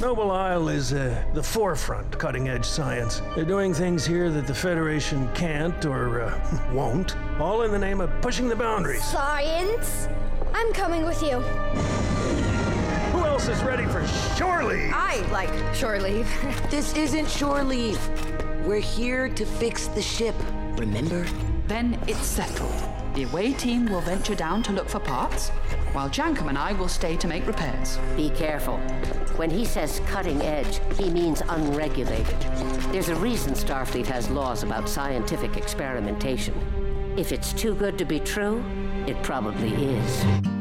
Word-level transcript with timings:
Noble 0.00 0.30
Isle 0.30 0.70
is 0.70 0.94
uh, 0.94 1.22
the 1.34 1.42
forefront 1.42 2.18
cutting 2.18 2.48
edge 2.48 2.64
science. 2.64 3.20
They're 3.34 3.44
doing 3.44 3.74
things 3.74 4.06
here 4.06 4.30
that 4.30 4.46
the 4.46 4.54
Federation 4.54 5.30
can't 5.34 5.84
or 5.84 6.22
uh, 6.22 6.70
won't, 6.72 7.16
all 7.38 7.62
in 7.62 7.70
the 7.70 7.78
name 7.78 8.00
of 8.00 8.10
pushing 8.22 8.48
the 8.48 8.56
boundaries. 8.56 9.04
Science? 9.04 10.08
I'm 10.54 10.72
coming 10.72 11.04
with 11.04 11.22
you. 11.22 11.40
Who 13.12 13.26
else 13.26 13.48
is 13.48 13.62
ready 13.62 13.84
for 13.84 14.06
shore 14.38 14.64
leave? 14.64 14.90
I 14.94 15.20
like 15.30 15.74
shore 15.74 16.00
leave. 16.00 16.26
This 16.70 16.94
isn't 16.96 17.28
shore 17.28 17.62
leave. 17.62 18.00
We're 18.64 18.80
here 18.80 19.28
to 19.28 19.44
fix 19.44 19.88
the 19.88 20.02
ship, 20.02 20.34
remember? 20.78 21.26
Then 21.66 21.98
it's 22.06 22.24
settled. 22.24 22.99
The 23.14 23.24
away 23.24 23.52
team 23.52 23.86
will 23.86 24.00
venture 24.00 24.36
down 24.36 24.62
to 24.62 24.72
look 24.72 24.88
for 24.88 25.00
parts, 25.00 25.48
while 25.92 26.08
Jankom 26.08 26.48
and 26.48 26.56
I 26.56 26.72
will 26.72 26.88
stay 26.88 27.16
to 27.16 27.26
make 27.26 27.46
repairs. 27.46 27.98
Be 28.16 28.30
careful. 28.30 28.78
When 29.36 29.50
he 29.50 29.64
says 29.64 30.00
cutting 30.06 30.40
edge, 30.42 30.80
he 30.96 31.10
means 31.10 31.42
unregulated. 31.48 32.40
There's 32.92 33.08
a 33.08 33.16
reason 33.16 33.54
Starfleet 33.54 34.06
has 34.06 34.30
laws 34.30 34.62
about 34.62 34.88
scientific 34.88 35.56
experimentation. 35.56 36.54
If 37.16 37.32
it's 37.32 37.52
too 37.52 37.74
good 37.74 37.98
to 37.98 38.04
be 38.04 38.20
true, 38.20 38.64
it 39.06 39.20
probably 39.24 39.72
is. 39.72 40.59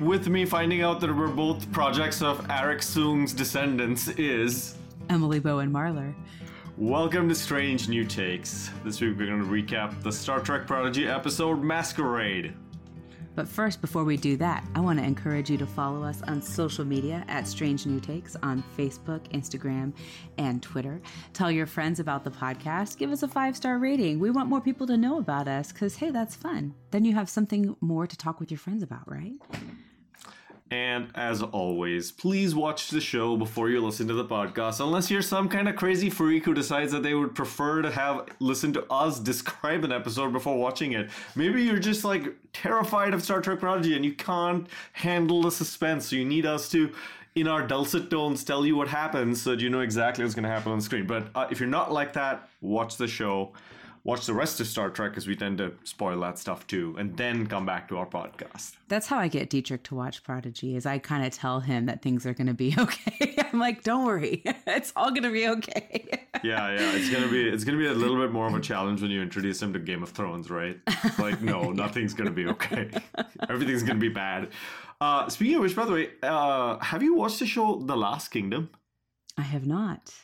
With 0.00 0.28
me 0.28 0.46
finding 0.46 0.80
out 0.80 0.98
that 1.00 1.14
we're 1.14 1.28
both 1.28 1.70
projects 1.72 2.22
of 2.22 2.40
Arik 2.48 2.82
Soong's 2.82 3.34
descendants 3.34 4.08
is. 4.08 4.78
Emily 5.10 5.40
Bowen 5.40 5.70
Marlar. 5.70 6.14
Welcome 6.78 7.28
to 7.28 7.34
Strange 7.34 7.86
New 7.86 8.06
Takes. 8.06 8.70
This 8.82 9.02
week 9.02 9.18
we're 9.18 9.26
going 9.26 9.42
to 9.42 9.46
recap 9.46 10.02
the 10.02 10.10
Star 10.10 10.40
Trek 10.40 10.66
Prodigy 10.66 11.06
episode 11.06 11.62
Masquerade. 11.62 12.54
But 13.34 13.46
first, 13.46 13.82
before 13.82 14.04
we 14.04 14.16
do 14.16 14.38
that, 14.38 14.66
I 14.74 14.80
want 14.80 14.98
to 14.98 15.04
encourage 15.04 15.50
you 15.50 15.58
to 15.58 15.66
follow 15.66 16.02
us 16.02 16.22
on 16.22 16.40
social 16.40 16.86
media 16.86 17.22
at 17.28 17.46
Strange 17.46 17.84
New 17.84 18.00
Takes 18.00 18.36
on 18.36 18.64
Facebook, 18.78 19.20
Instagram, 19.32 19.92
and 20.38 20.62
Twitter. 20.62 21.02
Tell 21.34 21.50
your 21.50 21.66
friends 21.66 22.00
about 22.00 22.24
the 22.24 22.30
podcast. 22.30 22.96
Give 22.96 23.12
us 23.12 23.22
a 23.22 23.28
five 23.28 23.54
star 23.54 23.76
rating. 23.76 24.18
We 24.18 24.30
want 24.30 24.48
more 24.48 24.62
people 24.62 24.86
to 24.86 24.96
know 24.96 25.18
about 25.18 25.46
us 25.46 25.72
because, 25.72 25.96
hey, 25.96 26.08
that's 26.08 26.34
fun. 26.34 26.74
Then 26.90 27.04
you 27.04 27.14
have 27.14 27.28
something 27.28 27.76
more 27.82 28.06
to 28.06 28.16
talk 28.16 28.40
with 28.40 28.50
your 28.50 28.58
friends 28.58 28.82
about, 28.82 29.06
right? 29.06 29.34
And 30.72 31.08
as 31.16 31.42
always, 31.42 32.12
please 32.12 32.54
watch 32.54 32.90
the 32.90 33.00
show 33.00 33.36
before 33.36 33.70
you 33.70 33.80
listen 33.80 34.06
to 34.06 34.14
the 34.14 34.24
podcast, 34.24 34.78
unless 34.78 35.10
you're 35.10 35.20
some 35.20 35.48
kind 35.48 35.68
of 35.68 35.74
crazy 35.74 36.08
freak 36.10 36.44
who 36.44 36.54
decides 36.54 36.92
that 36.92 37.02
they 37.02 37.14
would 37.14 37.34
prefer 37.34 37.82
to 37.82 37.90
have 37.90 38.28
listen 38.38 38.72
to 38.74 38.84
us 38.84 39.18
describe 39.18 39.82
an 39.82 39.90
episode 39.90 40.32
before 40.32 40.56
watching 40.56 40.92
it. 40.92 41.10
Maybe 41.34 41.64
you're 41.64 41.80
just 41.80 42.04
like 42.04 42.36
terrified 42.52 43.14
of 43.14 43.24
Star 43.24 43.40
Trek 43.40 43.58
Prodigy 43.58 43.96
and 43.96 44.04
you 44.04 44.12
can't 44.12 44.68
handle 44.92 45.42
the 45.42 45.50
suspense, 45.50 46.08
so 46.08 46.14
you 46.14 46.24
need 46.24 46.46
us 46.46 46.68
to, 46.68 46.92
in 47.34 47.48
our 47.48 47.66
dulcet 47.66 48.08
tones, 48.08 48.44
tell 48.44 48.64
you 48.64 48.76
what 48.76 48.86
happens 48.86 49.42
so 49.42 49.50
that 49.50 49.60
you 49.60 49.70
know 49.70 49.80
exactly 49.80 50.22
what's 50.24 50.36
going 50.36 50.44
to 50.44 50.50
happen 50.50 50.70
on 50.70 50.80
screen. 50.80 51.04
But 51.04 51.30
uh, 51.34 51.48
if 51.50 51.58
you're 51.58 51.68
not 51.68 51.92
like 51.92 52.12
that, 52.12 52.48
watch 52.60 52.96
the 52.96 53.08
show. 53.08 53.52
Watch 54.02 54.24
the 54.24 54.32
rest 54.32 54.60
of 54.60 54.66
Star 54.66 54.88
Trek 54.88 55.10
because 55.10 55.26
we 55.26 55.36
tend 55.36 55.58
to 55.58 55.74
spoil 55.84 56.20
that 56.20 56.38
stuff 56.38 56.66
too, 56.66 56.96
and 56.98 57.16
then 57.18 57.46
come 57.46 57.66
back 57.66 57.86
to 57.88 57.98
our 57.98 58.06
podcast. 58.06 58.72
That's 58.88 59.06
how 59.06 59.18
I 59.18 59.28
get 59.28 59.50
Dietrich 59.50 59.82
to 59.84 59.94
watch 59.94 60.22
Prodigy. 60.24 60.74
Is 60.74 60.86
I 60.86 60.98
kind 60.98 61.26
of 61.26 61.32
tell 61.32 61.60
him 61.60 61.84
that 61.86 62.00
things 62.00 62.24
are 62.24 62.32
going 62.32 62.46
to 62.46 62.54
be 62.54 62.74
okay. 62.78 63.34
I'm 63.52 63.58
like, 63.58 63.82
don't 63.82 64.06
worry, 64.06 64.42
it's 64.66 64.92
all 64.96 65.10
going 65.10 65.24
to 65.24 65.30
be 65.30 65.46
okay. 65.48 66.26
yeah, 66.42 66.72
yeah, 66.72 66.92
it's 66.94 67.10
gonna 67.10 67.28
be 67.28 67.48
it's 67.48 67.64
gonna 67.64 67.78
be 67.78 67.86
a 67.86 67.92
little 67.92 68.16
bit 68.16 68.32
more 68.32 68.46
of 68.46 68.54
a 68.54 68.60
challenge 68.60 69.02
when 69.02 69.10
you 69.10 69.20
introduce 69.20 69.60
him 69.60 69.72
to 69.72 69.78
Game 69.78 70.02
of 70.02 70.10
Thrones, 70.10 70.50
right? 70.50 70.78
It's 70.86 71.18
like, 71.18 71.42
no, 71.42 71.70
nothing's 71.72 72.14
gonna 72.14 72.30
be 72.30 72.46
okay. 72.46 72.90
Everything's 73.48 73.82
gonna 73.82 73.98
be 73.98 74.08
bad. 74.08 74.48
Uh, 75.00 75.28
speaking 75.28 75.56
of 75.56 75.62
which, 75.62 75.76
by 75.76 75.84
the 75.84 75.92
way, 75.92 76.10
uh, 76.22 76.78
have 76.78 77.02
you 77.02 77.14
watched 77.14 77.38
the 77.38 77.46
show 77.46 77.80
The 77.80 77.96
Last 77.96 78.28
Kingdom? 78.28 78.70
I 79.36 79.42
have 79.42 79.66
not. 79.66 80.14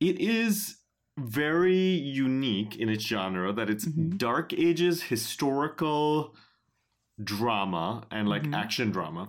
It 0.00 0.20
is 0.20 0.76
very 1.16 1.76
unique 1.76 2.76
in 2.76 2.88
its 2.88 3.04
genre 3.04 3.52
that 3.52 3.70
it's 3.70 3.84
Dark 3.84 4.52
Ages 4.52 5.04
historical 5.04 6.34
drama 7.22 8.04
and 8.10 8.28
like 8.28 8.52
action 8.52 8.90
drama. 8.90 9.28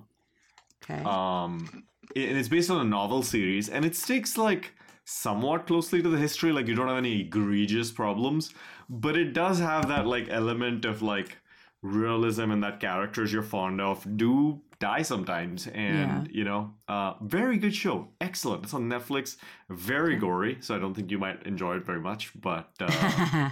Okay. 0.84 1.04
um 1.04 1.86
and 2.16 2.38
it's 2.38 2.48
based 2.48 2.70
on 2.70 2.80
a 2.82 2.84
novel 2.84 3.24
series 3.24 3.70
and 3.70 3.86
it 3.86 3.96
sticks 3.96 4.38
like 4.38 4.74
somewhat 5.06 5.68
closely 5.68 6.02
to 6.02 6.10
the 6.10 6.18
history 6.18 6.52
like 6.52 6.68
you 6.68 6.76
don't 6.76 6.88
have 6.88 6.98
any 6.98 7.22
egregious 7.22 7.92
problems 7.92 8.54
but 8.90 9.16
it 9.18 9.34
does 9.34 9.60
have 9.60 9.88
that 9.88 10.06
like 10.06 10.28
element 10.30 10.86
of 10.86 11.02
like 11.02 11.38
realism 11.82 12.52
and 12.52 12.64
that 12.64 12.80
characters 12.80 13.32
you're 13.32 13.44
fond 13.44 13.80
of 13.80 14.06
do 14.18 14.62
die 14.80 15.02
sometimes 15.02 15.68
and 15.68 16.30
you 16.32 16.44
know 16.44 16.74
uh 16.88 17.14
very 17.22 17.58
good 17.58 17.74
show 17.76 18.08
excellent 18.20 18.64
it's 18.64 18.74
on 18.74 18.90
netflix 18.90 19.38
very 19.70 20.16
gory 20.16 20.58
so 20.60 20.76
i 20.76 20.80
don't 20.80 20.94
think 20.94 21.12
you 21.12 21.18
might 21.18 21.46
enjoy 21.46 21.76
it 21.76 21.86
very 21.86 22.00
much 22.00 22.32
but 22.40 22.70
uh 22.80 23.50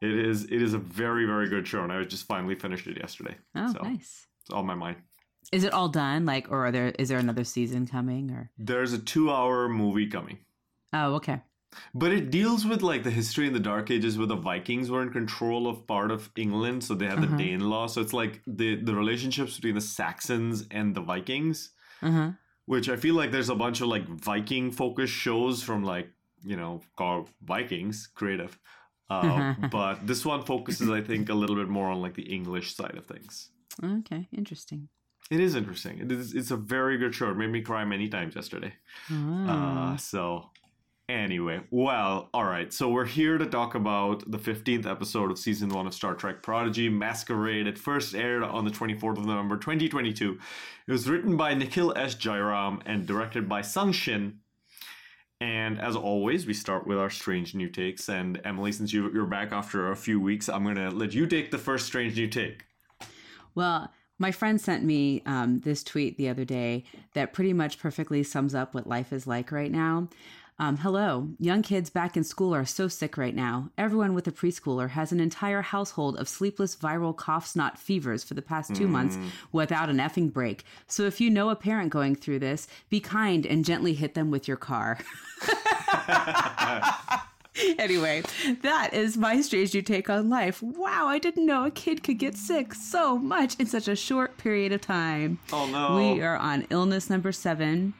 it 0.00 0.10
is 0.10 0.44
it 0.44 0.62
is 0.62 0.74
a 0.74 0.78
very 0.78 1.26
very 1.26 1.48
good 1.48 1.66
show 1.66 1.82
and 1.82 1.92
i 1.92 2.02
just 2.04 2.26
finally 2.26 2.54
finished 2.54 2.86
it 2.86 2.96
yesterday 2.98 3.36
oh, 3.54 3.72
so 3.72 3.78
nice. 3.82 4.26
it's 4.40 4.50
on 4.52 4.66
my 4.66 4.74
mind 4.74 4.96
Is 5.52 5.62
it 5.62 5.72
all 5.72 5.88
done? 5.88 6.26
Like, 6.26 6.50
or 6.50 6.66
are 6.66 6.72
there 6.72 6.88
is 6.98 7.08
there 7.08 7.20
another 7.20 7.44
season 7.44 7.86
coming? 7.86 8.32
Or 8.32 8.50
there's 8.58 8.92
a 8.92 8.98
two 8.98 9.30
hour 9.30 9.68
movie 9.68 10.08
coming 10.08 10.38
oh, 10.92 11.14
okay. 11.14 11.40
But 11.94 12.12
it 12.12 12.30
deals 12.30 12.66
with 12.66 12.82
like 12.82 13.02
the 13.02 13.10
history 13.10 13.46
in 13.46 13.52
the 13.52 13.60
Dark 13.60 13.90
Ages 13.90 14.18
where 14.18 14.26
the 14.26 14.36
Vikings 14.36 14.90
were 14.90 15.02
in 15.02 15.10
control 15.10 15.68
of 15.68 15.86
part 15.86 16.10
of 16.10 16.30
England, 16.36 16.84
so 16.84 16.94
they 16.94 17.06
had 17.06 17.20
the 17.20 17.26
Danelaw. 17.26 17.90
So 17.90 18.00
it's 18.00 18.12
like 18.12 18.42
the 18.46 18.76
the 18.76 18.94
relationships 18.94 19.56
between 19.56 19.74
the 19.74 19.80
Saxons 19.80 20.66
and 20.70 20.94
the 20.94 21.00
Vikings, 21.00 21.70
huh. 22.00 22.32
which 22.66 22.88
I 22.88 22.96
feel 22.96 23.14
like 23.14 23.32
there's 23.32 23.50
a 23.50 23.54
bunch 23.54 23.80
of 23.80 23.88
like 23.88 24.06
Viking 24.08 24.70
focused 24.70 25.14
shows 25.14 25.62
from 25.62 25.84
like 25.84 26.08
you 26.44 26.56
know 26.56 26.80
called 26.96 27.30
Vikings, 27.42 28.08
creative. 28.14 28.58
Uh, 29.08 29.54
but 29.70 30.06
this 30.06 30.24
one 30.24 30.42
focuses, 30.42 30.90
I 30.90 31.00
think, 31.00 31.28
a 31.28 31.34
little 31.42 31.56
bit 31.56 31.68
more 31.68 31.88
on 31.90 32.00
like 32.00 32.14
the 32.14 32.34
English 32.34 32.74
side 32.74 32.96
of 32.96 33.06
things. 33.06 33.50
Okay, 33.82 34.28
interesting. 34.32 34.88
It 35.30 35.40
is 35.40 35.54
interesting. 35.54 35.98
It 35.98 36.12
is. 36.12 36.34
It's 36.34 36.50
a 36.50 36.56
very 36.56 36.98
good 36.98 37.14
show. 37.14 37.30
It 37.30 37.36
made 37.36 37.50
me 37.50 37.60
cry 37.60 37.84
many 37.84 38.08
times 38.08 38.36
yesterday. 38.36 38.72
Oh. 39.10 39.46
Uh, 39.48 39.96
so, 39.96 40.50
anyway, 41.08 41.60
well, 41.70 42.28
all 42.34 42.44
right. 42.44 42.72
So 42.72 42.88
we're 42.88 43.06
here 43.06 43.38
to 43.38 43.46
talk 43.46 43.74
about 43.74 44.30
the 44.30 44.38
15th 44.38 44.86
episode 44.86 45.30
of 45.30 45.38
season 45.38 45.68
one 45.68 45.86
of 45.86 45.94
Star 45.94 46.14
Trek 46.14 46.42
Prodigy 46.42 46.88
Masquerade. 46.88 47.66
It 47.66 47.78
first 47.78 48.14
aired 48.14 48.42
on 48.42 48.64
the 48.64 48.70
24th 48.70 49.18
of 49.18 49.26
November 49.26 49.56
2022. 49.56 50.38
It 50.86 50.92
was 50.92 51.08
written 51.08 51.36
by 51.36 51.54
Nikhil 51.54 51.96
S. 51.96 52.14
Jairam 52.14 52.80
and 52.86 53.06
directed 53.06 53.48
by 53.48 53.62
Sung 53.62 53.92
Shin. 53.92 54.40
And 55.40 55.78
as 55.80 55.94
always, 55.96 56.46
we 56.46 56.54
start 56.54 56.86
with 56.86 56.98
our 56.98 57.10
strange 57.10 57.54
new 57.54 57.68
takes. 57.68 58.08
And 58.08 58.40
Emily, 58.44 58.72
since 58.72 58.92
you, 58.92 59.12
you're 59.12 59.26
back 59.26 59.52
after 59.52 59.90
a 59.90 59.96
few 59.96 60.20
weeks, 60.20 60.48
I'm 60.48 60.64
going 60.64 60.76
to 60.76 60.90
let 60.90 61.12
you 61.12 61.26
take 61.26 61.50
the 61.50 61.58
first 61.58 61.86
strange 61.86 62.16
new 62.16 62.28
take. 62.28 62.64
Well, 63.54 63.92
my 64.18 64.32
friend 64.32 64.58
sent 64.58 64.82
me 64.82 65.22
um, 65.26 65.58
this 65.58 65.84
tweet 65.84 66.16
the 66.16 66.30
other 66.30 66.46
day 66.46 66.84
that 67.12 67.34
pretty 67.34 67.52
much 67.52 67.78
perfectly 67.78 68.22
sums 68.22 68.54
up 68.54 68.74
what 68.74 68.86
life 68.86 69.12
is 69.12 69.26
like 69.26 69.52
right 69.52 69.70
now. 69.70 70.08
Um, 70.58 70.78
hello, 70.78 71.28
young 71.38 71.60
kids 71.60 71.90
back 71.90 72.16
in 72.16 72.24
school 72.24 72.54
are 72.54 72.64
so 72.64 72.88
sick 72.88 73.18
right 73.18 73.34
now. 73.34 73.68
Everyone 73.76 74.14
with 74.14 74.26
a 74.26 74.32
preschooler 74.32 74.88
has 74.88 75.12
an 75.12 75.20
entire 75.20 75.60
household 75.60 76.16
of 76.16 76.30
sleepless 76.30 76.74
viral 76.74 77.14
coughs, 77.14 77.54
not 77.54 77.78
fevers 77.78 78.24
for 78.24 78.32
the 78.32 78.40
past 78.40 78.74
two 78.74 78.88
months 78.88 79.18
without 79.52 79.90
an 79.90 79.98
effing 79.98 80.32
break. 80.32 80.64
So 80.86 81.02
if 81.02 81.20
you 81.20 81.28
know 81.28 81.50
a 81.50 81.56
parent 81.56 81.90
going 81.90 82.14
through 82.14 82.38
this, 82.38 82.68
be 82.88 83.00
kind 83.00 83.44
and 83.44 83.66
gently 83.66 83.92
hit 83.92 84.14
them 84.14 84.30
with 84.30 84.48
your 84.48 84.56
car. 84.56 84.98
anyway, 87.78 88.22
that 88.62 88.94
is 88.94 89.18
my 89.18 89.42
strange 89.42 89.74
new 89.74 89.82
take 89.82 90.08
on 90.08 90.30
life. 90.30 90.62
Wow, 90.62 91.06
I 91.06 91.18
didn't 91.18 91.44
know 91.44 91.66
a 91.66 91.70
kid 91.70 92.02
could 92.02 92.18
get 92.18 92.34
sick 92.34 92.72
so 92.72 93.18
much 93.18 93.56
in 93.56 93.66
such 93.66 93.88
a 93.88 93.96
short 93.96 94.38
period 94.38 94.72
of 94.72 94.80
time. 94.80 95.38
Oh, 95.52 95.66
no. 95.66 95.96
We 95.96 96.22
are 96.22 96.36
on 96.36 96.66
illness 96.70 97.10
number 97.10 97.30
seven, 97.30 97.92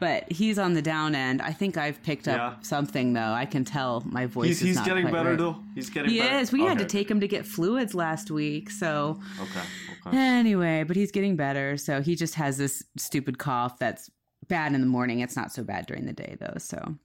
but 0.00 0.30
he's 0.30 0.58
on 0.58 0.74
the 0.74 0.82
down 0.82 1.14
end. 1.14 1.42
I 1.42 1.52
think 1.52 1.76
I've 1.76 2.02
picked 2.02 2.28
up 2.28 2.36
Yeah. 2.36 2.54
something 2.62 3.12
though. 3.12 3.32
I 3.32 3.44
can 3.46 3.64
tell 3.64 4.02
my 4.06 4.26
voice 4.26 4.46
He's, 4.48 4.62
is 4.62 4.68
he's 4.68 4.80
getting 4.80 5.10
better, 5.10 5.30
right. 5.30 5.38
though. 5.38 5.56
He's 5.74 5.90
getting 5.90 6.10
He 6.10 6.20
better. 6.20 6.36
is. 6.38 6.52
We 6.52 6.62
had 6.62 6.78
to 6.78 6.84
take 6.84 7.10
him 7.10 7.20
to 7.20 7.28
get 7.28 7.46
fluids 7.46 7.94
last 7.94 8.30
week, 8.30 8.70
so 8.70 9.20
Okay. 9.40 9.60
Okay. 10.06 10.16
anyway, 10.16 10.84
but 10.84 10.96
he's 10.96 11.10
getting 11.10 11.36
better. 11.36 11.76
So 11.76 12.00
he 12.02 12.14
just 12.16 12.34
has 12.36 12.58
this 12.58 12.82
stupid 12.96 13.38
cough 13.38 13.78
that's 13.78 14.10
bad 14.48 14.72
in 14.74 14.80
the 14.80 14.86
morning. 14.86 15.20
It's 15.20 15.36
not 15.36 15.52
so 15.52 15.62
bad 15.64 15.86
during 15.86 16.06
the 16.06 16.12
day 16.12 16.36
though. 16.40 16.54
So 16.58 16.96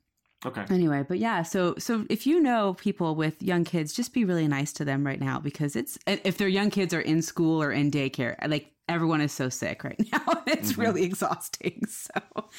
Okay. 0.45 0.65
Anyway, 0.69 1.05
but 1.07 1.19
yeah, 1.19 1.41
so 1.41 1.75
so 1.77 2.05
if 2.09 2.27
you 2.27 2.41
know 2.41 2.73
people 2.73 3.15
with 3.15 3.41
young 3.41 3.63
kids, 3.63 3.93
just 3.93 4.13
be 4.13 4.25
really 4.25 4.45
nice 4.45 4.73
to 4.73 4.83
them 4.83 5.05
right 5.05 5.21
now 5.21 5.39
because 5.39 5.77
it's 5.77 5.97
if 6.05 6.37
their 6.37 6.49
young 6.49 6.69
kids 6.69 6.93
are 6.93 6.99
in 6.99 7.21
school 7.21 7.63
or 7.63 7.71
in 7.71 7.89
daycare, 7.89 8.35
like 8.49 8.72
everyone 8.89 9.21
is 9.21 9.31
so 9.31 9.49
sick 9.49 9.83
right 9.83 9.99
now. 10.11 10.43
It's 10.45 10.77
really 10.77 11.03
exhausting. 11.03 11.81
So 11.87 12.49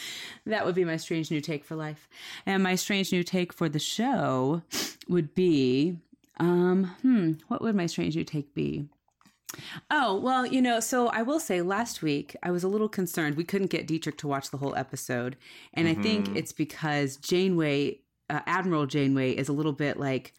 that 0.47 0.65
would 0.65 0.75
be 0.75 0.85
my 0.85 0.97
strange 0.97 1.31
new 1.31 1.41
take 1.41 1.65
for 1.65 1.75
life. 1.75 2.09
And 2.47 2.63
my 2.63 2.75
strange 2.75 3.13
new 3.13 3.23
take 3.23 3.53
for 3.53 3.69
the 3.69 3.79
show 3.79 4.63
would 5.09 5.35
be 5.35 5.99
um 6.39 6.85
hmm, 7.03 7.33
what 7.49 7.63
would 7.63 7.75
my 7.75 7.87
strange 7.87 8.17
new 8.17 8.25
take 8.25 8.55
be? 8.55 8.89
Oh, 9.91 10.19
well, 10.19 10.47
you 10.47 10.61
know, 10.61 10.81
so 10.81 11.09
I 11.09 11.23
will 11.23 11.41
say 11.41 11.63
last 11.63 12.03
week 12.03 12.37
I 12.43 12.51
was 12.51 12.65
a 12.65 12.69
little 12.69 12.89
concerned. 12.89 13.37
We 13.37 13.45
couldn't 13.45 13.71
get 13.71 13.87
Dietrich 13.87 14.19
to 14.19 14.29
watch 14.29 14.51
the 14.51 14.59
whole 14.59 14.75
episode. 14.75 15.37
And 15.75 15.87
I 15.89 15.95
think 15.95 16.35
it's 16.37 16.53
because 16.53 17.17
Janeway, 17.17 18.01
uh, 18.31 18.41
Admiral 18.47 18.87
Janeway, 18.87 19.33
is 19.33 19.49
a 19.49 19.53
little 19.53 19.73
bit 19.73 19.99
like, 19.99 20.33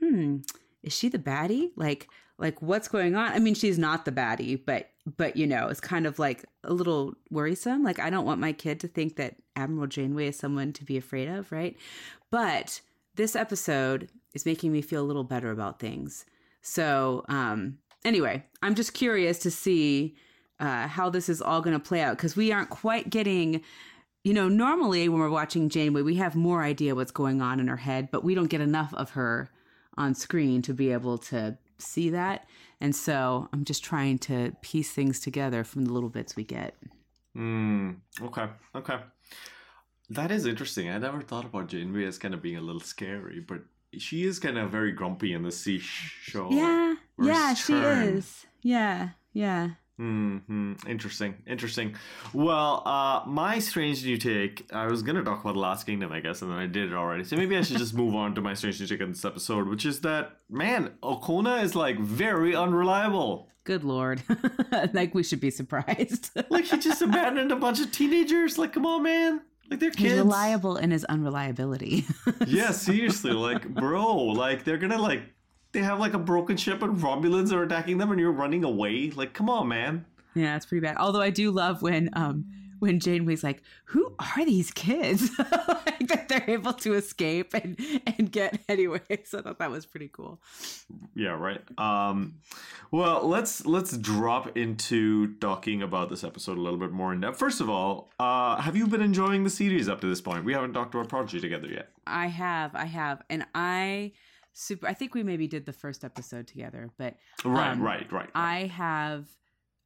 hmm, 0.00 0.38
is 0.82 0.92
she 0.96 1.08
the 1.08 1.18
baddie? 1.18 1.70
Like, 1.76 2.08
like 2.38 2.62
what's 2.62 2.88
going 2.88 3.16
on? 3.16 3.32
I 3.32 3.38
mean, 3.38 3.54
she's 3.54 3.78
not 3.78 4.04
the 4.04 4.12
baddie, 4.12 4.60
but, 4.64 4.90
but, 5.16 5.36
you 5.36 5.46
know, 5.46 5.68
it's 5.68 5.80
kind 5.80 6.06
of 6.06 6.18
like 6.18 6.44
a 6.64 6.72
little 6.72 7.14
worrisome. 7.30 7.82
Like, 7.82 7.98
I 7.98 8.10
don't 8.10 8.24
want 8.24 8.40
my 8.40 8.52
kid 8.52 8.80
to 8.80 8.88
think 8.88 9.16
that 9.16 9.36
Admiral 9.56 9.88
Janeway 9.88 10.28
is 10.28 10.38
someone 10.38 10.72
to 10.74 10.84
be 10.84 10.96
afraid 10.96 11.28
of, 11.28 11.50
right? 11.50 11.76
But 12.30 12.80
this 13.16 13.34
episode 13.34 14.08
is 14.34 14.46
making 14.46 14.70
me 14.70 14.82
feel 14.82 15.02
a 15.02 15.06
little 15.06 15.24
better 15.24 15.50
about 15.50 15.80
things. 15.80 16.24
So, 16.62 17.24
um, 17.28 17.78
anyway, 18.04 18.44
I'm 18.62 18.76
just 18.76 18.94
curious 18.94 19.38
to 19.40 19.50
see 19.50 20.16
uh, 20.60 20.86
how 20.86 21.10
this 21.10 21.28
is 21.28 21.42
all 21.42 21.60
going 21.60 21.78
to 21.78 21.84
play 21.84 22.02
out 22.02 22.16
because 22.16 22.36
we 22.36 22.52
aren't 22.52 22.70
quite 22.70 23.10
getting. 23.10 23.62
You 24.24 24.34
know, 24.34 24.48
normally 24.48 25.08
when 25.08 25.20
we're 25.20 25.30
watching 25.30 25.68
Janeway, 25.68 26.02
we 26.02 26.16
have 26.16 26.36
more 26.36 26.62
idea 26.62 26.94
what's 26.94 27.12
going 27.12 27.40
on 27.40 27.60
in 27.60 27.68
her 27.68 27.76
head, 27.76 28.10
but 28.10 28.24
we 28.24 28.34
don't 28.34 28.50
get 28.50 28.60
enough 28.60 28.92
of 28.94 29.10
her 29.10 29.48
on 29.96 30.14
screen 30.14 30.60
to 30.62 30.74
be 30.74 30.92
able 30.92 31.18
to 31.18 31.56
see 31.78 32.10
that. 32.10 32.46
And 32.80 32.94
so 32.94 33.48
I'm 33.52 33.64
just 33.64 33.84
trying 33.84 34.18
to 34.20 34.54
piece 34.62 34.92
things 34.92 35.20
together 35.20 35.64
from 35.64 35.84
the 35.84 35.92
little 35.92 36.08
bits 36.08 36.36
we 36.36 36.44
get. 36.44 36.74
Mm, 37.36 37.96
okay. 38.22 38.46
Okay. 38.74 38.98
That 40.10 40.30
is 40.30 40.46
interesting. 40.46 40.88
I 40.88 40.98
never 40.98 41.20
thought 41.20 41.44
about 41.44 41.68
Janeway 41.68 42.06
as 42.06 42.18
kind 42.18 42.34
of 42.34 42.42
being 42.42 42.56
a 42.56 42.62
little 42.62 42.80
scary, 42.80 43.40
but 43.40 43.60
she 43.96 44.24
is 44.24 44.38
kind 44.38 44.58
of 44.58 44.70
very 44.70 44.92
grumpy 44.92 45.32
in 45.32 45.42
the 45.42 45.52
sea 45.52 45.78
show. 45.78 46.48
Yeah, 46.50 46.94
yeah, 47.20 47.54
she 47.54 47.74
is. 47.74 48.46
Yeah, 48.62 49.10
yeah. 49.32 49.70
Hmm. 49.98 50.74
Interesting. 50.86 51.34
Interesting. 51.46 51.96
Well, 52.32 52.82
uh, 52.86 53.22
my 53.26 53.58
strange 53.58 54.04
new 54.04 54.16
take. 54.16 54.64
I 54.72 54.86
was 54.86 55.02
gonna 55.02 55.24
talk 55.24 55.40
about 55.40 55.54
the 55.54 55.58
Last 55.60 55.86
Kingdom, 55.86 56.12
I 56.12 56.20
guess, 56.20 56.40
and 56.40 56.50
then 56.52 56.58
I 56.58 56.66
did 56.66 56.92
it 56.92 56.94
already. 56.94 57.24
So 57.24 57.34
maybe 57.36 57.56
I 57.56 57.62
should 57.62 57.78
just 57.78 57.94
move 57.94 58.14
on 58.14 58.34
to 58.36 58.40
my 58.40 58.54
strange 58.54 58.80
new 58.80 58.86
take 58.86 59.00
in 59.00 59.10
this 59.10 59.24
episode, 59.24 59.66
which 59.68 59.84
is 59.84 60.00
that 60.02 60.36
man, 60.48 60.92
Okona 61.02 61.62
is 61.64 61.74
like 61.74 61.98
very 61.98 62.54
unreliable. 62.54 63.48
Good 63.64 63.82
lord. 63.84 64.22
like 64.94 65.14
we 65.14 65.22
should 65.24 65.40
be 65.40 65.50
surprised. 65.50 66.30
Like 66.48 66.66
he 66.66 66.78
just 66.78 67.02
abandoned 67.02 67.50
a 67.52 67.56
bunch 67.56 67.80
of 67.80 67.90
teenagers. 67.92 68.56
Like, 68.56 68.72
come 68.72 68.86
on, 68.86 69.02
man. 69.02 69.40
Like 69.70 69.80
they're 69.80 69.90
He's 69.90 69.96
kids. 69.96 70.14
reliable 70.18 70.76
in 70.78 70.90
his 70.92 71.04
unreliability. 71.06 72.04
Yeah, 72.46 72.70
seriously. 72.70 73.32
Like, 73.32 73.68
bro, 73.68 74.14
like 74.16 74.64
they're 74.64 74.78
gonna 74.78 74.96
like 75.02 75.22
they 75.72 75.80
have 75.82 75.98
like 76.00 76.14
a 76.14 76.18
broken 76.18 76.56
ship 76.56 76.82
and 76.82 76.96
Romulans 76.98 77.52
are 77.52 77.62
attacking 77.62 77.98
them 77.98 78.10
and 78.10 78.20
you're 78.20 78.32
running 78.32 78.64
away. 78.64 79.10
Like, 79.10 79.32
come 79.34 79.50
on, 79.50 79.68
man. 79.68 80.04
yeah, 80.34 80.56
it's 80.56 80.66
pretty 80.66 80.84
bad. 80.86 80.96
Although 80.98 81.20
I 81.22 81.30
do 81.30 81.50
love 81.50 81.82
when 81.82 82.10
um 82.14 82.46
when 82.80 83.00
Janeway's 83.00 83.42
like, 83.42 83.60
"Who 83.86 84.14
are 84.20 84.44
these 84.44 84.70
kids?" 84.70 85.30
like 85.38 86.06
that 86.08 86.28
they're 86.28 86.48
able 86.48 86.72
to 86.74 86.94
escape 86.94 87.52
and 87.54 87.76
and 88.06 88.30
get 88.30 88.60
anyway. 88.68 89.00
So 89.24 89.38
I 89.38 89.42
thought 89.42 89.58
that 89.58 89.70
was 89.70 89.84
pretty 89.84 90.08
cool. 90.12 90.40
Yeah, 91.14 91.30
right. 91.30 91.60
Um 91.76 92.36
well, 92.90 93.26
let's 93.28 93.66
let's 93.66 93.96
drop 93.98 94.56
into 94.56 95.34
talking 95.38 95.82
about 95.82 96.08
this 96.08 96.22
episode 96.24 96.56
a 96.56 96.60
little 96.60 96.78
bit 96.78 96.92
more 96.92 97.12
in 97.12 97.20
depth. 97.20 97.38
First 97.38 97.60
of 97.60 97.68
all, 97.68 98.10
uh 98.20 98.60
have 98.60 98.76
you 98.76 98.86
been 98.86 99.02
enjoying 99.02 99.42
the 99.44 99.50
series 99.50 99.88
up 99.88 100.00
to 100.02 100.06
this 100.06 100.20
point? 100.20 100.44
We 100.44 100.52
haven't 100.52 100.72
talked 100.72 100.94
about 100.94 101.08
Prodigy 101.08 101.40
together 101.40 101.66
yet. 101.68 101.88
I 102.06 102.28
have, 102.28 102.74
I 102.74 102.86
have, 102.86 103.22
and 103.28 103.44
I 103.54 104.12
super. 104.58 104.86
I 104.86 104.94
think 104.94 105.14
we 105.14 105.22
maybe 105.22 105.46
did 105.46 105.66
the 105.66 105.72
first 105.72 106.04
episode 106.04 106.46
together, 106.46 106.90
but 106.98 107.16
Right, 107.44 107.70
um, 107.70 107.80
right, 107.82 108.10
right. 108.12 108.28
I 108.34 108.66
have. 108.66 109.26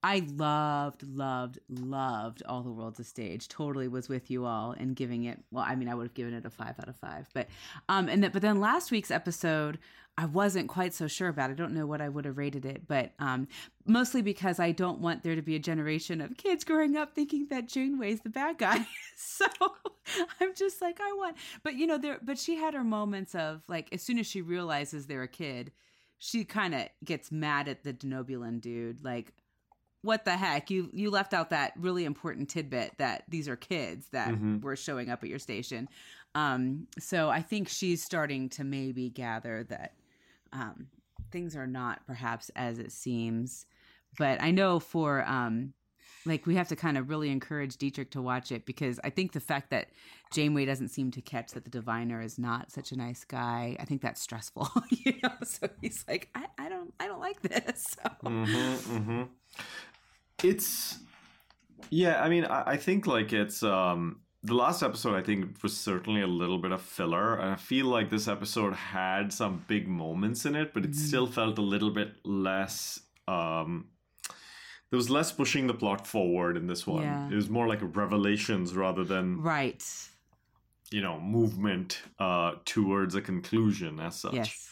I 0.04 0.26
loved, 0.34 1.04
loved, 1.06 1.60
loved 1.68 2.42
All 2.44 2.64
the 2.64 2.72
World's 2.72 2.98
a 2.98 3.04
Stage. 3.04 3.46
Totally 3.46 3.86
was 3.86 4.08
with 4.08 4.32
you 4.32 4.44
all 4.44 4.72
and 4.72 4.96
giving 4.96 5.26
it. 5.26 5.38
Well, 5.52 5.64
I 5.64 5.76
mean, 5.76 5.88
I 5.88 5.94
would 5.94 6.02
have 6.08 6.14
given 6.14 6.34
it 6.34 6.44
a 6.44 6.50
five 6.50 6.74
out 6.80 6.88
of 6.88 6.96
five, 6.96 7.28
but 7.32 7.46
um, 7.88 8.08
and 8.08 8.24
that. 8.24 8.32
But 8.32 8.42
then 8.42 8.58
last 8.58 8.90
week's 8.90 9.12
episode, 9.12 9.78
I 10.18 10.26
wasn't 10.26 10.68
quite 10.68 10.92
so 10.92 11.08
sure 11.08 11.28
about. 11.28 11.50
I 11.50 11.54
don't 11.54 11.72
know 11.72 11.86
what 11.86 12.02
I 12.02 12.08
would 12.08 12.26
have 12.26 12.36
rated 12.36 12.66
it, 12.66 12.86
but 12.86 13.12
um, 13.18 13.48
mostly 13.86 14.20
because 14.20 14.60
I 14.60 14.72
don't 14.72 15.00
want 15.00 15.22
there 15.22 15.34
to 15.34 15.42
be 15.42 15.56
a 15.56 15.58
generation 15.58 16.20
of 16.20 16.36
kids 16.36 16.64
growing 16.64 16.96
up 16.96 17.14
thinking 17.14 17.46
that 17.48 17.66
Janeway's 17.66 18.20
the 18.20 18.28
bad 18.28 18.58
guy. 18.58 18.86
so 19.16 19.46
I'm 20.40 20.54
just 20.54 20.82
like, 20.82 21.00
I 21.00 21.12
want. 21.14 21.36
But 21.62 21.74
you 21.74 21.86
know, 21.86 21.96
there. 21.96 22.18
But 22.22 22.38
she 22.38 22.56
had 22.56 22.74
her 22.74 22.84
moments 22.84 23.34
of 23.34 23.62
like, 23.68 23.88
as 23.92 24.02
soon 24.02 24.18
as 24.18 24.26
she 24.26 24.42
realizes 24.42 25.06
they're 25.06 25.22
a 25.22 25.28
kid, 25.28 25.72
she 26.18 26.44
kind 26.44 26.74
of 26.74 26.88
gets 27.02 27.32
mad 27.32 27.66
at 27.66 27.82
the 27.82 27.94
Denobulan 27.94 28.60
dude, 28.60 29.02
like 29.02 29.32
what 30.02 30.24
the 30.24 30.36
heck 30.36 30.70
you 30.70 30.90
you 30.92 31.10
left 31.10 31.32
out 31.32 31.50
that 31.50 31.72
really 31.76 32.04
important 32.04 32.48
tidbit 32.48 32.92
that 32.98 33.22
these 33.28 33.48
are 33.48 33.56
kids 33.56 34.06
that 34.10 34.34
were 34.60 34.76
showing 34.76 35.08
up 35.08 35.22
at 35.22 35.28
your 35.28 35.38
station 35.38 35.88
um 36.34 36.88
so 36.98 37.30
i 37.30 37.40
think 37.40 37.68
she's 37.68 38.02
starting 38.02 38.48
to 38.48 38.64
maybe 38.64 39.08
gather 39.08 39.64
that 39.64 39.94
um 40.52 40.88
things 41.30 41.56
are 41.56 41.66
not 41.66 42.06
perhaps 42.06 42.50
as 42.56 42.78
it 42.78 42.92
seems 42.92 43.66
but 44.18 44.40
i 44.42 44.50
know 44.50 44.78
for 44.78 45.24
um 45.26 45.72
like 46.24 46.46
we 46.46 46.54
have 46.54 46.68
to 46.68 46.76
kind 46.76 46.96
of 46.96 47.08
really 47.08 47.30
encourage 47.30 47.76
Dietrich 47.76 48.10
to 48.12 48.22
watch 48.22 48.52
it 48.52 48.64
because 48.64 49.00
I 49.02 49.10
think 49.10 49.32
the 49.32 49.40
fact 49.40 49.70
that 49.70 49.88
Janeway 50.32 50.64
doesn't 50.64 50.88
seem 50.88 51.10
to 51.12 51.20
catch 51.20 51.52
that 51.52 51.64
the 51.64 51.70
diviner 51.70 52.20
is 52.20 52.38
not 52.38 52.70
such 52.70 52.92
a 52.92 52.96
nice 52.96 53.24
guy, 53.24 53.76
I 53.80 53.84
think 53.84 54.02
that's 54.02 54.20
stressful. 54.20 54.68
you 54.90 55.14
know, 55.22 55.32
so 55.42 55.68
he's 55.80 56.04
like, 56.08 56.28
I, 56.34 56.46
I 56.58 56.68
don't, 56.68 56.94
I 57.00 57.08
don't 57.08 57.20
like 57.20 57.42
this. 57.42 57.86
So. 58.02 58.28
Mm-hmm, 58.28 59.22
It's 60.42 60.98
yeah, 61.90 62.22
I 62.22 62.28
mean, 62.28 62.44
I, 62.44 62.62
I 62.72 62.76
think 62.76 63.06
like 63.06 63.32
it's 63.32 63.62
um 63.62 64.20
the 64.44 64.54
last 64.54 64.82
episode 64.82 65.14
I 65.14 65.22
think 65.22 65.62
was 65.62 65.76
certainly 65.76 66.20
a 66.20 66.26
little 66.26 66.58
bit 66.58 66.72
of 66.72 66.82
filler, 66.82 67.36
and 67.36 67.50
I 67.52 67.56
feel 67.56 67.86
like 67.86 68.10
this 68.10 68.26
episode 68.28 68.74
had 68.74 69.32
some 69.32 69.64
big 69.68 69.86
moments 69.88 70.44
in 70.44 70.54
it, 70.56 70.74
but 70.74 70.84
it 70.84 70.94
still 70.96 71.26
felt 71.26 71.58
a 71.58 71.62
little 71.62 71.90
bit 71.90 72.14
less 72.24 73.00
um 73.28 73.86
there 74.90 74.96
was 74.98 75.08
less 75.08 75.32
pushing 75.32 75.66
the 75.68 75.74
plot 75.74 76.06
forward 76.06 76.56
in 76.56 76.66
this 76.66 76.86
one. 76.86 77.02
Yeah. 77.04 77.30
It 77.30 77.34
was 77.34 77.48
more 77.48 77.66
like 77.66 77.78
revelations 77.82 78.74
rather 78.74 79.04
than 79.04 79.40
Right. 79.40 79.82
you 80.90 81.00
know 81.00 81.18
movement 81.20 82.02
uh 82.18 82.52
towards 82.64 83.14
a 83.14 83.20
conclusion 83.22 84.00
as 84.00 84.16
such. 84.16 84.34
Yes. 84.34 84.68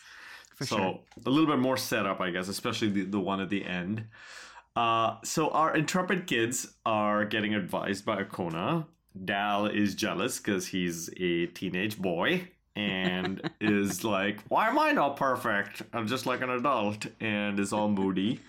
For 0.56 0.66
so 0.66 0.76
sure. 0.76 1.00
a 1.24 1.30
little 1.30 1.46
bit 1.46 1.58
more 1.60 1.76
setup, 1.78 2.20
I 2.20 2.30
guess, 2.30 2.48
especially 2.48 2.90
the, 2.90 3.04
the 3.04 3.20
one 3.20 3.40
at 3.40 3.48
the 3.48 3.64
end. 3.64 4.04
Uh, 4.76 5.16
so 5.24 5.48
our 5.50 5.74
intrepid 5.74 6.26
kids 6.26 6.74
are 6.84 7.24
getting 7.24 7.54
advised 7.54 8.04
by 8.04 8.22
Okona. 8.22 8.84
Dal 9.24 9.66
is 9.66 9.94
jealous 9.94 10.38
because 10.38 10.68
he's 10.68 11.10
a 11.16 11.46
teenage 11.46 11.98
boy 11.98 12.48
and 12.76 13.50
is 13.60 14.04
like, 14.04 14.42
"Why 14.48 14.68
am 14.68 14.78
I 14.78 14.92
not 14.92 15.16
perfect? 15.16 15.82
I'm 15.92 16.06
just 16.06 16.26
like 16.26 16.40
an 16.40 16.50
adult," 16.50 17.06
and 17.20 17.58
is 17.58 17.72
all 17.72 17.88
moody. 17.88 18.40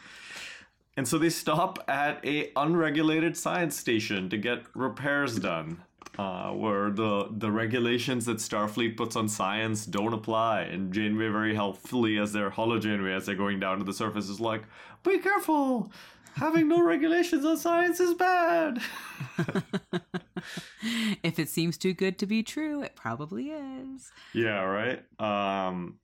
And 0.98 1.08
so 1.08 1.18
they 1.18 1.30
stop 1.30 1.84
at 1.88 2.24
a 2.26 2.52
unregulated 2.56 3.38
science 3.38 3.78
station 3.78 4.30
to 4.30 4.38
get 4.38 4.64
repairs 4.76 5.40
done, 5.40 5.82
uh, 6.18 6.52
where 6.52 6.92
the 6.92 7.30
the 7.32 7.52
regulations 7.52 8.26
that 8.26 8.38
Starfleet 8.38 8.98
puts 8.98 9.16
on 9.16 9.28
science 9.28 9.86
don't 9.86 10.14
apply. 10.14 10.62
And 10.62 10.94
Janeway 10.94 11.30
very 11.30 11.56
helpfully, 11.56 12.18
as 12.18 12.34
their 12.34 12.50
holo 12.50 12.78
Janeway, 12.78 13.14
as 13.14 13.26
they're 13.26 13.36
going 13.36 13.60
down 13.60 13.80
to 13.80 13.84
the 13.84 13.94
surface, 13.94 14.30
is 14.30 14.40
like, 14.40 14.64
"Be 15.04 15.18
careful! 15.18 15.92
Having 16.36 16.68
no 16.68 16.84
regulations 16.84 17.46
on 17.46 17.58
science 17.58 18.00
is 18.00 18.14
bad." 18.14 18.82
if 21.24 21.40
it 21.40 21.50
seems 21.50 21.78
too 21.78 21.94
good 21.94 22.18
to 22.20 22.26
be 22.26 22.44
true, 22.44 22.82
it 22.82 22.96
probably 22.96 23.50
is. 23.50 24.12
Yeah, 24.34 24.62
right. 24.62 25.04
Um, 25.20 26.00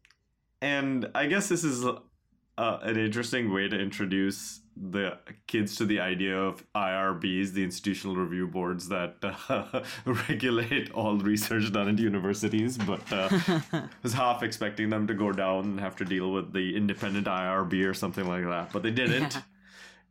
and 0.62 1.10
I 1.14 1.28
guess 1.28 1.50
this 1.50 1.64
is 1.64 1.86
uh, 1.86 2.80
an 2.82 2.98
interesting 2.98 3.54
way 3.54 3.68
to 3.68 3.80
introduce 3.80 4.62
the 4.76 5.18
kids 5.48 5.76
to 5.76 5.86
the 5.86 6.00
idea 6.00 6.38
of 6.38 6.64
IRBs, 6.74 7.54
the 7.54 7.64
institutional 7.64 8.16
review 8.16 8.48
boards 8.48 8.90
that 8.90 9.16
uh, 9.50 9.82
regulate 10.30 10.92
all 10.92 11.18
research 11.18 11.72
done 11.72 11.90
at 11.90 12.00
universities. 12.00 12.78
But 12.78 13.02
uh, 13.12 13.30
I 13.74 13.84
was 14.04 14.14
half 14.14 14.44
expecting 14.44 14.90
them 14.90 15.08
to 15.08 15.14
go 15.14 15.32
down 15.32 15.66
and 15.66 15.80
have 15.80 15.96
to 15.98 16.06
deal 16.06 16.32
with 16.32 16.54
the 16.54 16.76
independent 16.76 17.28
IRB 17.28 17.88
or 17.88 17.94
something 17.94 18.28
like 18.28 18.44
that, 18.44 18.72
but 18.72 18.84
they 18.84 18.92
didn't. 18.92 19.36
Yeah. 19.36 19.42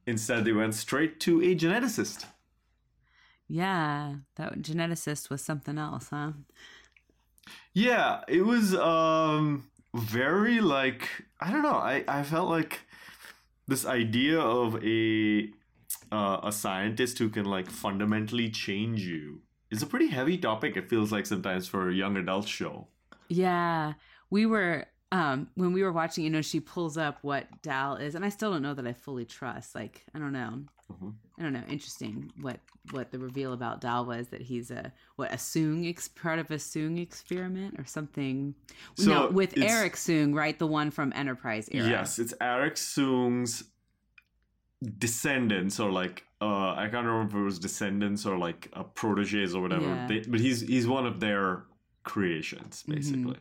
Instead, 0.07 0.45
they 0.45 0.53
went 0.53 0.75
straight 0.75 1.19
to 1.21 1.43
a 1.43 1.55
geneticist. 1.55 2.27
Yeah, 3.49 4.17
that 4.37 4.59
geneticist 4.61 5.31
was 5.31 5.43
something 5.43 5.79
else, 5.79 6.09
huh? 6.11 6.33
Yeah, 7.73 8.23
it 8.29 8.43
was 8.43 8.75
um 8.75 9.69
very 9.95 10.61
like 10.61 11.09
I 11.41 11.51
don't 11.53 11.63
know. 11.63 11.77
I 11.77 12.05
I 12.09 12.23
felt 12.23 12.49
like 12.49 12.81
this 13.69 13.85
idea 13.87 14.41
of 14.41 14.83
a 14.85 15.51
uh, 16.13 16.41
a 16.43 16.53
scientist 16.53 17.19
who 17.19 17.29
can 17.29 17.45
like 17.45 17.69
fundamentally 17.71 18.49
change 18.51 19.03
you 19.03 19.43
is 19.71 19.83
a 19.83 19.87
pretty 19.87 20.09
heavy 20.09 20.39
topic. 20.39 20.77
It 20.77 20.89
feels 20.89 21.13
like 21.13 21.27
sometimes 21.27 21.67
for 21.69 21.89
a 21.89 21.95
young 21.95 22.17
adult 22.17 22.49
show. 22.49 22.89
Yeah, 23.29 23.95
we 24.31 24.47
were 24.47 24.87
um 25.17 25.49
when 25.55 25.73
we 25.73 25.83
were 25.83 25.93
watching. 25.93 26.25
You 26.25 26.31
know, 26.31 26.43
she 26.43 26.61
pulls 26.61 26.97
up 26.99 27.19
what 27.23 27.45
Dal 27.63 27.97
is, 27.97 28.15
and 28.15 28.25
I 28.25 28.29
still 28.31 28.51
don't 28.53 28.63
know 28.63 28.75
that 28.75 28.87
I 28.87 28.93
fully 28.93 29.25
trust. 29.25 29.75
Like, 29.75 30.05
I 30.15 30.19
don't 30.19 30.33
know. 30.33 30.53
Mhm. 30.93 31.15
I 31.39 31.43
don't 31.43 31.53
know. 31.53 31.65
Interesting 31.69 32.33
what 32.41 32.61
what 32.93 33.11
the 33.11 33.19
reveal 33.19 33.53
about 33.53 33.81
Dal 33.81 34.05
was 34.05 34.29
that 34.29 34.43
he's 34.43 34.71
a 34.71 34.93
what 35.17 35.33
a 35.33 35.37
Soong 35.37 35.89
ex, 35.89 36.07
part 36.09 36.39
of 36.39 36.51
a 36.51 36.59
Soong 36.59 37.01
experiment 37.01 37.79
or 37.81 37.85
something. 37.85 38.55
So 38.95 39.11
no, 39.11 39.29
with 39.31 39.55
Arik 39.55 39.95
Soong, 39.97 40.35
right? 40.35 40.57
The 40.59 40.67
one 40.81 40.91
from 40.91 41.13
Enterprise 41.15 41.69
era. 41.73 41.89
Yes, 41.89 42.19
it's 42.19 42.35
Arik 42.41 42.75
Soong's 42.77 43.65
descendants 44.99 45.81
or 45.81 45.91
like 45.91 46.25
uh 46.41 46.75
I 46.75 46.89
can't 46.91 47.07
remember 47.07 47.29
if 47.39 47.43
it 47.43 47.45
was 47.45 47.59
descendants 47.59 48.27
or 48.27 48.37
like 48.39 48.69
uh, 48.75 48.83
proteges 48.83 49.55
or 49.55 49.63
whatever. 49.63 49.87
Yeah. 49.87 50.07
They, 50.07 50.21
but 50.21 50.39
he's 50.41 50.61
he's 50.61 50.87
one 50.87 51.07
of 51.07 51.19
their 51.21 51.65
creations 52.05 52.85
Mhm. 52.87 52.95
basically. 52.95 53.39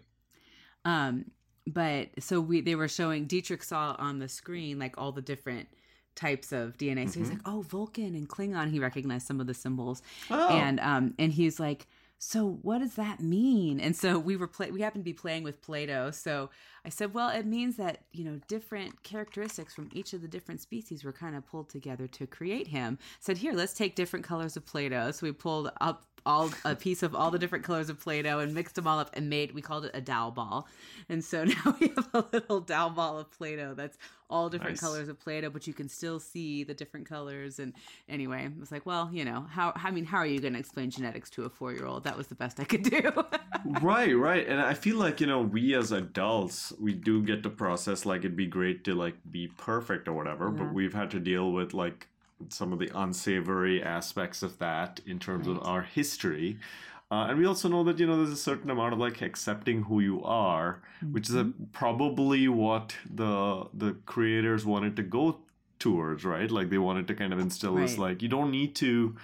Um, 0.86 1.26
but 1.68 2.10
so 2.20 2.40
we 2.40 2.62
they 2.62 2.76
were 2.76 2.88
showing 2.88 3.26
Dietrich 3.26 3.64
saw 3.64 3.96
on 4.00 4.20
the 4.20 4.28
screen 4.28 4.80
like 4.80 4.98
all 4.98 5.12
the 5.12 5.22
different 5.22 5.68
types 6.16 6.52
of 6.54 6.78
DNA. 6.78 7.10
So 7.10 7.20
he's 7.20 7.30
like, 7.30 7.42
"Oh, 7.46 7.62
Vulcan 7.62 8.16
and 8.16 8.30
Klingon." 8.30 8.72
He 8.72 8.80
recognized 8.80 9.28
some 9.28 9.42
of 9.42 9.48
the 9.48 9.54
symbols, 9.54 10.02
Oh. 10.30 10.50
and 10.50 10.80
um, 10.80 11.14
and 11.20 11.34
he's 11.34 11.60
like, 11.60 11.88
"So 12.20 12.60
what 12.62 12.80
does 12.80 12.94
that 12.96 13.20
mean?" 13.20 13.80
And 13.82 13.96
so 13.96 14.18
we 14.20 14.38
were 14.38 14.48
play 14.48 14.72
we 14.72 14.82
happened 14.82 15.04
to 15.04 15.10
be 15.10 15.14
playing 15.14 15.44
with 15.44 15.62
Play-Doh. 15.62 16.12
So 16.12 16.52
I 16.86 16.90
said, 16.90 17.14
"Well, 17.14 17.30
it 17.30 17.46
means 17.46 17.76
that 17.78 18.04
you 18.14 18.24
know 18.24 18.40
different 18.48 19.04
characteristics 19.04 19.74
from 19.74 19.90
each 19.92 20.14
of 20.14 20.22
the 20.22 20.28
different 20.30 20.62
species 20.62 21.04
were 21.04 21.12
kind 21.12 21.36
of 21.36 21.46
pulled 21.46 21.70
together 21.70 22.08
to 22.08 22.26
create 22.28 22.68
him." 22.68 22.98
said, 23.20 23.40
"Here, 23.40 23.54
let's 23.54 23.74
take 23.74 23.96
different 23.96 24.24
colors 24.24 24.56
of 24.56 24.66
Play-Doh." 24.66 25.12
So 25.12 25.26
we 25.26 25.34
pulled 25.34 25.70
up 25.82 26.06
all 26.26 26.52
a 26.64 26.76
piece 26.76 27.04
of 27.04 27.14
all 27.16 27.30
the 27.32 27.40
different 27.40 27.64
colors 27.64 27.90
of 27.90 28.00
Play-Doh 28.00 28.40
and 28.40 28.54
mixed 28.54 28.76
them 28.76 28.88
all 28.88 29.00
up 29.00 29.12
and 29.14 29.30
made 29.30 29.54
we 29.54 29.62
called 29.62 29.86
it 29.86 29.92
a 29.94 30.02
dowel 30.02 30.32
ball. 30.32 30.68
And 31.10 31.24
so 31.24 31.44
now 31.46 31.76
we 31.80 31.90
have 31.96 32.10
a 32.14 32.26
little 32.34 32.62
dowel 32.62 32.90
ball 32.92 33.20
of 33.20 33.32
Play-Doh 33.32 33.74
that's 33.76 33.98
all 34.28 34.50
different 34.50 34.72
Nice. 34.72 34.80
colors 34.82 35.08
of 35.08 35.20
Play-Doh, 35.20 35.52
but 35.52 35.68
you 35.68 35.74
can 35.74 35.88
still 35.88 36.20
see 36.20 36.64
the 36.64 36.74
different 36.74 37.08
colors. 37.08 37.60
And 37.60 37.74
anyway, 38.10 38.46
I 38.46 38.60
was 38.60 38.72
like, 38.72 38.84
well, 38.86 39.10
you 39.14 39.24
know, 39.24 39.46
how 39.50 39.72
I 39.76 39.92
mean, 39.92 40.06
how 40.06 40.18
are 40.18 40.26
you 40.26 40.40
going 40.40 40.54
to 40.54 40.60
explain 40.60 40.90
genetics 40.90 41.30
to 41.32 41.44
a 41.44 41.50
four-year-old? 41.50 42.06
That 42.06 42.18
was 42.18 42.26
the 42.28 42.36
best 42.36 42.60
I 42.60 42.64
could 42.64 42.82
do. 42.84 43.02
right 43.82 44.14
right 44.16 44.48
and 44.48 44.62
i 44.62 44.76
feel 44.76 44.96
like 44.98 45.20
you 45.20 45.26
know 45.26 45.42
we 45.42 45.74
as 45.74 45.92
adults 45.92 46.72
we 46.80 46.94
do 46.94 47.24
get 47.24 47.42
to 47.42 47.50
process 47.50 48.06
like 48.06 48.20
it'd 48.20 48.36
be 48.36 48.46
great 48.46 48.84
to 48.84 48.94
like 48.94 49.16
be 49.32 49.48
perfect 49.58 50.08
or 50.08 50.14
whatever 50.14 50.46
Yeah. 50.46 50.64
but 50.66 50.74
we've 50.74 50.94
had 50.94 51.10
to 51.12 51.20
deal 51.20 51.52
with 51.52 51.74
like 51.74 52.08
some 52.50 52.74
of 52.74 52.80
the 52.80 52.92
unsavory 52.94 53.82
aspects 53.82 54.44
of 54.44 54.58
that 54.60 55.00
in 55.06 55.20
terms 55.20 55.48
of 55.48 55.62
our 55.64 55.82
history. 55.82 56.58
Uh, 57.12 57.28
and 57.30 57.38
we 57.38 57.46
also 57.46 57.70
know 57.70 57.84
that 57.84 58.00
you 58.00 58.08
know 58.08 58.18
there's 58.18 58.32
a 58.32 58.36
certain 58.36 58.70
amount 58.70 58.92
of 58.92 59.00
like 59.00 59.22
accepting 59.22 59.84
who 59.84 60.00
you 60.00 60.24
are 60.24 60.82
which 61.12 61.30
is 61.30 61.36
a, 61.36 61.52
probably 61.72 62.48
what 62.48 62.96
the 63.14 63.64
the 63.76 63.96
creators 64.08 64.66
wanted 64.66 64.96
to 64.96 65.04
go 65.04 65.38
towards 65.78 66.26
right? 66.26 66.50
Like 66.50 66.72
they 66.72 66.80
wanted 66.80 67.08
to 67.08 67.14
kind 67.14 67.32
of 67.32 67.40
instill 67.40 67.76
this 67.76 67.98
like 68.00 68.24
you 68.24 68.28
don't 68.28 68.50
need 68.50 68.76
to 68.78 69.16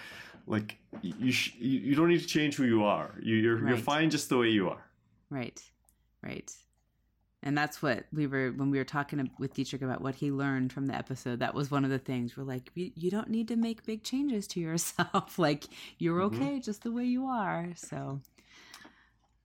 like 0.46 0.78
you 1.02 1.32
sh- 1.32 1.56
you 1.58 1.80
you 1.80 1.96
don't 1.96 2.10
need 2.10 2.22
to 2.22 2.28
change 2.28 2.56
who 2.56 2.66
you 2.66 2.84
are. 2.84 3.16
You, 3.22 3.36
you're 3.36 3.68
you're 3.68 3.78
fine 3.78 4.10
just 4.10 4.30
the 4.30 4.38
way 4.38 4.50
you 4.50 4.70
are. 4.70 4.86
Right, 5.30 5.60
right. 6.22 6.52
And 7.44 7.58
that's 7.58 7.82
what 7.82 8.06
we 8.14 8.28
were 8.28 8.52
when 8.52 8.70
we 8.70 8.78
were 8.78 8.84
talking 8.84 9.32
with 9.40 9.56
Dietrich 9.56 9.82
about 9.82 10.02
what 10.02 10.16
he 10.16 10.32
learned 10.32 10.72
from 10.72 10.86
the 10.88 10.94
episode. 10.96 11.40
That 11.40 11.56
was 11.56 11.72
one 11.72 11.84
of 11.84 11.90
the 11.90 11.98
things. 11.98 12.38
We're 12.38 12.44
like, 12.44 12.70
you, 12.76 12.92
you 12.96 13.10
don't 13.10 13.30
need 13.30 13.48
to 13.48 13.56
make 13.56 13.84
big 13.84 14.04
changes 14.04 14.46
to 14.50 14.60
yourself. 14.60 15.40
like 15.48 15.64
you're 15.98 16.20
Mhm. 16.20 16.26
okay 16.36 16.60
just 16.60 16.84
the 16.84 16.92
way 16.92 17.04
you 17.06 17.26
are. 17.26 17.70
So 17.76 18.22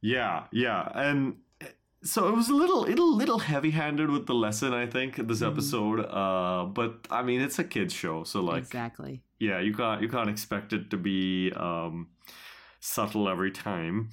Yeah, 0.02 0.44
yeah, 0.52 0.90
and 0.94 1.36
eh, 1.60 1.66
so 2.02 2.28
it 2.28 2.34
was 2.36 2.48
a 2.50 2.54
little, 2.54 2.82
little, 2.82 3.14
little 3.16 3.38
heavy-handed 3.38 4.10
with 4.10 4.26
the 4.26 4.34
lesson. 4.34 4.72
I 4.74 4.86
think 4.86 5.16
this 5.16 5.40
Mhm. 5.40 5.50
episode, 5.52 6.00
uh, 6.00 6.66
but 6.66 7.06
I 7.10 7.22
mean, 7.22 7.40
it's 7.40 7.58
a 7.58 7.64
kids 7.64 7.94
show, 7.94 8.24
so 8.24 8.40
like, 8.42 8.58
exactly. 8.62 9.22
yeah, 9.38 9.58
you 9.58 9.72
can't, 9.74 10.02
you 10.02 10.08
can't 10.08 10.28
expect 10.28 10.72
it 10.72 10.90
to 10.90 10.96
be 10.96 11.50
um, 11.56 12.08
subtle 12.80 13.28
every 13.28 13.50
time. 13.50 14.10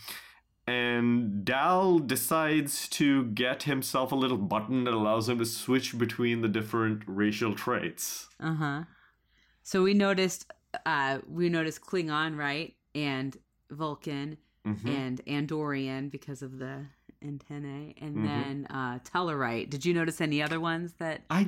And 0.65 1.43
Dal 1.43 2.00
decides 2.00 2.88
to 2.89 3.25
get 3.25 3.63
himself 3.63 4.12
a 4.12 4.15
little 4.15 4.38
button 4.38 4.86
that 4.86 4.93
allows 4.93 5.27
him 5.27 5.38
to 5.39 5.46
switch 5.46 5.98
between 5.98 6.41
the 6.41 6.48
different 6.48 7.03
racial 7.05 7.53
traits. 7.53 8.29
Uh 8.39 8.53
huh. 8.55 8.84
So 9.62 9.84
we 9.84 9.93
noticed, 9.93 10.51
uh, 10.86 11.20
we 11.29 11.50
noticed 11.50 11.82
Klingon, 11.82 12.38
right, 12.38 12.74
and 12.96 13.36
Vulcan 13.72 14.38
Mhm. 14.65 14.88
and 14.88 15.25
Andorian 15.25 16.10
because 16.10 16.41
of 16.41 16.60
the 16.60 16.86
antennae, 17.22 17.96
and 18.00 18.17
Mhm. 18.17 18.24
then 18.24 18.67
uh, 18.70 19.00
Tellarite. 19.00 19.70
Did 19.70 19.86
you 19.86 19.93
notice 19.93 20.22
any 20.22 20.41
other 20.41 20.60
ones 20.60 20.93
that? 21.00 21.24
I 21.29 21.48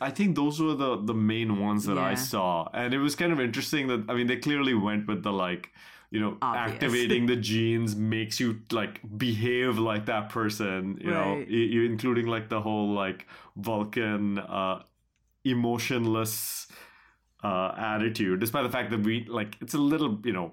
I 0.00 0.10
think 0.10 0.36
those 0.36 0.60
were 0.60 0.74
the 0.74 0.96
the 0.96 1.14
main 1.14 1.58
ones 1.58 1.84
that 1.86 1.98
I 1.98 2.14
saw, 2.14 2.68
and 2.72 2.94
it 2.94 2.98
was 2.98 3.16
kind 3.16 3.32
of 3.32 3.40
interesting 3.40 3.88
that 3.88 4.04
I 4.08 4.14
mean 4.14 4.26
they 4.28 4.36
clearly 4.36 4.72
went 4.74 5.06
with 5.08 5.22
the 5.22 5.32
like 5.32 5.72
you 6.10 6.20
know 6.20 6.36
Obvious. 6.40 6.74
activating 6.74 7.26
the 7.26 7.36
genes 7.50 7.94
makes 7.94 8.40
you 8.40 8.60
like 8.72 9.00
behave 9.18 9.78
like 9.78 10.06
that 10.06 10.28
person, 10.30 10.98
you 11.00 11.10
know, 11.10 11.34
Right. 11.36 11.48
you, 11.48 11.60
you 11.60 11.84
including 11.84 12.26
like 12.26 12.48
the 12.48 12.60
whole 12.60 12.92
like 12.94 13.26
Vulcan 13.56 14.38
uh, 14.38 14.82
emotionless 15.44 16.66
uh, 17.44 17.72
attitude, 17.76 18.40
despite 18.40 18.64
the 18.64 18.70
fact 18.70 18.90
that 18.90 19.00
we 19.00 19.24
like 19.28 19.56
it's 19.60 19.74
a 19.74 19.78
little 19.78 20.18
you 20.24 20.32
know 20.32 20.52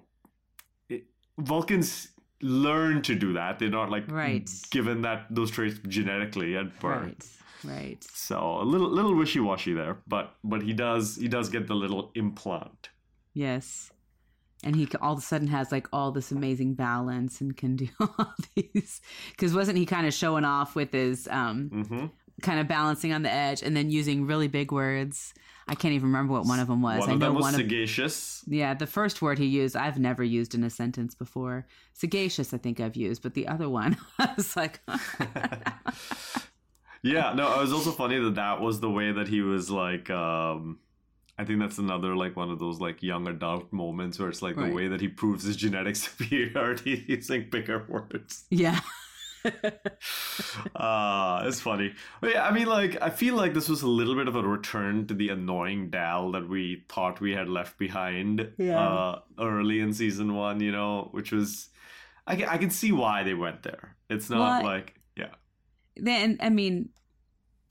it, 0.89 1.03
Vulcans 1.38 2.09
learn 2.41 3.01
to 3.03 3.15
do 3.15 3.33
that. 3.33 3.59
They're 3.59 3.69
not 3.69 3.89
like 3.89 4.09
Right. 4.12 4.50
given 4.71 5.01
that 5.03 5.27
those 5.33 5.51
traits 5.51 5.79
genetically 5.88 6.55
at 6.57 6.79
birth. 6.79 7.03
Right. 7.03 7.25
Right. 7.63 8.03
So 8.13 8.38
a 8.62 8.63
little 8.63 8.89
little 8.89 9.15
wishy 9.15 9.39
washy 9.39 9.74
there, 9.74 9.97
but 10.07 10.35
but 10.43 10.62
he 10.62 10.74
does 10.74 11.15
he 11.15 11.27
does 11.27 11.50
get 11.50 11.67
the 11.67 11.75
little 11.75 12.12
implant. 12.15 12.89
Yes. 13.33 13.91
And 14.65 14.75
he 14.75 14.88
all 15.00 15.13
of 15.13 15.19
a 15.19 15.22
sudden 15.22 15.48
has 15.48 15.72
like 15.72 15.88
all 15.93 16.12
this 16.12 16.31
amazing 16.31 16.74
balance 16.74 17.39
and 17.39 17.55
can 17.55 17.75
do 17.77 17.88
all 18.00 18.34
these. 18.55 19.00
Because 19.31 19.53
wasn't 19.53 19.77
he 19.77 19.86
kind 19.86 20.07
of 20.07 20.13
showing 20.13 20.43
off 20.43 20.75
with 20.75 20.91
his 20.91 21.27
um, 21.29 21.69
Mm-hmm. 21.72 22.05
kind 22.41 22.60
of 22.60 22.67
balancing 22.67 23.13
on 23.13 23.22
the 23.22 23.31
edge 23.31 23.62
and 23.63 23.77
then 23.77 23.89
using 23.91 24.25
really 24.25 24.48
big 24.50 24.72
words? 24.74 25.34
I 25.67 25.74
can't 25.75 25.93
even 25.93 26.07
remember 26.10 26.34
what 26.34 26.45
one 26.45 26.60
of 26.60 26.67
them 26.67 26.81
was. 26.84 27.00
One 27.00 27.10
I 27.10 27.13
of 27.13 27.19
know 27.19 27.25
them 27.27 27.36
was 27.36 27.41
one 27.43 27.55
of 27.55 27.62
sagacious. 27.62 28.43
yeah, 28.48 28.74
the 28.75 28.86
first 28.86 29.22
word 29.22 29.39
he 29.39 29.45
used 29.45 29.75
I've 29.75 29.98
never 30.00 30.24
used 30.24 30.53
in 30.53 30.63
a 30.63 30.69
sentence 30.69 31.15
before. 31.15 31.65
Sagacious, 31.93 32.53
I 32.53 32.57
think 32.57 32.79
I've 32.79 32.95
used, 32.95 33.24
but 33.24 33.34
the 33.34 33.48
other 33.48 33.67
one 33.69 33.98
I 34.19 34.34
was 34.36 34.55
like, 34.55 34.81
yeah, 37.03 37.34
no, 37.34 37.53
it 37.53 37.62
was 37.62 37.74
also 37.74 37.91
funny 37.91 38.19
that 38.19 38.36
that 38.36 38.62
was 38.62 38.79
the 38.79 38.89
way 38.89 39.12
that 39.12 39.27
he 39.27 39.41
was 39.41 39.69
like. 39.69 40.10
um 40.10 40.79
I 41.38 41.44
think 41.46 41.60
that's 41.60 41.77
another 41.77 42.15
like 42.15 42.36
one 42.36 42.50
of 42.50 42.60
those 42.60 42.80
like 42.80 43.04
young 43.04 43.27
adult 43.27 43.72
moments 43.74 44.18
where 44.20 44.30
it's 44.30 44.42
like 44.42 44.56
Right. 44.56 44.70
the 44.70 44.75
way 44.75 44.88
that 44.88 45.01
he 45.01 45.08
proves 45.10 45.44
his 45.44 45.56
genetic 45.58 45.96
superiority 46.08 47.04
using 47.10 47.50
bigger 47.50 47.86
words. 47.89 48.46
yeah, 48.50 48.80
uh 50.75 51.44
it's 51.46 51.62
funny 51.62 51.94
but 52.20 52.32
yeah 52.32 52.48
i 52.48 52.51
mean 52.51 52.65
like 52.65 53.00
i 53.01 53.10
feel 53.12 53.36
like 53.36 53.54
this 53.54 53.70
was 53.70 53.84
a 53.84 53.88
little 53.88 54.15
bit 54.15 54.27
of 54.27 54.36
a 54.36 54.42
return 54.42 55.06
to 55.06 55.13
the 55.13 55.30
annoying 55.30 55.89
dal 55.92 56.32
that 56.32 56.50
we 56.50 56.84
thought 56.89 57.22
we 57.22 57.32
had 57.34 57.48
left 57.48 57.77
behind 57.77 58.51
Yeah. 58.58 58.80
uh 58.80 59.20
early 59.39 59.80
in 59.82 59.94
season 59.94 60.34
one 60.34 60.60
you 60.62 60.72
know 60.72 61.10
which 61.12 61.32
was 61.32 61.70
i 62.25 62.36
can, 62.36 62.50
I 62.50 62.58
can 62.58 62.72
see 62.72 62.92
why 62.92 63.22
they 63.24 63.36
went 63.36 63.62
there 63.63 63.96
it's 64.10 64.30
not 64.30 64.63
Well, 64.63 64.72
like 64.74 64.96
yeah 65.15 65.36
then 65.98 66.38
I 66.42 66.50
mean, 66.50 66.89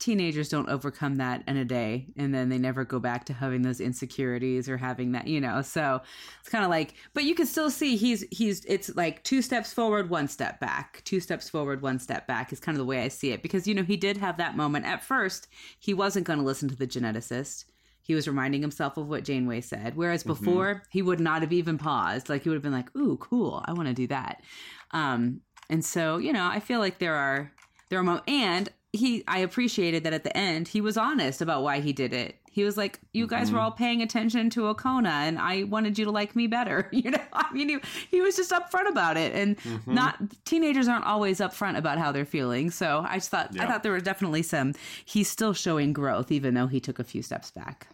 teenagers 0.05 0.49
don't 0.49 0.69
overcome 0.69 1.15
that 1.15 1.43
in 1.47 1.57
a 1.57 1.65
day, 1.65 2.05
and 2.15 2.31
then 2.31 2.47
they 2.47 2.59
never 2.59 2.85
go 2.85 2.99
back 2.99 3.25
to 3.25 3.33
having 3.33 3.63
those 3.63 3.81
insecurities 3.81 4.69
or 4.69 4.77
having 4.77 5.13
that, 5.13 5.27
you 5.27 5.41
know. 5.41 5.63
So 5.63 5.99
it's 6.39 6.49
kind 6.49 6.63
of 6.63 6.69
like, 6.69 6.93
but 7.15 7.23
you 7.23 7.33
can 7.33 7.47
still 7.47 7.71
see 7.71 7.95
he's 7.95 8.23
he's 8.29 8.63
it's 8.65 8.95
like 8.95 9.23
two 9.23 9.41
steps 9.41 9.73
forward, 9.73 10.11
one 10.11 10.27
step 10.27 10.59
back, 10.59 11.01
two 11.05 11.19
steps 11.19 11.49
forward, 11.49 11.81
one 11.81 11.97
step 11.97 12.27
back 12.27 12.53
is 12.53 12.59
kind 12.59 12.75
of 12.75 12.79
the 12.79 12.85
way 12.85 13.01
I 13.01 13.07
see 13.07 13.31
it 13.31 13.41
because 13.41 13.67
you 13.67 13.73
know 13.73 13.81
he 13.81 13.97
did 13.97 14.17
have 14.17 14.37
that 14.37 14.55
moment 14.55 14.85
at 14.85 15.03
first. 15.03 15.47
He 15.79 15.95
wasn't 15.95 16.27
going 16.27 16.37
to 16.37 16.45
listen 16.45 16.69
to 16.69 16.75
the 16.75 16.87
geneticist. 16.87 17.65
He 18.03 18.13
was 18.13 18.27
reminding 18.27 18.61
himself 18.61 18.97
of 18.97 19.07
what 19.07 19.23
Janeway 19.23 19.61
said. 19.61 19.95
Whereas 19.95 20.23
before, 20.23 20.83
he 20.91 21.01
would 21.01 21.19
not 21.19 21.41
have 21.41 21.51
even 21.51 21.79
paused. 21.79 22.29
Like 22.29 22.43
he 22.43 22.49
would 22.49 22.55
have 22.55 22.61
been 22.61 22.71
like, 22.71 22.95
"Ooh, 22.95 23.17
cool! 23.17 23.63
I 23.65 23.73
want 23.73 23.87
to 23.87 23.95
do 23.95 24.05
that." 24.07 24.43
Um, 24.91 25.41
and 25.67 25.83
so, 25.83 26.17
you 26.17 26.31
know, 26.31 26.45
I 26.45 26.59
feel 26.59 26.77
like 26.77 26.99
there 26.99 27.15
are 27.15 27.51
there 27.89 27.97
are 27.97 28.03
mo- 28.03 28.21
and 28.27 28.69
he 28.95 29.23
I 29.27 29.39
appreciated 29.39 30.03
that 30.03 30.13
at 30.13 30.23
the 30.23 30.35
end 30.37 30.67
he 30.67 30.81
was 30.81 30.97
honest 30.97 31.41
about 31.41 31.63
why 31.63 31.79
he 31.79 31.93
did 31.93 32.13
it. 32.13 32.37
He 32.49 32.63
was 32.63 32.77
like, 32.77 32.99
"You 33.13 33.27
guys 33.27 33.47
Mm-hmm. 33.47 33.55
were 33.55 33.61
all 33.61 33.71
paying 33.71 34.01
attention 34.01 34.49
to 34.51 34.61
Okona, 34.73 35.09
and 35.27 35.37
I 35.37 35.63
wanted 35.63 35.99
you 35.99 36.05
to 36.05 36.11
like 36.11 36.35
me 36.35 36.47
better." 36.47 36.89
You 36.93 37.11
know, 37.11 37.21
I 37.33 37.51
mean, 37.53 37.67
he, 37.69 37.77
he 38.09 38.21
was 38.21 38.35
just 38.37 38.51
upfront 38.51 38.87
about 38.89 39.17
it, 39.17 39.33
and 39.35 39.57
Mm-hmm. 39.57 39.93
not 39.93 40.19
teenagers 40.45 40.87
aren't 40.87 41.05
always 41.05 41.39
upfront 41.39 41.77
about 41.77 41.97
how 41.97 42.11
they're 42.13 42.25
feeling. 42.25 42.71
So 42.71 43.05
I 43.07 43.15
just 43.17 43.29
thought 43.29 43.59
I 43.59 43.67
thought 43.67 43.83
there 43.83 43.91
was 43.91 44.03
definitely 44.03 44.41
some. 44.43 44.73
He's 45.03 45.29
still 45.29 45.53
showing 45.53 45.91
growth, 45.91 46.31
even 46.31 46.53
though 46.53 46.67
he 46.67 46.79
took 46.79 46.97
a 46.99 47.03
few 47.03 47.21
steps 47.21 47.51
back. 47.51 47.87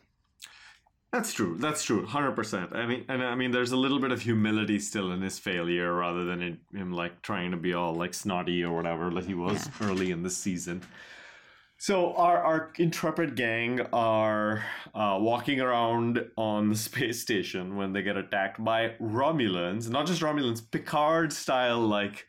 That's 1.12 1.34
true. 1.34 1.58
That's 1.60 1.84
true. 1.84 2.06
Hundred 2.06 2.32
percent. 2.32 2.74
I 2.74 2.86
mean, 2.86 3.03
and 3.10 3.22
I 3.22 3.36
mean, 3.36 3.51
there's 3.51 3.74
a 3.74 3.77
little 3.77 4.00
bit 4.00 4.12
of 4.12 4.22
humility 4.22 4.80
still 4.80 5.12
in 5.12 5.22
his 5.22 5.38
failure, 5.38 5.94
rather 5.94 6.24
than 6.24 6.60
him 6.74 6.94
like 6.94 7.22
trying 7.22 7.51
to 7.51 7.58
be 7.58 7.74
all 7.74 7.94
like 7.94 8.13
snotty 8.13 8.63
or 8.63 8.74
whatever 8.74 9.12
like 9.12 9.25
he 9.25 9.34
was 9.34 9.70
early 9.82 10.12
in 10.12 10.24
the 10.24 10.30
season. 10.30 10.82
So 11.77 12.13
our 12.13 12.41
our 12.41 12.72
intrepid 12.77 13.36
gang 13.36 13.82
are 13.91 14.63
uh, 14.96 15.18
walking 15.20 15.60
around 15.60 16.25
on 16.38 16.70
the 16.70 16.75
space 16.75 17.22
station 17.22 17.75
when 17.75 17.91
they 17.91 18.03
get 18.03 18.15
attacked 18.15 18.63
by 18.63 18.94
Romulans. 19.01 19.89
Not 19.89 20.06
just 20.08 20.22
Romulans, 20.22 20.62
Picard 20.72 21.34
style 21.34 21.80
like. 21.80 22.25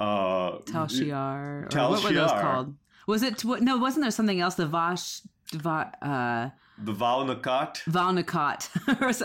Uh, 0.00 0.58
Tal 0.66 0.86
Shiar, 0.88 1.68
Tal 1.68 1.90
what 1.90 2.02
were 2.02 2.12
those 2.12 2.32
called? 2.32 2.74
Was 3.06 3.22
it 3.22 3.44
no? 3.44 3.78
Wasn't 3.78 4.02
there 4.02 4.10
something 4.10 4.40
else? 4.40 4.56
The 4.56 4.66
Vash, 4.66 5.22
Va, 5.52 5.92
uh, 6.02 6.50
the. 6.84 6.92
Vau 6.92 7.24
N'Akat, 7.24 8.68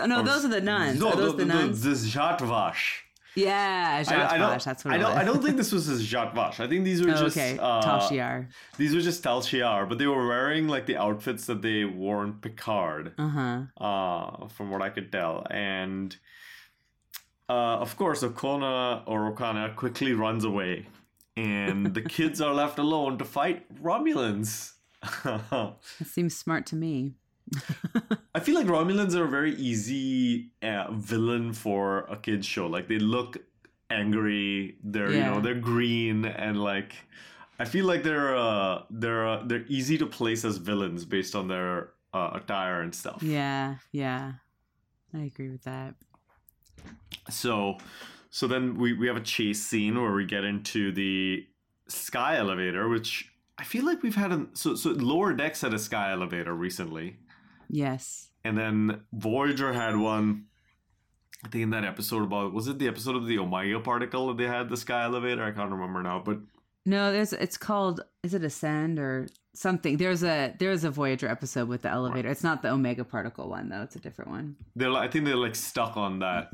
or 0.02 0.06
no, 0.06 0.22
those 0.22 0.44
are 0.44 0.48
the 0.48 0.60
nuns. 0.60 1.00
No, 1.00 1.10
are 1.10 1.16
those 1.16 1.32
the, 1.32 1.38
the, 1.38 1.44
the, 1.44 1.54
nuns? 1.54 1.82
the 1.82 1.90
Zhatvash. 1.90 3.00
yeah, 3.34 3.96
I, 3.96 4.00
I 4.00 4.38
Jatvash. 4.38 4.64
That's 4.64 4.84
what 4.84 4.94
I 4.94 4.98
don't. 4.98 5.12
I 5.16 5.24
don't 5.24 5.42
think 5.42 5.56
this 5.56 5.70
was 5.76 5.86
his 5.86 6.06
Jatvash. 6.06 6.60
I 6.60 6.66
think 6.68 6.84
these 6.84 7.02
were 7.04 7.10
Oh, 7.12 7.16
just 7.24 7.36
okay, 7.36 7.58
uh, 7.58 7.80
Tal 7.82 8.00
Shiar. 8.00 8.48
These 8.76 8.94
were 8.94 9.00
just 9.00 9.22
Tal 9.22 9.40
Shiar, 9.42 9.88
but 9.88 9.98
they 9.98 10.06
were 10.06 10.26
wearing 10.26 10.66
like 10.68 10.86
the 10.86 10.96
outfits 10.96 11.46
that 11.46 11.62
they 11.62 11.84
wore 11.84 12.24
in 12.24 12.34
Picard, 12.34 13.12
Uh 13.18 13.28
huh. 13.28 13.60
uh, 13.84 14.48
from 14.48 14.70
what 14.70 14.82
I 14.82 14.90
could 14.90 15.12
tell. 15.12 15.46
And 15.50 16.16
uh, 17.48 17.78
of 17.84 17.96
course, 17.96 18.22
Okona 18.22 19.02
or 19.06 19.32
Okana 19.32 19.74
quickly 19.76 20.12
runs 20.12 20.44
away, 20.44 20.86
and 21.36 21.94
the 21.94 22.02
kids 22.16 22.40
are 22.40 22.52
left 22.54 22.78
alone 22.78 23.18
to 23.18 23.24
fight 23.24 23.64
Romulans. 23.82 24.72
That 25.22 25.76
seems 26.04 26.36
smart 26.36 26.66
to 26.66 26.76
me. 26.76 27.14
I 28.34 28.40
feel 28.40 28.54
like 28.54 28.66
Romulans 28.66 29.14
are 29.14 29.24
a 29.24 29.28
very 29.28 29.54
easy 29.54 30.50
uh, 30.62 30.90
villain 30.92 31.52
for 31.52 32.00
a 32.10 32.16
kids 32.16 32.46
show. 32.46 32.66
Like 32.66 32.88
they 32.88 32.98
look 32.98 33.38
angry. 33.90 34.76
They're 34.82 35.12
you 35.12 35.20
know 35.20 35.40
they're 35.40 35.54
green 35.54 36.24
and 36.24 36.62
like 36.62 36.94
I 37.58 37.64
feel 37.64 37.86
like 37.86 38.02
they're 38.02 38.36
uh, 38.36 38.82
they're 38.90 39.26
uh, 39.26 39.42
they're 39.44 39.64
easy 39.68 39.98
to 39.98 40.06
place 40.06 40.44
as 40.44 40.58
villains 40.58 41.04
based 41.04 41.34
on 41.34 41.48
their 41.48 41.90
uh, 42.14 42.30
attire 42.34 42.82
and 42.82 42.94
stuff. 42.94 43.22
Yeah, 43.22 43.76
yeah, 43.92 44.32
I 45.12 45.20
agree 45.20 45.48
with 45.48 45.62
that. 45.64 45.94
So 47.30 47.78
so 48.30 48.46
then 48.46 48.76
we 48.76 48.92
we 48.92 49.08
have 49.08 49.16
a 49.16 49.22
chase 49.22 49.64
scene 49.64 50.00
where 50.00 50.12
we 50.12 50.24
get 50.24 50.44
into 50.44 50.92
the 50.92 51.46
sky 51.88 52.36
elevator, 52.36 52.88
which 52.88 53.32
I 53.58 53.64
feel 53.64 53.84
like 53.84 54.02
we've 54.02 54.14
had 54.14 54.30
a 54.30 54.46
so 54.52 54.76
so 54.76 54.90
lower 54.90 55.32
decks 55.32 55.62
had 55.62 55.74
a 55.74 55.78
sky 55.78 56.12
elevator 56.12 56.54
recently. 56.54 57.16
Yes. 57.68 58.28
And 58.44 58.56
then 58.56 59.02
Voyager 59.12 59.72
had 59.72 59.96
one. 59.96 60.44
I 61.44 61.48
think 61.48 61.62
in 61.64 61.70
that 61.70 61.84
episode 61.84 62.24
about 62.24 62.52
was 62.52 62.66
it 62.66 62.78
the 62.78 62.88
episode 62.88 63.14
of 63.16 63.26
the 63.26 63.38
Omega 63.38 63.78
particle 63.80 64.28
that 64.28 64.36
they 64.38 64.46
had 64.48 64.68
the 64.68 64.76
sky 64.76 65.04
elevator? 65.04 65.44
I 65.44 65.52
can't 65.52 65.70
remember 65.70 66.02
now, 66.02 66.20
but 66.24 66.38
No, 66.84 67.12
there's. 67.12 67.32
It's 67.32 67.56
called. 67.56 68.00
Is 68.24 68.34
it 68.34 68.42
Ascend 68.42 68.98
or 68.98 69.28
something? 69.54 69.96
There's 69.98 70.24
a 70.24 70.54
there's 70.58 70.82
a 70.84 70.90
Voyager 70.90 71.28
episode 71.28 71.68
with 71.68 71.82
the 71.82 71.90
elevator. 71.90 72.28
It's 72.28 72.42
not 72.42 72.62
the 72.62 72.70
Omega 72.70 73.04
particle 73.04 73.48
one 73.48 73.68
though. 73.68 73.82
It's 73.82 73.94
a 73.96 74.00
different 74.00 74.30
one. 74.30 74.56
they're 74.74 74.90
like, 74.90 75.08
I 75.08 75.12
think 75.12 75.24
they're 75.26 75.36
like 75.36 75.54
stuck 75.54 75.96
on 75.96 76.18
that 76.20 76.50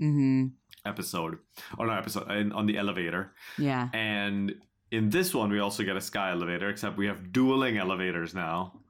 Mm-hmm. 0.00 0.46
episode 0.86 1.38
or 1.78 1.86
not 1.86 1.98
episode 1.98 2.30
in, 2.30 2.52
on 2.52 2.66
the 2.66 2.78
elevator. 2.78 3.32
Yeah. 3.58 3.88
And 3.92 4.54
in 4.92 5.10
this 5.10 5.34
one, 5.34 5.50
we 5.50 5.58
also 5.58 5.82
get 5.82 5.96
a 5.96 6.00
sky 6.00 6.30
elevator, 6.30 6.68
except 6.70 6.96
we 6.96 7.06
have 7.06 7.32
dueling 7.32 7.76
elevators 7.78 8.32
now, 8.34 8.80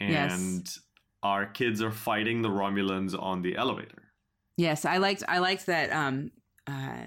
Yes. 0.00 0.78
Our 1.26 1.46
kids 1.46 1.82
are 1.82 1.90
fighting 2.08 2.42
the 2.42 2.50
Romulans 2.62 3.12
on 3.20 3.42
the 3.42 3.56
elevator. 3.56 4.02
Yes, 4.56 4.84
I 4.84 4.96
liked 4.98 5.22
I 5.28 5.38
liked 5.48 5.66
that 5.66 5.88
um 5.92 6.30
uh 6.66 7.06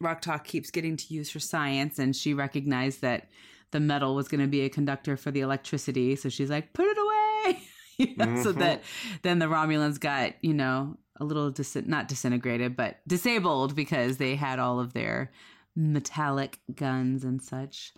Rok-Tahk 0.00 0.44
keeps 0.44 0.70
getting 0.70 0.96
to 0.96 1.14
use 1.18 1.30
her 1.34 1.40
science 1.40 1.98
and 1.98 2.16
she 2.16 2.32
recognized 2.32 3.02
that 3.02 3.28
the 3.70 3.80
metal 3.80 4.14
was 4.14 4.28
going 4.28 4.40
to 4.40 4.46
be 4.48 4.62
a 4.62 4.70
conductor 4.70 5.14
for 5.16 5.30
the 5.30 5.40
electricity, 5.40 6.16
so 6.16 6.28
she's 6.30 6.50
like, 6.50 6.72
"Put 6.72 6.86
it 6.86 6.98
away." 7.06 7.60
You 8.00 8.16
know, 8.16 8.42
So 8.42 8.52
Mhm. 8.54 8.58
that 8.60 8.82
then 9.24 9.38
the 9.40 9.46
Romulans 9.46 9.98
got, 10.00 10.32
you 10.42 10.54
know, 10.54 10.96
a 11.20 11.24
little 11.24 11.50
dis- 11.50 11.86
not 11.86 12.08
disintegrated, 12.08 12.74
but 12.74 12.92
disabled 13.06 13.74
because 13.76 14.16
they 14.16 14.36
had 14.36 14.58
all 14.58 14.80
of 14.80 14.94
their 14.94 15.30
metallic 15.76 16.60
guns 16.74 17.24
and 17.24 17.42
such. 17.42 17.92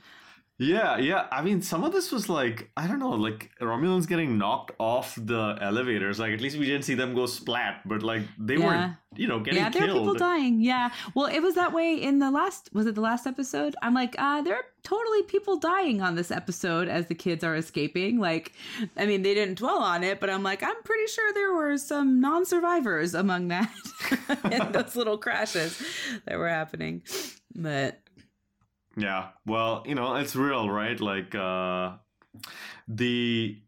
Yeah, 0.59 0.99
yeah. 0.99 1.27
I 1.33 1.43
mean, 1.43 1.61
some 1.63 1.83
of 1.83 1.93
this 1.93 2.13
was 2.13 2.29
like 2.29 2.71
I 2.77 2.87
don't 2.87 2.99
know, 3.01 3.11
like 3.11 3.51
Romulans 3.61 4.07
getting 4.07 4.39
knocked 4.39 4.73
off 4.79 5.17
the 5.17 5.59
elevators. 5.61 6.21
Like 6.21 6.33
at 6.33 6.41
least 6.41 6.57
we 6.57 6.67
didn't 6.67 6.83
see 6.85 6.95
them 6.95 7.15
go 7.15 7.27
splat, 7.27 7.81
but 7.85 8.03
like 8.03 8.23
they 8.39 8.57
Yeah. 8.59 8.67
weren't, 8.67 8.97
you 9.17 9.27
know, 9.27 9.41
getting 9.41 9.61
killed. 9.63 9.75
yeah, 9.75 9.81
there 9.81 9.91
are 9.91 9.99
people 9.99 10.15
dying. 10.15 10.61
Yeah. 10.61 10.91
Well, 11.15 11.27
it 11.27 11.41
was 11.41 11.55
that 11.57 11.73
way 11.73 11.95
in 12.01 12.21
the 12.21 12.31
last 12.31 12.69
was 12.73 12.87
it 12.87 12.95
the 12.95 13.01
last 13.01 13.27
episode? 13.27 13.75
I'm 13.83 13.95
like, 13.95 14.15
uh, 14.19 14.43
there 14.43 14.55
are 14.55 14.65
totally 14.85 15.23
people 15.25 15.57
dying 15.59 16.01
on 16.01 16.15
this 16.15 16.31
episode 16.31 16.87
as 16.87 17.07
the 17.07 17.15
kids 17.17 17.43
are 17.43 17.57
escaping. 17.57 18.21
Like, 18.21 18.53
I 18.97 19.07
mean, 19.07 19.23
they 19.23 19.35
didn't 19.35 19.59
dwell 19.59 19.79
on 19.79 20.05
it, 20.05 20.21
but 20.21 20.31
I'm 20.31 20.43
like, 20.45 20.63
I'm 20.63 20.81
pretty 20.85 21.07
sure 21.09 21.33
there 21.33 21.55
were 21.55 21.77
some 21.79 22.21
non-survivors 22.21 23.15
among 23.15 23.49
that 23.49 23.73
in 24.53 24.71
those 24.71 24.95
little 24.95 25.19
crashes 25.19 25.83
that 26.27 26.39
were 26.39 26.49
happening. 26.49 27.03
But 27.55 28.01
Yeah. 28.97 29.29
Well, 29.47 29.85
you 29.87 29.95
know, 29.95 30.15
it's 30.17 30.37
real, 30.37 30.69
right? 30.69 30.99
Like 31.01 31.35
uh 31.35 31.93
the 32.89 33.61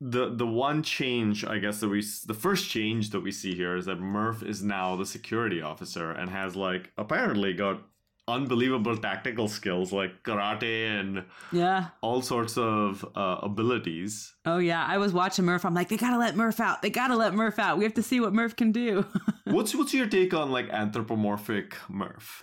the 0.00 0.34
the 0.34 0.46
one 0.46 0.82
change 0.82 1.44
I 1.44 1.58
guess 1.58 1.80
that 1.80 1.88
we 1.88 2.04
the 2.26 2.34
first 2.34 2.68
change 2.68 3.10
that 3.10 3.20
we 3.20 3.32
see 3.32 3.54
here 3.54 3.76
is 3.76 3.86
that 3.86 4.00
Murf 4.00 4.46
is 4.46 4.62
now 4.62 4.96
the 4.96 5.06
security 5.06 5.62
officer 5.62 6.10
and 6.10 6.30
has 6.30 6.56
like 6.56 6.92
apparently 6.98 7.54
got 7.54 7.80
unbelievable 8.26 8.96
tactical 8.96 9.48
skills 9.48 9.92
like 9.92 10.22
karate 10.22 10.98
and 10.98 11.24
yeah. 11.52 11.88
all 12.00 12.22
sorts 12.22 12.56
of 12.56 13.04
uh, 13.14 13.38
abilities. 13.42 14.32
Oh 14.46 14.58
yeah, 14.58 14.84
I 14.84 14.98
was 14.98 15.12
watching 15.12 15.44
Murf. 15.44 15.64
I'm 15.64 15.74
like, 15.74 15.88
they 15.88 15.96
gotta 15.96 16.18
let 16.18 16.34
Murf 16.34 16.60
out. 16.60 16.82
They 16.82 16.90
gotta 16.90 17.16
let 17.16 17.32
Murf 17.34 17.58
out. 17.58 17.78
We 17.78 17.84
have 17.84 17.94
to 17.94 18.02
see 18.02 18.20
what 18.20 18.32
Murf 18.32 18.56
can 18.56 18.72
do. 18.72 19.06
What's 19.44 19.74
what's 19.74 19.92
your 19.92 20.06
take 20.06 20.32
on 20.32 20.50
like 20.50 20.70
anthropomorphic 20.70 21.74
Murf? 21.90 22.42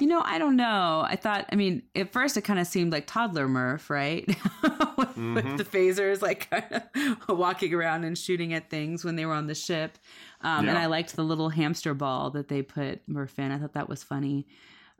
You 0.00 0.06
know, 0.06 0.22
I 0.24 0.38
don't 0.38 0.56
know. 0.56 1.04
I 1.06 1.16
thought, 1.16 1.46
I 1.52 1.56
mean, 1.56 1.82
at 1.94 2.12
first 2.12 2.36
it 2.36 2.42
kind 2.42 2.58
of 2.58 2.66
seemed 2.66 2.90
like 2.92 3.06
toddler 3.06 3.46
Murf, 3.46 3.90
right? 3.90 4.26
with, 4.96 5.16
with 5.16 5.58
the 5.58 5.64
phasers, 5.64 6.22
like 6.22 6.48
kind 6.50 6.82
of 7.28 7.38
walking 7.38 7.74
around 7.74 8.04
and 8.04 8.16
shooting 8.16 8.54
at 8.54 8.70
things 8.70 9.04
when 9.04 9.16
they 9.16 9.26
were 9.26 9.34
on 9.34 9.46
the 9.46 9.54
ship. 9.54 9.98
Um, 10.40 10.68
And 10.68 10.78
I 10.78 10.86
liked 10.86 11.16
the 11.16 11.22
little 11.24 11.50
hamster 11.50 11.92
ball 11.94 12.30
that 12.30 12.48
they 12.48 12.62
put 12.62 13.06
Murf 13.08 13.38
in. 13.38 13.52
I 13.52 13.58
thought 13.58 13.74
that 13.74 13.88
was 13.88 14.02
funny. 14.02 14.46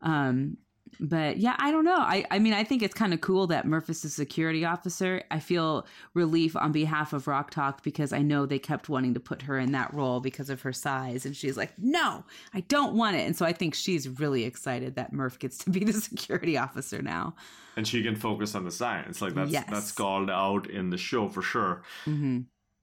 Um, 0.03 0.59
but 0.99 1.37
yeah, 1.37 1.55
I 1.59 1.71
don't 1.71 1.85
know. 1.85 1.97
I, 1.99 2.25
I 2.31 2.39
mean, 2.39 2.53
I 2.53 2.65
think 2.65 2.83
it's 2.83 2.95
kind 2.95 3.15
of 3.15 3.21
cool 3.21 3.47
that 3.49 3.67
Murf 3.67 3.89
is 3.89 4.05
a 4.05 4.11
security 4.11 4.65
officer. 4.65 5.23
I 5.31 5.39
feel 5.39 5.87
relief 6.15 6.57
on 6.57 6.73
behalf 6.73 7.13
of 7.13 7.27
Rok-Tahk 7.27 7.83
because 7.83 8.13
I 8.13 8.23
know 8.23 8.47
they 8.47 8.59
kept 8.59 8.89
wanting 8.89 9.15
to 9.15 9.21
put 9.21 9.43
her 9.43 9.59
in 9.59 9.73
that 9.73 9.93
role 9.95 10.21
because 10.21 10.51
of 10.51 10.63
her 10.63 10.73
size. 10.73 11.25
And 11.25 11.37
she's 11.37 11.57
like, 11.57 11.73
no, 11.79 12.25
I 12.55 12.61
don't 12.61 12.95
want 12.95 13.17
it. 13.17 13.21
And 13.27 13.37
so 13.37 13.47
I 13.47 13.53
think 13.53 13.75
she's 13.75 14.09
really 14.09 14.45
excited 14.45 14.97
that 14.97 15.13
Murf 15.13 15.39
gets 15.39 15.59
to 15.59 15.71
be 15.71 15.85
the 15.85 15.93
security 16.01 16.59
officer 16.59 17.01
now. 17.03 17.35
And 17.77 17.87
she 17.87 18.03
can 18.03 18.17
focus 18.17 18.55
on 18.55 18.65
the 18.65 18.71
science. 18.71 19.23
Like 19.23 19.35
that's 19.35 19.51
Yes. 19.53 19.67
that's 19.71 19.93
called 19.93 20.29
out 20.31 20.69
in 20.69 20.91
the 20.91 20.99
show 20.99 21.29
for 21.29 21.43
sure. 21.43 21.83
hmm 22.05 22.41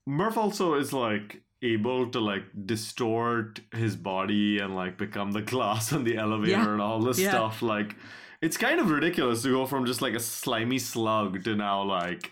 Murf 0.07 0.37
also 0.37 0.75
is 0.75 0.93
like 0.93 1.41
able 1.61 2.09
to 2.11 2.19
like 2.19 2.43
distort 2.65 3.59
his 3.73 3.95
body 3.95 4.59
and 4.59 4.75
like 4.75 4.97
become 4.97 5.31
the 5.31 5.41
glass 5.41 5.91
on 5.93 6.03
the 6.03 6.15
elevator 6.17 6.51
Yeah. 6.51 6.71
and 6.73 6.81
all 6.81 6.99
this 7.01 7.19
Yeah. 7.19 7.29
stuff. 7.31 7.61
Like 7.61 7.95
it's 8.41 8.57
kind 8.57 8.79
of 8.79 8.89
ridiculous 8.91 9.41
to 9.43 9.49
go 9.51 9.65
from 9.65 9.85
just 9.85 10.01
like 10.01 10.13
a 10.13 10.19
slimy 10.19 10.77
slug 10.79 11.43
to 11.45 11.55
now 11.55 11.81
like 11.83 12.31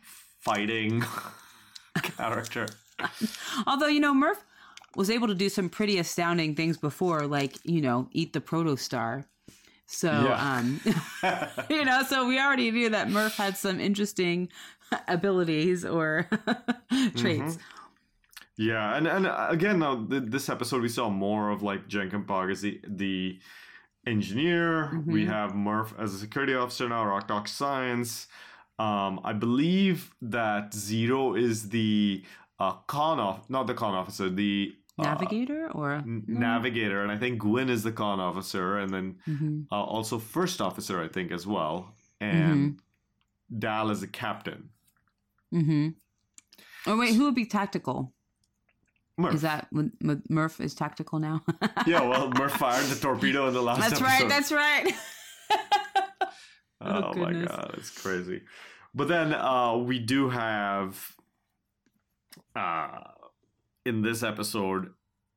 fighting 0.00 1.04
character. 2.02 2.66
Although, 3.66 3.88
you 3.88 4.00
know, 4.00 4.14
Murf 4.14 4.36
was 4.96 5.10
able 5.10 5.28
to 5.28 5.34
do 5.34 5.48
some 5.48 5.68
pretty 5.68 5.98
astounding 5.98 6.54
things 6.54 6.76
before, 6.76 7.26
like, 7.26 7.56
you 7.64 7.80
know, 7.80 8.08
eat 8.12 8.32
the 8.32 8.40
protostar. 8.40 9.24
So, 9.86 10.10
Yeah. 10.10 10.56
um, 10.58 10.80
you 11.70 11.84
know, 11.84 12.02
so 12.08 12.26
we 12.26 12.38
already 12.40 12.70
knew 12.70 12.88
that 12.90 13.08
Murf 13.08 13.34
had 13.36 13.56
some 13.56 13.80
interesting 13.80 14.48
abilities 15.08 15.84
or 15.84 16.28
traits. 17.16 17.58
Yeah, 18.58 18.96
and 18.96 19.06
and 19.06 19.26
uh, 19.26 19.46
again, 19.50 19.78
now 19.78 20.04
th- 20.04 20.24
this 20.26 20.48
episode 20.48 20.82
we 20.82 20.88
saw 20.88 21.08
more 21.08 21.50
of 21.50 21.62
like 21.62 21.88
Jankom 21.88 22.26
Pog 22.26 22.50
as 22.52 22.60
the 22.60 22.80
the 22.86 23.38
engineer. 24.06 25.02
We 25.06 25.24
have 25.26 25.52
Murf 25.52 25.98
as 25.98 26.14
a 26.14 26.18
security 26.18 26.54
officer 26.54 26.88
now, 26.88 27.04
Rok-Tahk 27.06 27.48
Science. 27.48 28.26
Um, 28.78 29.20
I 29.24 29.32
believe 29.32 30.14
that 30.22 30.74
Zero 30.74 31.34
is 31.34 31.68
the 31.68 32.24
uh, 32.58 32.72
con 32.86 33.20
off, 33.20 33.48
not 33.48 33.66
the 33.66 33.74
conn 33.74 33.94
officer, 33.94 34.28
the 34.28 34.74
uh, 34.98 35.04
Navigator 35.04 35.70
or 35.72 35.92
n- 35.94 36.24
navigator, 36.26 37.02
and 37.02 37.10
I 37.12 37.16
think 37.16 37.38
Gwyn 37.38 37.70
is 37.70 37.82
the 37.82 37.92
conn 37.92 38.20
officer, 38.20 38.78
and 38.78 38.92
then 38.92 39.16
Mhm. 39.28 39.66
uh, 39.72 39.82
also 39.82 40.18
first 40.18 40.60
officer, 40.60 41.00
I 41.02 41.08
think, 41.08 41.32
as 41.32 41.46
well, 41.46 41.94
and 42.20 42.80
Dal 43.58 43.90
is 43.90 44.00
the 44.00 44.06
captain. 44.08 44.70
Mm-hmm. 45.54 45.88
Oh 46.86 46.98
wait, 46.98 47.14
who 47.14 47.24
would 47.24 47.34
be 47.34 47.46
tactical? 47.46 48.12
Murf. 49.20 49.34
Is 49.34 49.42
that 49.42 49.68
Murf 49.72 50.60
is 50.60 50.74
tactical 50.74 51.18
now? 51.18 51.42
yeah, 51.86 52.00
well, 52.00 52.30
Murf 52.30 52.52
fired 52.52 52.86
the 52.86 52.98
torpedo 52.98 53.46
in 53.48 53.54
the 53.54 53.62
last 53.62 53.80
that's 53.80 54.00
episode. 54.00 54.04
right. 54.04 54.28
That's 54.28 54.52
right. 54.52 54.94
Oh, 56.84 57.14
my 57.14 57.32
god, 57.32 57.74
it's 57.78 57.90
crazy. 57.90 58.42
But 58.92 59.06
then 59.06 59.32
uh, 59.32 59.76
we 59.76 60.00
do 60.00 60.28
have 60.28 61.14
uh, 62.56 62.98
in 63.86 64.02
this 64.02 64.22
episode 64.22 64.90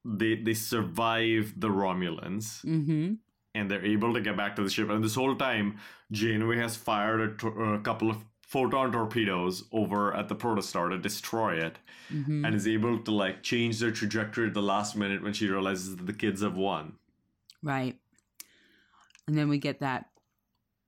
they 0.03 0.35
they 0.35 0.53
survive 0.53 1.53
the 1.57 1.69
Romulans 1.69 2.63
mm-hmm. 2.63 3.13
and 3.55 3.71
they're 3.71 3.85
able 3.85 4.13
to 4.13 4.21
get 4.21 4.37
back 4.37 4.55
to 4.55 4.63
the 4.63 4.69
ship. 4.69 4.89
And 4.89 5.03
this 5.03 5.15
whole 5.15 5.35
time, 5.35 5.79
Janeway 6.11 6.57
has 6.57 6.75
fired 6.75 7.41
a, 7.43 7.47
a 7.47 7.79
couple 7.79 8.09
of 8.09 8.17
photon 8.47 8.91
torpedoes 8.91 9.63
over 9.71 10.13
at 10.15 10.27
the 10.29 10.35
protostar 10.35 10.89
to 10.89 10.97
destroy 10.97 11.55
it, 11.55 11.77
Mm-hmm. 12.13 12.45
and 12.45 12.53
is 12.53 12.67
able 12.67 12.99
to 12.99 13.11
like 13.11 13.41
change 13.41 13.79
their 13.79 13.89
trajectory 13.89 14.47
at 14.47 14.53
the 14.53 14.61
last 14.61 14.95
minute 14.95 15.23
when 15.23 15.33
she 15.33 15.47
realizes 15.49 15.95
that 15.95 16.05
the 16.05 16.13
kids 16.13 16.43
have 16.43 16.55
won. 16.55 16.93
Right. 17.63 17.97
And 19.27 19.35
then 19.35 19.49
we 19.49 19.57
get 19.57 19.79
that 19.79 20.09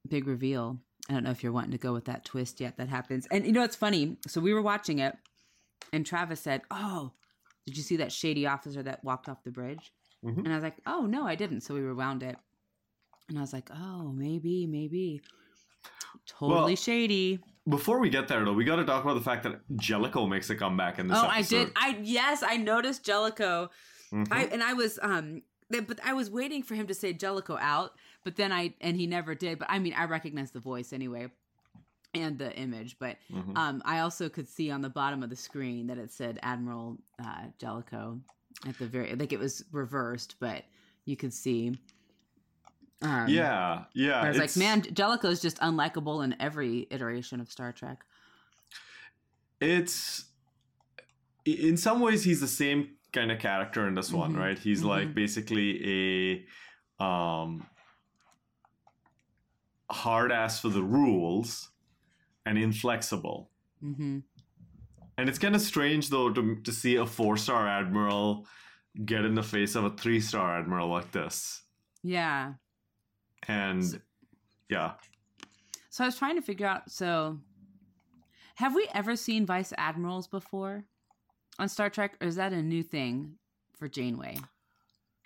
big 0.08 0.28
reveal. 0.28 0.78
I 1.10 1.14
don't 1.14 1.24
know 1.24 1.32
if 1.32 1.42
you're 1.42 1.52
wanting 1.52 1.72
to 1.72 1.80
go 1.80 1.92
with 1.92 2.06
that 2.06 2.24
twist 2.24 2.60
yet 2.60 2.78
that 2.78 2.90
happens. 2.90 3.28
And 3.32 3.48
you 3.48 3.52
know, 3.52 3.64
it's 3.64 3.76
funny. 3.76 4.18
So 4.28 4.40
we 4.40 4.54
were 4.54 4.62
watching 4.62 5.00
it, 5.00 5.18
and 5.92 6.06
Travis 6.06 6.40
said, 6.42 6.62
Oh, 6.70 7.14
did 7.66 7.76
you 7.78 7.82
see 7.82 7.96
that 7.98 8.12
shady 8.12 8.46
officer 8.46 8.84
that 8.84 9.04
walked 9.04 9.28
off 9.28 9.44
the 9.44 9.50
bridge? 9.52 9.92
Mhm. 10.24 10.38
And 10.46 10.50
I 10.50 10.56
was 10.56 10.64
like, 10.64 10.78
Oh, 10.86 11.08
no, 11.08 11.26
I 11.26 11.34
didn't. 11.34 11.62
So 11.62 11.74
we 11.74 11.80
rewound 11.82 12.22
it. 12.22 12.36
And 13.28 13.40
I 13.40 13.42
was 13.42 13.54
like, 13.54 13.70
Oh, 13.74 14.12
maybe, 14.12 14.68
maybe. 14.68 15.22
Totally 16.26 16.62
Well, 16.72 16.76
shady. 16.76 17.40
Before 17.68 18.00
we 18.00 18.10
get 18.10 18.28
there, 18.30 18.44
though, 18.46 18.54
we 18.54 18.64
got 18.64 18.78
to 18.78 18.86
talk 18.86 19.04
about 19.04 19.16
the 19.16 19.22
fact 19.22 19.44
that 19.44 19.60
Jellico 19.76 20.26
makes 20.26 20.50
a 20.50 20.56
comeback 20.56 21.00
in 21.00 21.08
this 21.10 21.18
Oh, 21.22 21.28
episode. 21.28 21.72
I 21.76 21.92
did. 21.92 21.98
I 21.98 22.00
yes, 22.04 22.44
I 22.44 22.58
noticed 22.58 23.04
Jellico. 23.04 23.70
Mhm. 24.14 24.28
I 24.32 24.46
and 24.46 24.64
I 24.64 24.74
was 24.74 24.98
um 25.02 25.42
but 25.70 26.00
I 26.02 26.14
was 26.14 26.32
waiting 26.32 26.64
for 26.64 26.76
him 26.76 26.88
to 26.88 26.94
say 26.94 27.12
Jellico 27.12 27.58
out, 27.58 27.92
but 28.24 28.38
then 28.38 28.54
I 28.54 28.74
and 28.80 28.96
he 28.96 29.06
never 29.06 29.36
did. 29.36 29.60
But 29.60 29.70
I 29.70 29.80
mean, 29.80 29.94
I 29.94 30.06
recognized 30.06 30.54
the 30.54 30.62
voice 30.62 30.94
anyway 30.94 31.28
and 32.14 32.40
the 32.40 32.56
image, 32.56 32.98
but 33.00 33.18
Mhm. 33.34 33.58
um 33.58 33.82
I 33.84 34.00
also 34.00 34.30
could 34.30 34.48
see 34.48 34.72
on 34.72 34.82
the 34.82 34.90
bottom 34.90 35.22
of 35.24 35.30
the 35.30 35.36
screen 35.36 35.88
that 35.88 35.98
it 35.98 36.10
said 36.12 36.40
Admiral 36.42 36.98
uh 37.20 37.48
Jellico 37.60 38.22
at 38.66 38.78
the 38.80 38.88
very 38.88 39.14
like 39.14 39.34
it 39.34 39.40
was 39.40 39.66
reversed, 39.74 40.36
but 40.40 40.64
you 41.04 41.18
could 41.18 41.34
see 41.34 41.78
um 43.02 43.28
yeah, 43.30 43.84
yeah. 43.94 44.22
I 44.22 44.30
was 44.30 44.38
like, 44.38 44.56
man, 44.58 44.82
Jellico 44.82 45.30
is 45.30 45.40
just 45.42 45.58
unlikable 45.60 46.24
in 46.24 46.36
every 46.40 46.88
iteration 46.90 47.40
of 47.40 47.52
Star 47.52 47.72
Trek. 47.72 48.00
it's 49.62 50.26
in 51.46 51.78
some 51.78 52.00
ways 52.02 52.24
he's 52.24 52.42
the 52.42 52.48
same 52.48 52.90
kind 53.14 53.32
of 53.32 53.40
character 53.40 53.88
in 53.88 53.96
this 53.96 54.12
one, 54.12 54.34
Mhm, 54.34 54.38
right? 54.40 54.60
He's 54.60 54.84
like 54.84 55.10
mhm. 55.10 55.14
basically 55.16 56.46
a 57.00 57.04
um 57.04 57.66
hard 59.90 60.32
ass 60.32 60.60
for 60.60 60.70
the 60.70 60.84
rules 60.84 61.70
and 62.46 62.58
inflexible. 62.58 63.50
Mm-hmm. 63.84 64.20
And 65.18 65.30
it's 65.30 65.40
kind 65.40 65.56
of 65.56 65.62
strange 65.62 66.10
though 66.10 66.32
to 66.32 66.56
to 66.64 66.72
see 66.72 66.96
a 66.98 67.06
four 67.06 67.38
star 67.38 67.68
admiral 67.68 68.46
get 69.06 69.26
in 69.26 69.36
the 69.36 69.44
face 69.44 69.76
of 69.76 69.84
a 69.86 69.90
three 69.92 70.20
star 70.20 70.60
admiral 70.60 70.90
like 70.90 71.12
this. 71.12 71.64
Yeah. 72.04 72.54
And 73.48 74.02
yeah, 74.70 74.94
So 75.90 76.04
I 76.04 76.08
was 76.08 76.18
trying 76.18 76.36
to 76.36 76.42
figure 76.42 76.68
out. 76.68 76.92
So, 76.92 77.40
have 78.56 78.76
we 78.76 78.88
ever 78.94 79.16
seen 79.16 79.46
vice 79.46 79.74
admirals 79.78 80.28
before 80.28 80.86
on 81.60 81.70
Star 81.70 81.90
Trek, 81.90 82.18
or 82.22 82.28
is 82.28 82.36
that 82.36 82.54
a 82.54 82.62
new 82.62 82.84
thing 82.84 83.36
for 83.78 83.88
Janeway? 83.88 84.38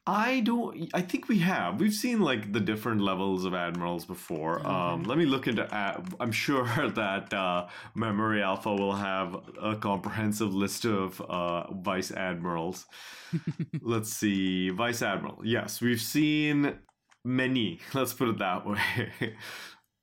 I 0.08 0.40
don't. 0.40 0.90
I 0.96 1.02
think 1.02 1.30
we 1.30 1.40
have. 1.40 1.80
We've 1.80 1.94
seen 1.94 2.22
like 2.22 2.52
the 2.52 2.60
different 2.60 3.02
levels 3.02 3.46
of 3.46 3.54
admirals 3.54 4.04
before. 4.04 4.66
Um, 4.66 5.04
let 5.04 5.18
me 5.18 5.26
look 5.26 5.48
into. 5.48 5.64
Uh, 5.74 6.04
I'm 6.20 6.32
sure 6.32 6.66
that 6.96 7.32
uh, 7.32 7.68
Memory 7.94 8.42
Alpha 8.42 8.74
will 8.74 8.96
have 8.96 9.38
a 9.62 9.76
comprehensive 9.76 10.54
list 10.56 10.86
of 10.86 11.22
uh, 11.22 11.72
vice 11.72 12.10
admirals. 12.12 12.88
Let's 13.82 14.12
see, 14.12 14.70
vice 14.72 15.04
admiral. 15.04 15.40
Yes, 15.44 15.82
we've 15.82 16.02
seen 16.02 16.80
many. 17.24 17.80
Let's 17.94 18.14
put 18.14 18.30
it 18.30 18.38
that 18.40 18.66
way. 18.66 19.12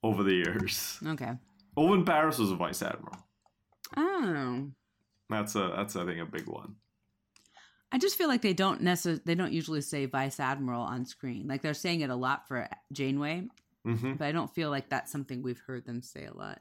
over 0.04 0.22
the 0.22 0.34
years, 0.34 0.98
Okay. 1.04 1.32
Owen 1.76 2.04
Paris 2.04 2.38
was 2.38 2.52
a 2.52 2.56
vice 2.56 2.82
admiral. 2.82 3.16
Oh, 3.96 4.70
That's 5.28 5.54
a. 5.56 5.72
That's 5.76 5.96
I 5.96 6.04
think 6.04 6.20
a 6.20 6.26
big 6.26 6.46
one. 6.46 6.76
I 7.90 7.98
just 7.98 8.16
feel 8.16 8.28
like 8.28 8.42
they 8.42 8.52
don't 8.52 8.82
necessarily 8.82 9.22
they 9.24 9.34
don't 9.34 9.52
usually 9.52 9.80
say 9.80 10.06
vice 10.06 10.38
admiral 10.40 10.82
on 10.82 11.04
screen. 11.06 11.48
Like 11.48 11.62
they're 11.62 11.74
saying 11.74 12.02
it 12.02 12.10
a 12.10 12.14
lot 12.16 12.46
for 12.46 12.68
Janeway, 12.92 13.48
hmm 13.84 14.12
but 14.14 14.26
I 14.26 14.32
don't 14.32 14.54
feel 14.54 14.70
like 14.70 14.88
that's 14.88 15.10
something 15.10 15.42
we've 15.42 15.62
heard 15.66 15.86
them 15.86 16.02
say 16.02 16.26
a 16.26 16.34
lot. 16.34 16.60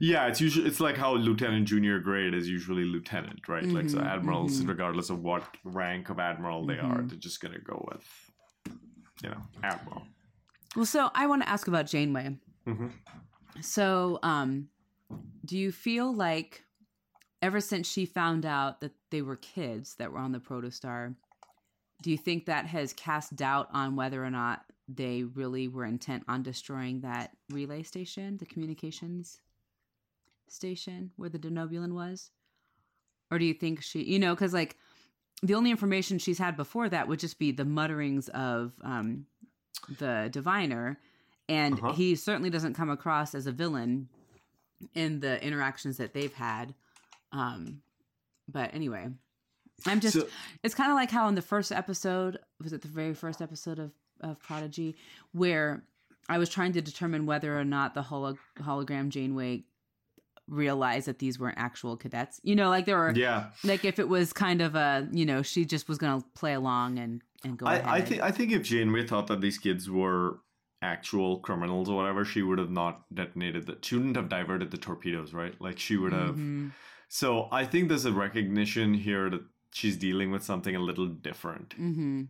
Yeah, 0.00 0.26
it's 0.26 0.40
usually 0.40 0.66
it's 0.66 0.80
like 0.80 0.96
how 0.96 1.14
lieutenant 1.14 1.66
junior 1.68 2.00
grade 2.00 2.34
is 2.34 2.48
usually 2.48 2.84
lieutenant, 2.84 3.48
right? 3.48 3.64
Like 3.64 3.88
so 3.88 3.98
Mhm, 3.98 4.06
admirals, 4.06 4.60
mhm. 4.60 4.68
regardless 4.68 5.10
of 5.10 5.22
what 5.22 5.44
rank 5.64 6.10
of 6.10 6.18
admiral 6.18 6.66
they 6.66 6.78
are, 6.78 6.98
Mhm. 6.98 7.08
they're 7.08 7.18
just 7.18 7.40
gonna 7.40 7.60
go 7.60 7.86
with, 7.90 8.27
you 9.22 9.30
know, 9.30 9.42
admiral. 9.62 10.02
Well, 10.76 10.86
so 10.86 11.10
I 11.14 11.26
want 11.26 11.42
to 11.42 11.48
ask 11.48 11.68
about 11.68 11.86
Janeway. 11.86 12.38
Mhm. 12.66 12.92
So, 13.60 14.18
um, 14.22 14.68
do 15.44 15.56
you 15.58 15.72
feel 15.72 16.12
like 16.12 16.64
ever 17.42 17.60
since 17.60 17.90
she 17.90 18.04
found 18.04 18.44
out 18.44 18.80
that 18.80 18.92
they 19.10 19.22
were 19.22 19.36
kids 19.36 19.94
that 19.94 20.12
were 20.12 20.18
on 20.18 20.32
the 20.32 20.40
protostar, 20.40 21.14
do 22.02 22.10
you 22.10 22.18
think 22.18 22.46
that 22.46 22.66
has 22.66 22.92
cast 22.92 23.34
doubt 23.36 23.68
on 23.72 23.96
whether 23.96 24.24
or 24.24 24.30
not 24.30 24.64
they 24.88 25.24
really 25.24 25.68
were 25.68 25.84
intent 25.84 26.24
on 26.28 26.42
destroying 26.42 27.00
that 27.00 27.36
relay 27.50 27.82
station, 27.82 28.36
the 28.38 28.46
communications 28.46 29.40
station 30.48 31.10
where 31.16 31.28
the 31.28 31.38
Denobulan 31.38 31.92
was? 31.92 32.30
Or 33.30 33.38
do 33.38 33.44
you 33.44 33.54
think 33.54 33.82
she, 33.82 34.02
you 34.02 34.18
know, 34.18 34.34
because 34.34 34.54
like 34.54 34.76
the 35.42 35.54
only 35.54 35.70
information 35.70 36.18
she's 36.18 36.38
had 36.38 36.56
before 36.56 36.88
that 36.88 37.08
would 37.08 37.18
just 37.20 37.38
be 37.38 37.52
the 37.52 37.64
mutterings 37.64 38.28
of 38.30 38.72
um, 38.82 39.26
the 39.98 40.28
diviner, 40.32 40.98
and 41.48 41.74
Uh-huh. 41.74 41.92
he 41.92 42.14
certainly 42.16 42.50
doesn't 42.50 42.74
come 42.74 42.90
across 42.90 43.34
as 43.34 43.46
a 43.46 43.52
villain 43.52 44.08
in 44.94 45.20
the 45.20 45.42
interactions 45.44 45.96
that 45.98 46.12
they've 46.14 46.34
had. 46.34 46.74
Um, 47.32 47.82
but 48.48 48.74
anyway, 48.74 49.08
I'm 49.86 50.00
just. 50.00 50.14
So- 50.14 50.28
it's 50.62 50.74
kind 50.74 50.90
of 50.90 50.96
like 50.96 51.10
how 51.10 51.28
in 51.28 51.34
the 51.34 51.42
first 51.42 51.70
episode 51.72 52.38
was 52.62 52.72
it 52.72 52.82
the 52.82 52.88
very 52.88 53.14
first 53.14 53.40
episode 53.42 53.78
of 53.78 53.92
of 54.20 54.40
Prodigy 54.40 54.96
where 55.32 55.84
I 56.28 56.38
was 56.38 56.48
trying 56.48 56.72
to 56.72 56.80
determine 56.82 57.24
whether 57.24 57.56
or 57.56 57.64
not 57.64 57.94
the 57.94 58.02
holo- 58.02 58.36
hologram 58.60 59.10
Janeway 59.10 59.62
realized 60.48 61.06
that 61.06 61.18
these 61.18 61.38
weren't 61.38 61.58
actual 61.58 61.96
cadets. 61.96 62.40
You 62.42 62.56
know, 62.56 62.68
like 62.70 62.86
there 62.86 62.96
were 62.98 63.12
Yeah, 63.14 63.50
like 63.64 63.84
if 63.84 63.98
it 63.98 64.08
was 64.08 64.32
kind 64.32 64.60
of 64.62 64.74
a 64.74 65.08
you 65.12 65.26
know 65.26 65.42
she 65.42 65.64
just 65.64 65.88
was 65.88 65.98
gonna 65.98 66.22
play 66.34 66.54
along 66.54 66.98
and 66.98 67.22
and 67.44 67.56
go. 67.58 67.66
I, 67.66 67.96
I 67.96 68.00
think 68.00 68.22
I 68.22 68.30
think 68.30 68.52
if 68.52 68.62
Janeway 68.62 69.06
thought 69.06 69.26
that 69.28 69.40
these 69.40 69.58
kids 69.58 69.88
were 69.90 70.40
actual 70.80 71.40
criminals 71.40 71.88
or 71.88 71.96
whatever, 71.96 72.24
she 72.24 72.42
would 72.42 72.58
have 72.58 72.70
not 72.70 73.02
detonated 73.12 73.66
that. 73.66 73.84
She 73.84 73.96
wouldn't 73.96 74.16
have 74.16 74.28
diverted 74.28 74.70
the 74.70 74.78
torpedoes, 74.78 75.32
right? 75.34 75.54
Like 75.60 75.78
she 75.78 75.96
would 75.96 76.12
have. 76.12 76.36
Mhm. 76.36 76.72
So 77.08 77.48
I 77.50 77.64
think 77.64 77.88
there's 77.88 78.04
a 78.04 78.12
recognition 78.12 78.94
here 78.94 79.28
that 79.30 79.42
she's 79.72 79.96
dealing 79.96 80.30
with 80.30 80.44
something 80.44 80.76
a 80.76 80.78
little 80.78 81.06
different. 81.06 81.70
Mhm. 81.80 82.28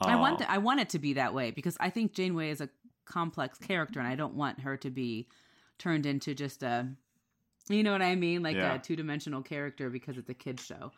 I 0.00 0.16
want 0.16 0.34
Uh, 0.34 0.38
th- 0.38 0.50
I 0.50 0.58
want 0.58 0.80
it 0.80 0.88
to 0.90 0.98
be 0.98 1.14
that 1.14 1.32
way 1.32 1.50
because 1.52 1.76
I 1.80 1.90
think 1.90 2.12
Janeway 2.12 2.50
is 2.50 2.60
a 2.60 2.68
complex 3.04 3.58
character 3.58 3.98
and 4.00 4.08
I 4.08 4.14
don't 4.16 4.34
want 4.34 4.60
her 4.60 4.76
to 4.78 4.90
be 4.90 5.28
turned 5.78 6.06
into 6.06 6.34
just 6.34 6.62
a 6.62 6.96
you 7.68 7.82
know 7.82 7.92
what 7.92 8.02
I 8.02 8.14
mean 8.14 8.42
like 8.42 8.56
Yeah. 8.56 8.74
a 8.74 8.78
two 8.78 8.96
dimensional 8.96 9.42
character 9.42 9.90
because 9.90 10.16
it's 10.18 10.28
a 10.30 10.34
kids 10.34 10.64
show. 10.64 10.92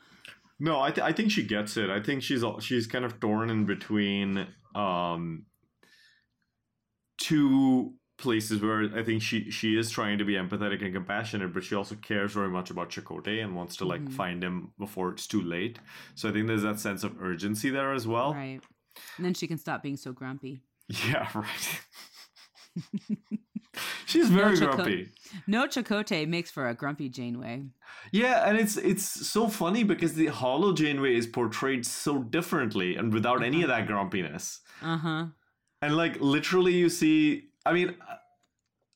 No, 0.61 0.81
I, 0.81 0.91
th- 0.91 1.05
I 1.07 1.13
think 1.13 1.31
she 1.31 1.45
gets 1.45 1.77
it. 1.77 1.89
I 1.91 2.01
think 2.03 2.23
she's 2.23 2.45
she's 2.61 2.87
kind 2.87 3.05
of 3.05 3.21
torn 3.21 3.49
in 3.51 3.65
between 3.65 4.47
um, 4.75 5.47
two 7.19 7.95
places 8.19 8.61
where 8.61 8.91
I 8.97 9.05
think 9.05 9.23
she 9.23 9.51
she 9.51 9.77
is 9.79 9.91
trying 9.91 10.19
to 10.19 10.25
be 10.25 10.33
empathetic 10.35 10.85
and 10.85 10.93
compassionate, 10.93 11.55
but 11.55 11.63
she 11.63 11.75
also 11.77 11.95
cares 11.95 12.33
very 12.33 12.49
much 12.49 12.71
about 12.71 12.91
Chakotay 12.91 13.43
and 13.45 13.55
wants 13.55 13.77
to 13.77 13.85
like 13.85 14.01
Mhm. 14.05 14.13
find 14.13 14.43
him 14.43 14.73
before 14.79 15.11
it's 15.11 15.27
too 15.29 15.41
late. 15.43 15.79
So 16.17 16.29
I 16.29 16.33
think 16.33 16.49
there's 16.49 16.63
that 16.63 16.81
sense 16.81 17.05
of 17.05 17.21
urgency 17.23 17.71
there 17.71 17.93
as 17.93 18.07
well. 18.09 18.35
Right. 18.35 18.61
And 19.17 19.25
then 19.25 19.35
she 19.35 19.47
can 19.47 19.59
stop 19.59 19.83
being 19.83 19.97
so 19.97 20.13
grumpy. 20.13 20.61
Yeah, 21.09 21.29
right. 21.35 21.81
She's 24.07 24.31
very 24.31 24.57
Chako- 24.57 24.77
grumpy. 24.77 25.11
No 25.47 25.67
Chakotay 25.67 26.27
makes 26.27 26.51
for 26.51 26.69
a 26.69 26.75
grumpy 26.75 27.09
Janeway. 27.09 27.65
Yeah, 28.13 28.49
and 28.49 28.59
it's 28.59 28.77
it's 28.77 29.05
so 29.29 29.49
funny 29.49 29.85
because 29.85 30.15
the 30.15 30.27
Holo 30.27 30.73
Janeway 30.73 31.15
is 31.15 31.27
portrayed 31.27 31.85
so 31.85 32.23
differently 32.23 32.97
and 32.97 33.13
without 33.13 33.43
any 33.43 33.63
of 33.63 33.69
that 33.69 33.87
grumpiness. 33.87 34.61
Uh 34.83 34.97
huh. 34.97 35.27
And 35.83 35.97
like 35.97 36.21
literally, 36.21 36.73
you 36.75 36.89
see. 36.89 37.45
I 37.67 37.73
mean, 37.73 37.97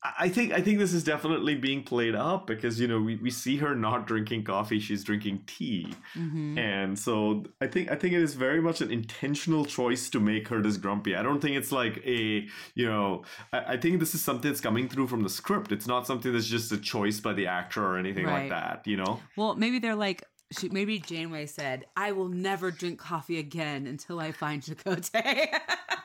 I- 0.04 0.28
think 0.28 0.52
I 0.52 0.60
think 0.60 0.78
this 0.78 0.92
is 0.92 1.04
definitely 1.04 1.54
being 1.54 1.82
played 1.84 2.14
up 2.16 2.46
because 2.46 2.80
you 2.80 2.88
know 2.88 3.00
we, 3.00 3.16
we 3.16 3.30
see 3.30 3.56
her 3.58 3.74
not 3.74 4.06
drinking 4.06 4.44
coffee; 4.44 4.80
she's 4.80 5.04
drinking 5.04 5.42
tea, 5.46 5.94
Mm-hmm. 6.16 6.58
and 6.58 6.98
so 6.98 7.44
I 7.60 7.68
think 7.68 7.90
I 7.90 7.94
think 7.94 8.14
it 8.14 8.22
is 8.22 8.34
very 8.34 8.60
much 8.60 8.80
an 8.80 8.90
intentional 8.90 9.64
choice 9.64 10.10
to 10.10 10.18
make 10.20 10.48
her 10.48 10.60
this 10.60 10.76
grumpy. 10.76 11.14
I 11.14 11.22
don't 11.22 11.40
think 11.40 11.56
it's 11.56 11.70
like 11.72 12.02
a 12.04 12.48
you 12.74 12.86
know 12.86 13.22
I, 13.52 13.74
I 13.74 13.76
think 13.76 14.00
this 14.00 14.14
is 14.14 14.22
something 14.22 14.50
that's 14.50 14.60
coming 14.60 14.88
through 14.88 15.06
from 15.06 15.22
the 15.22 15.30
script. 15.30 15.70
It's 15.70 15.86
not 15.86 16.06
something 16.06 16.32
that's 16.32 16.46
just 16.48 16.72
a 16.72 16.78
choice 16.78 17.20
by 17.20 17.32
the 17.34 17.46
actor 17.46 17.84
or 17.86 17.96
anything 17.96 18.26
Right. 18.26 18.50
like 18.50 18.50
that. 18.50 18.86
You 18.86 18.96
know. 18.96 19.20
Well, 19.36 19.54
maybe 19.54 19.78
they're 19.78 19.94
like, 19.94 20.24
she, 20.58 20.68
maybe 20.68 20.98
Janeway 20.98 21.46
said, 21.46 21.86
I 21.96 22.12
will 22.12 22.28
never 22.28 22.70
drink 22.70 22.98
coffee 22.98 23.38
again 23.38 23.86
until 23.86 24.18
I 24.20 24.32
find 24.32 24.62
Chakotay. 24.62 25.48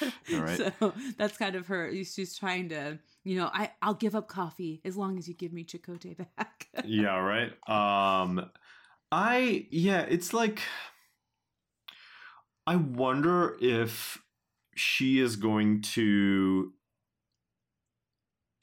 All 0.34 0.40
right. 0.40 0.72
So 0.80 0.92
that's 1.16 1.36
kind 1.36 1.54
of 1.56 1.66
her. 1.68 1.92
She's 2.04 2.36
trying 2.36 2.68
to, 2.70 2.98
you 3.24 3.36
know, 3.36 3.50
I, 3.52 3.72
I'll 3.82 3.94
give 3.94 4.14
up 4.14 4.28
coffee 4.28 4.80
as 4.84 4.96
long 4.96 5.18
as 5.18 5.26
you 5.28 5.34
give 5.34 5.52
me 5.52 5.64
Chakotay 5.64 6.16
back. 6.36 6.68
yeah 6.84 7.16
right 7.16 7.52
um 7.68 8.50
i 9.10 9.66
yeah 9.70 10.02
it's 10.02 10.34
like 10.34 10.60
i 12.66 12.76
wonder 12.76 13.56
if 13.60 14.22
she 14.74 15.18
is 15.18 15.36
going 15.36 15.80
to 15.80 16.72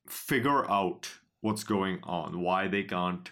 figure 0.07 0.69
out 0.69 1.09
what's 1.41 1.63
going 1.63 1.99
on 2.03 2.39
why 2.41 2.67
they 2.67 2.83
can't 2.83 3.31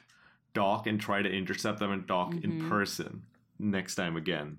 dock 0.54 0.88
and 0.88 1.00
try 1.00 1.22
to 1.22 1.30
intercept 1.30 1.80
them 1.80 1.92
and 1.92 2.08
talk 2.08 2.34
in 2.44 2.54
Mhm. 2.54 2.70
person 2.70 3.24
next 3.60 3.96
time 3.96 4.16
again 4.18 4.58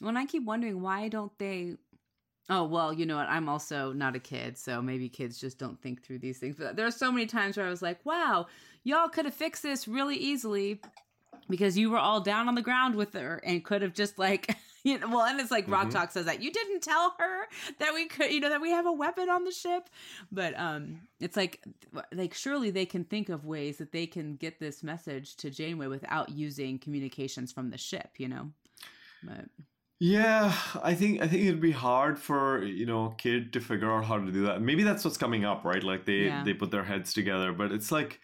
Well, 0.00 0.10
and 0.10 0.18
I 0.18 0.26
keep 0.26 0.44
wondering 0.44 0.80
why 0.80 1.08
don't 1.08 1.36
they? 1.38 1.76
Oh 2.50 2.64
well, 2.64 2.92
you 2.94 3.04
know 3.04 3.16
what? 3.16 3.28
I'm 3.28 3.48
also 3.48 3.92
not 3.92 4.16
a 4.16 4.18
kid, 4.18 4.56
so 4.56 4.80
maybe 4.80 5.08
kids 5.08 5.38
just 5.38 5.58
don't 5.58 5.80
think 5.82 6.02
through 6.02 6.20
these 6.20 6.38
things. 6.38 6.56
But 6.58 6.76
there 6.76 6.86
are 6.86 6.90
so 6.90 7.12
many 7.12 7.26
times 7.26 7.56
where 7.56 7.66
I 7.66 7.70
was 7.70 7.82
like, 7.82 8.04
"Wow, 8.06 8.46
y'all 8.84 9.08
could 9.08 9.26
have 9.26 9.34
fixed 9.34 9.62
this 9.62 9.86
really 9.86 10.16
easily." 10.16 10.80
Because 11.50 11.78
you 11.78 11.90
were 11.90 11.98
all 11.98 12.20
down 12.20 12.46
on 12.48 12.54
the 12.56 12.62
ground 12.62 12.94
with 12.94 13.14
her 13.14 13.40
and 13.42 13.64
could 13.64 13.80
have 13.80 13.94
just 13.94 14.18
like, 14.18 14.54
you 14.84 14.98
know, 14.98 15.08
well, 15.08 15.24
and 15.24 15.40
it's 15.40 15.50
like 15.50 15.66
Rock 15.70 15.86
Mhm. 15.86 15.92
Talk 15.92 16.10
says 16.10 16.26
that 16.26 16.42
you 16.42 16.52
didn't 16.52 16.82
tell 16.82 17.14
her 17.18 17.46
that 17.78 17.94
we 17.94 18.06
could, 18.06 18.30
you 18.30 18.40
know, 18.40 18.50
that 18.50 18.60
we 18.60 18.70
have 18.70 18.84
a 18.84 18.92
weapon 18.92 19.30
on 19.30 19.44
the 19.44 19.50
ship. 19.50 19.88
But 20.30 20.58
um, 20.58 21.00
it's 21.20 21.38
like, 21.38 21.64
like 22.12 22.34
surely 22.34 22.70
they 22.70 22.84
can 22.84 23.04
think 23.04 23.30
of 23.30 23.46
ways 23.46 23.78
that 23.78 23.92
they 23.92 24.06
can 24.06 24.36
get 24.36 24.58
this 24.60 24.82
message 24.82 25.36
to 25.36 25.48
Janeway 25.48 25.86
without 25.86 26.28
using 26.28 26.78
communications 26.78 27.50
from 27.50 27.70
the 27.70 27.78
ship, 27.78 28.10
you 28.18 28.28
know. 28.28 28.50
But 29.22 29.46
Yeah, 30.00 30.54
I 30.82 30.94
think 30.94 31.20
I 31.20 31.26
think 31.26 31.42
it'd 31.42 31.60
be 31.60 31.72
hard 31.72 32.18
for 32.20 32.62
you 32.64 32.86
know 32.86 33.06
a 33.06 33.14
kid 33.16 33.52
to 33.54 33.60
figure 33.60 33.92
out 33.92 34.04
how 34.04 34.18
to 34.18 34.30
do 34.30 34.42
that. 34.46 34.62
Maybe 34.62 34.84
that's 34.84 35.04
what's 35.04 35.16
coming 35.16 35.44
up, 35.44 35.64
right? 35.64 35.82
Like 35.82 36.04
they 36.04 36.26
Yeah. 36.26 36.44
they 36.44 36.54
put 36.54 36.70
their 36.70 36.84
heads 36.84 37.12
together, 37.12 37.52
but 37.52 37.72
it's 37.72 37.90
like 37.90 38.20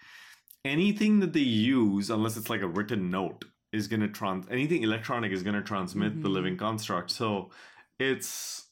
anything 0.65 1.21
that 1.21 1.33
they 1.33 1.41
use, 1.41 2.11
unless 2.11 2.37
it's 2.37 2.49
like 2.49 2.63
a 2.63 2.69
written 2.69 3.11
note, 3.11 3.45
is 3.73 3.89
gonna 3.89 4.09
trans. 4.09 4.47
Anything 4.51 4.83
electronic 4.85 5.33
is 5.33 5.43
gonna 5.43 5.63
transmit 5.63 6.23
the 6.23 6.29
Mhm. 6.29 6.33
living 6.33 6.57
construct. 6.57 7.11
So 7.11 7.51
it's 7.99 8.69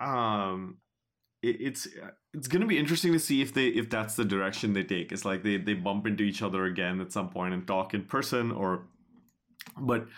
um 0.00 0.78
it, 1.42 1.60
it's 1.60 1.88
it's 2.34 2.48
gonna 2.48 2.66
be 2.66 2.78
interesting 2.78 3.12
to 3.12 3.18
see 3.18 3.42
if 3.42 3.52
they 3.52 3.68
if 3.68 3.90
that's 3.90 4.16
the 4.16 4.24
direction 4.24 4.72
they 4.72 4.84
take. 4.84 5.12
It's 5.12 5.24
like 5.26 5.42
they 5.42 5.58
they 5.58 5.74
bump 5.74 6.06
into 6.06 6.24
each 6.24 6.40
other 6.42 6.64
again 6.64 7.00
at 7.02 7.12
some 7.12 7.28
point 7.28 7.52
and 7.54 7.66
talk 7.66 7.92
in 7.94 8.04
person, 8.04 8.52
or 8.52 8.88
but 9.78 10.08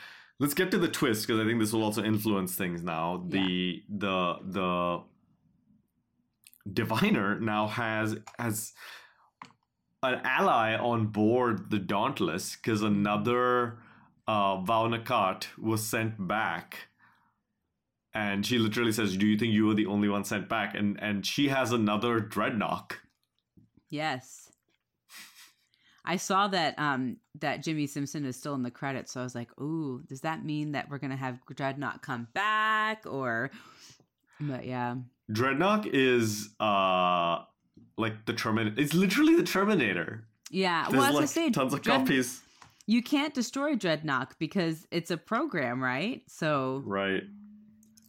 let's 0.40 0.54
get 0.54 0.72
to 0.72 0.78
the 0.78 0.88
twist 0.88 1.26
because 1.26 1.40
I 1.40 1.44
think 1.44 1.60
this 1.60 1.72
will 1.72 1.84
also 1.84 2.02
influence 2.02 2.56
things 2.56 2.82
now. 2.82 3.24
The 3.28 3.82
the 3.88 4.38
the 4.42 5.02
diviner 6.72 7.38
now 7.38 7.68
has 7.68 8.16
has 8.38 8.72
an 10.02 10.20
ally 10.24 10.74
on 10.74 11.06
board 11.06 11.70
the 11.70 11.78
Dauntless 11.78 12.56
because 12.56 12.82
another 12.82 13.78
uh, 14.26 14.56
Vau 14.62 14.88
N'Akat 14.88 15.46
was 15.58 15.86
sent 15.86 16.26
back. 16.26 16.88
And 18.12 18.44
she 18.44 18.58
literally 18.58 18.90
says, 18.90 19.16
"Do 19.16 19.26
you 19.26 19.38
think 19.38 19.52
you 19.52 19.66
were 19.66 19.74
the 19.74 19.86
only 19.86 20.08
one 20.08 20.24
sent 20.24 20.48
back?" 20.48 20.74
And 20.74 21.00
and 21.00 21.24
she 21.24 21.46
has 21.48 21.70
another 21.70 22.18
Drednok. 22.18 22.94
Yes. 23.88 24.50
I 26.04 26.16
saw 26.16 26.48
that 26.48 26.76
um 26.76 27.18
that 27.40 27.62
Jimmy 27.62 27.86
Simpson 27.86 28.24
is 28.24 28.36
still 28.36 28.54
in 28.54 28.62
the 28.62 28.70
credits, 28.70 29.12
so 29.12 29.20
I 29.20 29.24
was 29.24 29.34
like, 29.34 29.50
"Ooh, 29.60 30.02
does 30.08 30.20
that 30.22 30.44
mean 30.44 30.72
that 30.72 30.88
we're 30.90 30.98
gonna 30.98 31.16
have 31.16 31.38
Drednok 31.52 32.02
come 32.02 32.28
back?" 32.34 33.04
Or, 33.06 33.50
but 34.40 34.64
yeah, 34.66 34.96
Drednok 35.30 35.88
is 35.92 36.50
uh 36.60 37.44
like 37.96 38.24
the 38.26 38.32
Terminator. 38.32 38.80
It's 38.80 38.94
literally 38.94 39.36
the 39.36 39.42
Terminator. 39.44 40.24
yeah. 40.50 40.84
There's 40.88 40.94
well, 41.00 41.08
as 41.08 41.14
like 41.14 41.22
I 41.24 41.26
say, 41.26 41.50
tons 41.50 41.74
of 41.74 41.82
Dread- 41.82 42.00
copies. 42.00 42.42
You 42.86 43.02
can't 43.02 43.32
destroy 43.34 43.74
Drednok 43.76 44.32
because 44.40 44.86
it's 44.90 45.10
a 45.12 45.16
program, 45.16 45.80
right? 45.82 46.22
So 46.26 46.82
Right. 46.84 47.22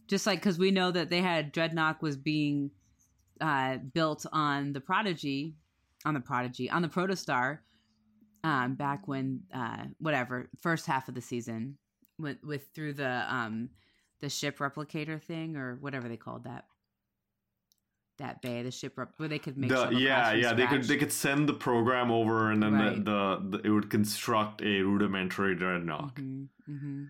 just 0.08 0.26
like 0.26 0.40
because 0.40 0.58
we 0.58 0.70
know 0.72 0.90
that 0.90 1.08
they 1.08 1.20
had 1.20 1.52
Dreadnought 1.52 2.02
was 2.02 2.16
being 2.16 2.70
uh, 3.40 3.76
built 3.76 4.26
on 4.32 4.72
the 4.72 4.80
Prodigy, 4.80 5.54
on 6.04 6.14
the 6.14 6.20
Prodigy, 6.20 6.68
on 6.70 6.82
the 6.82 6.88
Protostar, 6.88 7.58
um, 8.44 8.74
back 8.74 9.06
when 9.08 9.42
uh, 9.54 9.84
whatever 9.98 10.48
first 10.60 10.86
half 10.86 11.08
of 11.08 11.14
the 11.14 11.20
season, 11.20 11.78
with 12.18 12.38
with 12.42 12.68
through 12.74 12.94
the 12.94 13.24
um, 13.32 13.68
the 14.20 14.28
ship 14.28 14.58
replicator 14.58 15.20
thing 15.20 15.56
or 15.56 15.76
whatever 15.80 16.08
they 16.08 16.16
called 16.16 16.44
that. 16.44 16.64
That 18.18 18.42
bay, 18.42 18.62
the 18.62 18.70
ship 18.70 18.98
rep- 18.98 19.14
where 19.16 19.28
they 19.28 19.38
could 19.38 19.56
make 19.56 19.70
The, 19.70 19.88
yeah, 19.90 20.32
yeah. 20.32 20.52
They 20.52 20.66
could 20.66 20.84
they 20.84 20.96
could 20.98 21.10
send 21.12 21.48
the 21.48 21.54
program 21.54 22.10
over, 22.12 22.50
and 22.50 22.62
then 22.62 22.74
Right. 22.74 23.04
the, 23.04 23.38
the, 23.50 23.58
the 23.58 23.66
it 23.66 23.70
would 23.70 23.90
construct 23.90 24.60
a 24.62 24.82
rudimentary 24.82 25.56
Drednok. 25.56 26.14
Mhm, 26.14 26.48
mhm. 26.68 27.08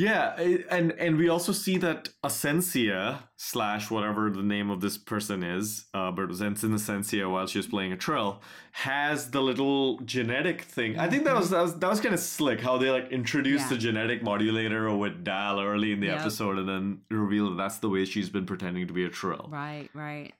Yeah, 0.00 0.24
and 0.70 0.92
and 0.92 1.18
we 1.18 1.28
also 1.28 1.52
see 1.52 1.76
that 1.78 2.08
Asencia 2.24 3.18
slash 3.36 3.90
whatever 3.90 4.30
the 4.30 4.42
name 4.42 4.70
of 4.70 4.80
this 4.80 4.96
person 4.96 5.42
is, 5.42 5.84
uh, 5.92 6.10
but 6.10 6.22
it 6.22 6.28
was 6.28 6.40
Asencia 6.40 7.30
while 7.30 7.46
she 7.46 7.58
was 7.58 7.66
playing 7.66 7.92
a 7.92 7.96
trill, 7.96 8.40
has 8.72 9.30
the 9.30 9.42
little 9.42 9.98
genetic 10.14 10.62
thing. 10.62 10.98
I 10.98 11.08
think 11.10 11.24
that 11.24 11.36
was 11.36 11.50
that 11.50 11.62
was, 11.62 11.78
that 11.80 11.90
was 11.90 12.00
kind 12.00 12.14
of 12.14 12.20
slick 12.20 12.60
how 12.60 12.78
they 12.78 12.90
like 12.90 13.10
introduced. 13.10 13.64
Yeah. 13.64 13.76
the 13.76 13.78
genetic 13.78 14.22
modulator 14.22 14.94
with 14.96 15.22
Dal 15.22 15.60
early 15.60 15.92
in 15.92 16.00
the 16.00 16.06
Yep. 16.06 16.20
episode, 16.20 16.58
and 16.58 16.68
then 16.68 17.00
reveal 17.10 17.50
that 17.50 17.56
that's 17.56 17.78
the 17.78 17.88
way 17.90 18.04
she's 18.06 18.30
been 18.30 18.46
pretending 18.46 18.86
to 18.86 18.94
be 18.94 19.04
a 19.04 19.10
trill. 19.10 19.48
Right, 19.50 19.88
right. 19.94 20.32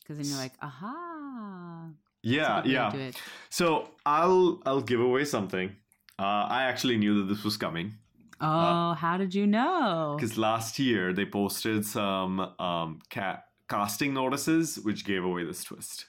Because 0.00 0.16
then 0.18 0.26
you're 0.26 0.38
like, 0.46 0.54
aha. 0.62 1.88
Yeah, 2.22 2.62
That's 2.62 2.66
a 2.66 2.68
good 2.68 2.74
way 2.78 2.90
to 2.90 3.06
yeah. 3.06 3.12
So 3.50 3.88
I'll 4.06 4.60
I'll 4.64 4.80
give 4.92 5.00
away 5.00 5.24
something. 5.24 5.74
Uh, 6.18 6.44
I 6.58 6.64
actually 6.64 6.96
knew 6.98 7.18
that 7.18 7.32
this 7.32 7.42
was 7.44 7.56
coming. 7.56 7.94
Oh, 8.40 8.94
how 8.94 9.16
did 9.16 9.34
you 9.34 9.46
know? 9.46 10.16
because 10.16 10.38
last 10.38 10.78
year 10.78 11.12
they 11.12 11.24
posted 11.26 11.84
some 11.84 12.40
um 12.58 12.98
cat 13.10 13.44
casting 13.68 14.14
notices 14.14 14.76
which 14.82 15.04
gave 15.04 15.24
away 15.24 15.44
this 15.44 15.64
twist 15.64 16.06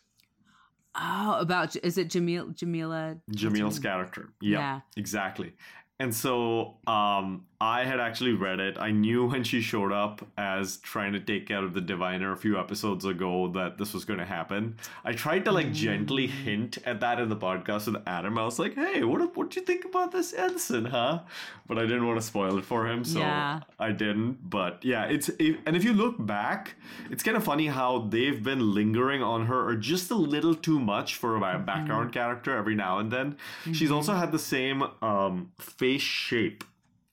Oh, 0.96 1.38
about 1.40 1.76
is 1.78 1.98
it 1.98 2.10
Jamil 2.10 2.54
Jamila? 2.56 3.18
jamil's 3.32 3.80
character 3.80 4.30
yeah, 4.42 4.60
Yeah. 4.60 4.80
exactly 4.98 5.54
and 6.00 6.14
so 6.16 6.78
um 6.88 7.46
i 7.62 7.84
had 7.84 8.00
actually 8.00 8.32
read 8.32 8.60
it 8.62 8.78
i 8.80 8.90
knew 8.90 9.26
when 9.26 9.44
she 9.44 9.60
showed 9.60 9.92
up 9.92 10.26
as 10.38 10.78
trying 10.78 11.12
to 11.12 11.20
take 11.20 11.46
care 11.46 11.64
of 11.64 11.74
the 11.74 11.82
diviner 11.82 12.32
a 12.32 12.38
few 12.38 12.58
episodes 12.58 13.04
ago 13.04 13.50
that 13.50 13.78
this 13.78 13.94
was 13.94 14.06
going 14.06 14.20
to 14.20 14.26
happen 14.26 14.76
i 15.04 15.12
tried 15.12 15.44
to 15.44 15.52
like 15.52 15.74
gently 15.74 16.28
Mm. 16.30 16.44
hint 16.44 16.78
at 16.86 17.02
that 17.02 17.20
in 17.20 17.28
the 17.30 17.36
podcast 17.36 17.88
with 17.92 18.02
adam 18.08 18.38
i 18.38 18.46
was 18.46 18.60
like 18.60 18.76
hey 18.76 19.04
what 19.04 19.36
what 19.36 19.50
do 19.50 19.60
you 19.60 19.66
think 19.66 19.84
about 19.84 20.12
this 20.14 20.32
ensign 20.34 20.86
huh 20.86 21.20
but 21.68 21.78
i 21.78 21.82
didn't 21.82 22.08
want 22.08 22.18
to 22.20 22.26
spoil 22.26 22.58
it 22.58 22.64
for 22.66 22.88
him 22.88 23.04
so 23.04 23.20
Yeah. 23.20 23.60
I 23.78 23.92
didn't, 23.94 24.50
but 24.50 24.84
yeah, 24.84 25.06
it's 25.06 25.30
it, 25.30 25.60
and 25.66 25.74
if 25.78 25.84
you 25.86 25.94
look 25.94 26.16
back, 26.20 26.76
it's 27.10 27.24
kind 27.24 27.38
of 27.38 27.44
funny 27.46 27.68
how 27.68 28.00
they've 28.10 28.42
been 28.44 28.74
lingering 28.74 29.24
on 29.24 29.46
her 29.46 29.60
or 29.70 29.76
just 29.76 30.12
a 30.12 30.16
little 30.16 30.54
too 30.54 30.80
much 30.80 31.16
for 31.16 31.36
a 31.38 31.40
Mm-hmm. 31.40 31.64
background 31.66 32.12
character 32.12 32.58
every 32.58 32.76
now 32.76 33.00
and 33.00 33.10
then. 33.10 33.38
She's 33.72 33.90
also 33.90 34.14
had 34.16 34.34
the 34.34 34.40
same 34.40 34.84
um, 35.02 35.52
face 35.60 36.02
shape 36.02 36.66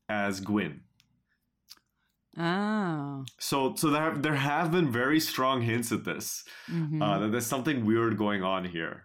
as 0.09 0.41
Gwyn. 0.41 0.81
Oh. 2.39 3.25
So 3.39 3.75
so 3.77 3.91
there 3.91 4.15
there 4.15 4.35
have 4.35 4.71
been 4.71 4.91
very 4.93 5.21
strong 5.21 5.63
hints 5.63 5.91
at 5.91 6.05
this 6.05 6.45
mhm. 6.71 7.03
uh, 7.03 7.19
that 7.21 7.33
there's 7.33 7.47
something 7.47 7.87
weird 7.87 8.19
going 8.19 8.43
on 8.43 8.65
here. 8.67 9.05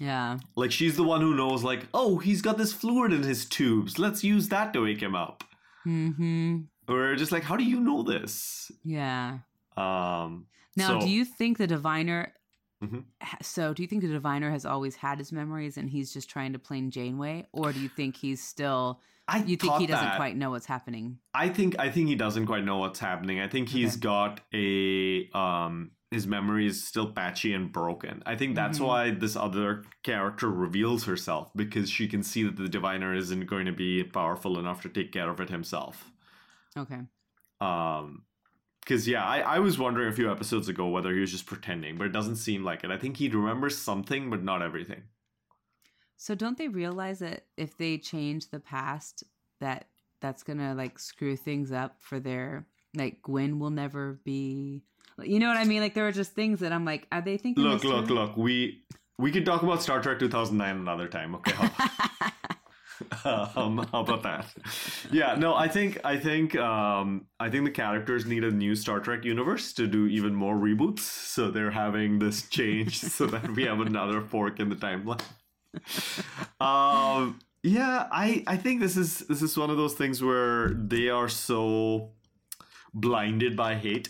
yeah. 0.00 0.38
Like 0.56 0.72
she's 0.72 0.96
the 0.96 1.02
one 1.04 1.20
who 1.20 1.34
knows, 1.34 1.62
like, 1.62 1.86
oh, 1.92 2.18
he's 2.18 2.40
got 2.40 2.56
this 2.56 2.72
fluid 2.72 3.12
in 3.12 3.22
his 3.22 3.44
tubes. 3.44 3.98
Let's 3.98 4.24
use 4.24 4.48
that 4.48 4.72
to 4.72 4.82
wake 4.84 5.02
him 5.02 5.14
up. 5.14 5.44
Mm-hmm. 5.86 6.60
Or 6.88 7.16
just 7.16 7.32
like, 7.32 7.42
how 7.42 7.56
do 7.56 7.64
you 7.64 7.80
know 7.80 8.02
this? 8.02 8.70
Yeah. 8.82 9.38
Um, 9.76 10.46
Now, 10.76 10.98
so- 10.98 11.00
do 11.00 11.10
you 11.10 11.24
think 11.26 11.58
the 11.58 11.66
diviner? 11.66 12.32
Mhm. 12.82 13.04
So, 13.42 13.74
do 13.74 13.82
you 13.82 13.88
think 13.88 14.02
the 14.02 14.08
diviner 14.08 14.50
has 14.52 14.64
always 14.64 14.94
had 14.96 15.18
his 15.18 15.32
memories 15.32 15.76
and 15.76 15.90
he's 15.90 16.12
just 16.14 16.30
trying 16.30 16.52
to 16.52 16.58
plain 16.60 16.90
Janeway, 16.92 17.46
or 17.52 17.72
do 17.72 17.80
you 17.80 17.88
think 17.90 18.16
he's 18.16 18.42
still? 18.42 19.00
I 19.28 19.38
You 19.44 19.56
think 19.58 19.74
he 19.76 19.86
doesn't 19.86 20.04
that. 20.06 20.16
quite 20.16 20.36
know 20.36 20.50
what's 20.50 20.66
happening? 20.66 21.18
I 21.34 21.48
think 21.50 21.78
I 21.78 21.90
think 21.90 22.08
he 22.08 22.14
doesn't 22.14 22.46
quite 22.46 22.64
know 22.64 22.78
what's 22.78 22.98
happening. 22.98 23.40
I 23.40 23.46
think 23.48 23.68
he's 23.68 23.94
Okay. 23.96 24.00
got 24.00 24.40
a 24.54 25.28
um 25.38 25.90
his 26.10 26.26
memory 26.26 26.66
is 26.66 26.82
still 26.86 27.12
patchy 27.12 27.52
and 27.52 27.70
broken. 27.70 28.22
I 28.24 28.34
think 28.34 28.54
that's 28.56 28.78
Mhm. 28.78 28.86
why 28.86 29.10
this 29.10 29.36
other 29.36 29.84
character 30.02 30.50
reveals 30.50 31.04
herself 31.04 31.50
because 31.54 31.90
she 31.90 32.08
can 32.08 32.22
see 32.22 32.42
that 32.44 32.56
the 32.56 32.68
diviner 32.70 33.14
isn't 33.14 33.44
going 33.44 33.66
to 33.66 33.72
be 33.72 34.02
powerful 34.02 34.58
enough 34.58 34.80
to 34.82 34.88
take 34.88 35.12
care 35.12 35.28
of 35.28 35.38
it 35.40 35.50
himself. 35.50 36.10
Okay. 36.76 37.00
Um 37.60 38.24
because 38.80 39.06
yeah, 39.06 39.22
I, 39.22 39.40
I 39.40 39.58
was 39.58 39.78
wondering 39.78 40.08
a 40.08 40.12
few 40.16 40.32
episodes 40.32 40.66
ago 40.70 40.88
whether 40.88 41.12
he 41.12 41.20
was 41.20 41.30
just 41.30 41.44
pretending, 41.44 41.98
but 41.98 42.06
it 42.06 42.12
doesn't 42.14 42.36
seem 42.36 42.64
like 42.64 42.84
it. 42.84 42.90
I 42.90 42.96
think 42.96 43.18
he 43.18 43.28
remembers 43.28 43.76
something, 43.76 44.30
but 44.30 44.42
not 44.42 44.62
everything. 44.62 45.02
So, 46.18 46.34
don't 46.34 46.58
they 46.58 46.68
realize 46.68 47.20
that 47.20 47.44
if 47.56 47.78
they 47.78 47.96
change 47.96 48.50
the 48.50 48.60
past, 48.60 49.24
that 49.60 49.86
that's 50.20 50.42
gonna 50.42 50.74
like 50.74 50.98
screw 50.98 51.36
things 51.36 51.72
up 51.72 51.96
for 52.00 52.20
their 52.20 52.66
like 52.94 53.22
Gwen 53.22 53.58
will 53.58 53.70
never 53.70 54.20
be. 54.24 54.82
You 55.22 55.38
know 55.38 55.48
what 55.48 55.56
I 55.56 55.64
mean? 55.64 55.80
Like 55.80 55.94
there 55.94 56.06
are 56.06 56.12
just 56.12 56.32
things 56.32 56.60
that 56.60 56.72
I'm 56.72 56.84
like, 56.84 57.06
are 57.10 57.22
they 57.22 57.36
thinking? 57.36 57.64
Look, 57.64 57.84
look, 57.84 58.10
look. 58.10 58.36
We 58.36 58.82
we 59.18 59.30
can 59.30 59.44
talk 59.44 59.62
about 59.62 59.82
Star 59.82 60.02
Trek 60.02 60.18
2009 60.18 60.76
another 60.76 61.08
time. 61.08 61.34
Okay. 61.36 61.52
um, 63.24 63.86
how 63.92 64.00
about 64.00 64.22
that? 64.22 64.46
Yeah, 65.10 65.36
no, 65.36 65.54
I 65.54 65.68
think 65.68 65.98
I 66.04 66.16
think 66.16 66.56
um, 66.56 67.26
I 67.38 67.48
think 67.48 67.64
the 67.64 67.70
characters 67.70 68.26
need 68.26 68.44
a 68.44 68.50
new 68.50 68.74
Star 68.74 69.00
Trek 69.00 69.24
universe 69.24 69.72
to 69.74 69.86
do 69.86 70.06
even 70.06 70.34
more 70.34 70.56
reboots. 70.56 71.00
So 71.00 71.50
they're 71.50 71.70
having 71.70 72.18
this 72.18 72.48
change 72.48 72.98
so 73.00 73.26
that 73.26 73.50
we 73.50 73.64
have 73.64 73.80
another 73.80 74.20
fork 74.20 74.60
in 74.60 74.68
the 74.68 74.76
timeline. 74.76 75.20
Um, 76.60 77.38
yeah, 77.62 78.08
I 78.12 78.42
I 78.46 78.56
think 78.56 78.80
this 78.80 78.96
is 78.96 79.18
this 79.20 79.42
is 79.42 79.56
one 79.56 79.70
of 79.70 79.76
those 79.76 79.94
things 79.94 80.22
where 80.22 80.70
they 80.70 81.08
are 81.08 81.28
so 81.28 82.10
blinded 82.94 83.56
by 83.56 83.74
hate 83.74 84.08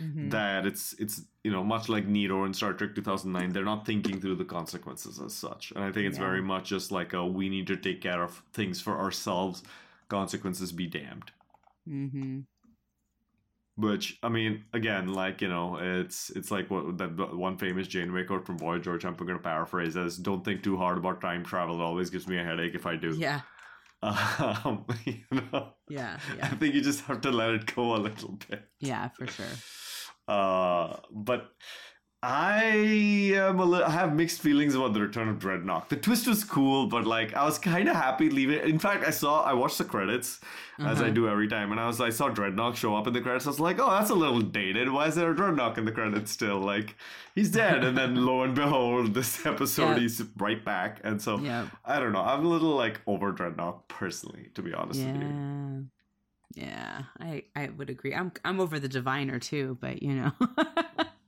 Mhm. 0.00 0.30
that 0.32 0.66
it's 0.66 0.92
it's 0.98 1.22
you 1.44 1.52
know 1.52 1.62
much 1.62 1.88
like 1.88 2.06
Nero 2.08 2.44
in 2.44 2.52
Star 2.52 2.72
Trek 2.72 2.96
2009 2.96 3.52
they're 3.52 3.64
not 3.64 3.86
thinking 3.86 4.20
through 4.20 4.34
the 4.34 4.44
consequences 4.44 5.20
as 5.20 5.32
such 5.32 5.70
and 5.70 5.84
I 5.84 5.92
think 5.92 6.08
it's 6.08 6.18
Yeah. 6.18 6.24
very 6.26 6.42
much 6.42 6.68
just 6.70 6.90
like 6.90 7.12
a 7.12 7.24
we 7.24 7.48
need 7.48 7.68
to 7.68 7.76
take 7.76 8.00
care 8.00 8.22
of 8.24 8.42
things 8.52 8.80
for 8.80 8.98
ourselves 8.98 9.62
consequences 10.08 10.72
be 10.72 10.88
damned 10.88 11.30
Mm-hmm. 11.88 12.40
Which 13.76 14.18
I 14.22 14.28
mean 14.28 14.64
again 14.72 15.12
like 15.12 15.40
you 15.40 15.48
know 15.48 15.78
it's 15.80 16.30
it's 16.30 16.50
like 16.50 16.70
what 16.70 16.96
that 16.98 17.36
one 17.36 17.58
famous 17.58 17.88
Janeway 17.88 18.24
quote 18.24 18.46
from 18.46 18.58
Voyager 18.58 18.92
which 18.92 19.04
I'm 19.04 19.14
going 19.14 19.28
to 19.32 19.38
paraphrase 19.38 19.96
as 19.96 20.16
don't 20.16 20.44
think 20.44 20.62
too 20.62 20.76
hard 20.76 20.98
about 20.98 21.20
time 21.20 21.44
travel 21.44 21.80
it 21.80 21.82
always 21.82 22.10
gives 22.10 22.28
me 22.28 22.38
a 22.38 22.44
headache 22.44 22.74
if 22.74 22.86
I 22.86 22.96
do 22.96 23.10
Yeah. 23.16 23.40
um, 24.02 24.84
you 25.04 25.20
know 25.32 25.74
Yeah. 25.88 26.18
I 26.42 26.48
think 26.48 26.74
you 26.74 26.82
just 26.82 27.00
have 27.06 27.20
to 27.22 27.30
let 27.32 27.50
it 27.50 27.74
go 27.74 27.94
a 27.94 27.98
little 27.98 28.38
bit 28.48 28.68
Yeah. 28.80 29.08
For 29.16 29.26
sure. 29.26 29.46
Uh, 30.26 30.96
but 31.10 31.50
I 32.26 32.64
am 33.36 33.58
a 33.60 33.64
li- 33.66 33.82
I 33.82 33.90
have 33.90 34.14
mixed 34.14 34.40
feelings 34.40 34.74
about 34.74 34.94
the 34.94 35.00
return 35.02 35.28
of 35.28 35.38
Drednok. 35.38 35.88
The 35.90 35.96
twist 35.96 36.26
was 36.26 36.42
cool, 36.42 36.86
but 36.86 37.06
like 37.06 37.34
I 37.34 37.44
was 37.44 37.58
kind 37.58 37.86
of 37.86 37.96
happy 37.96 38.30
leaving. 38.30 38.60
In 38.60 38.78
fact, 38.78 39.04
I 39.06 39.10
saw 39.10 39.42
I 39.42 39.52
watched 39.52 39.76
the 39.76 39.84
credits 39.84 40.40
as 40.78 41.00
I 41.00 41.04
Uh-huh. 41.04 41.10
do 41.10 41.28
every 41.28 41.48
time, 41.48 41.70
and 41.70 41.78
I 41.78 41.86
was 41.86 42.00
I 42.00 42.08
saw 42.08 42.30
Drednok 42.30 42.76
show 42.76 42.96
up 42.96 43.06
in 43.06 43.12
the 43.12 43.20
credits. 43.20 43.46
I 43.46 43.50
was 43.50 43.60
like, 43.60 43.78
oh, 43.78 43.90
that's 43.90 44.08
a 44.08 44.14
little 44.14 44.40
dated. 44.40 44.88
Why 44.90 45.06
is 45.08 45.16
there 45.16 45.30
a 45.32 45.34
Drednok 45.34 45.76
in 45.76 45.84
the 45.84 45.92
credits 45.92 46.30
still? 46.30 46.60
Like 46.60 46.96
he's 47.34 47.50
dead, 47.50 47.84
and 47.84 47.96
then 47.98 48.16
lo 48.24 48.42
and 48.42 48.54
behold, 48.54 49.12
this 49.12 49.44
episode 49.52 49.90
Yeah. 49.96 49.98
he's 49.98 50.22
right 50.38 50.64
back. 50.64 51.00
And 51.04 51.20
so 51.20 51.38
Yeah. 51.38 51.68
I 51.84 52.00
don't 52.00 52.12
know. 52.12 52.22
I'm 52.22 52.46
a 52.46 52.48
little 52.48 52.74
like 52.74 53.02
over 53.06 53.34
Drednok 53.34 53.86
personally, 53.88 54.48
to 54.54 54.62
be 54.62 54.72
honest 54.72 55.00
with 55.04 55.14
you. 55.14 55.28
Yeah. 55.28 56.64
Yeah. 56.66 57.02
I 57.20 57.42
I 57.54 57.68
would 57.68 57.90
agree. 57.90 58.14
I'm 58.14 58.32
I'm 58.46 58.60
over 58.60 58.80
the 58.80 58.88
diviner 58.88 59.38
too, 59.38 59.76
but 59.80 60.02
you 60.02 60.14
know. 60.14 60.32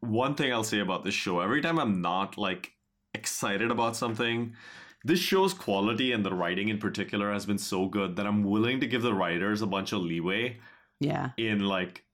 one 0.08 0.34
thing 0.34 0.52
I'll 0.52 0.64
say 0.64 0.80
about 0.80 1.04
this 1.04 1.14
show, 1.14 1.40
every 1.40 1.60
time 1.60 1.78
I'm 1.78 2.00
not 2.00 2.38
like 2.38 2.72
excited 3.14 3.70
about 3.70 3.96
something, 3.96 4.54
this 5.04 5.20
show's 5.20 5.54
quality 5.54 6.12
and 6.12 6.24
the 6.24 6.34
writing 6.34 6.68
in 6.68 6.78
particular 6.78 7.32
has 7.32 7.46
been 7.46 7.58
so 7.58 7.86
good 7.86 8.16
that 8.16 8.26
I'm 8.26 8.44
willing 8.44 8.80
to 8.80 8.86
give 8.86 9.02
the 9.02 9.14
writers 9.14 9.62
a 9.62 9.66
bunch 9.66 9.92
of 9.92 10.00
leeway 10.00 10.58
yeah. 11.00 11.30
in 11.36 11.60
like 11.60 12.04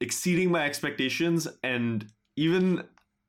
exceeding 0.00 0.50
my 0.50 0.64
expectations 0.64 1.48
and 1.62 2.06
even 2.36 2.84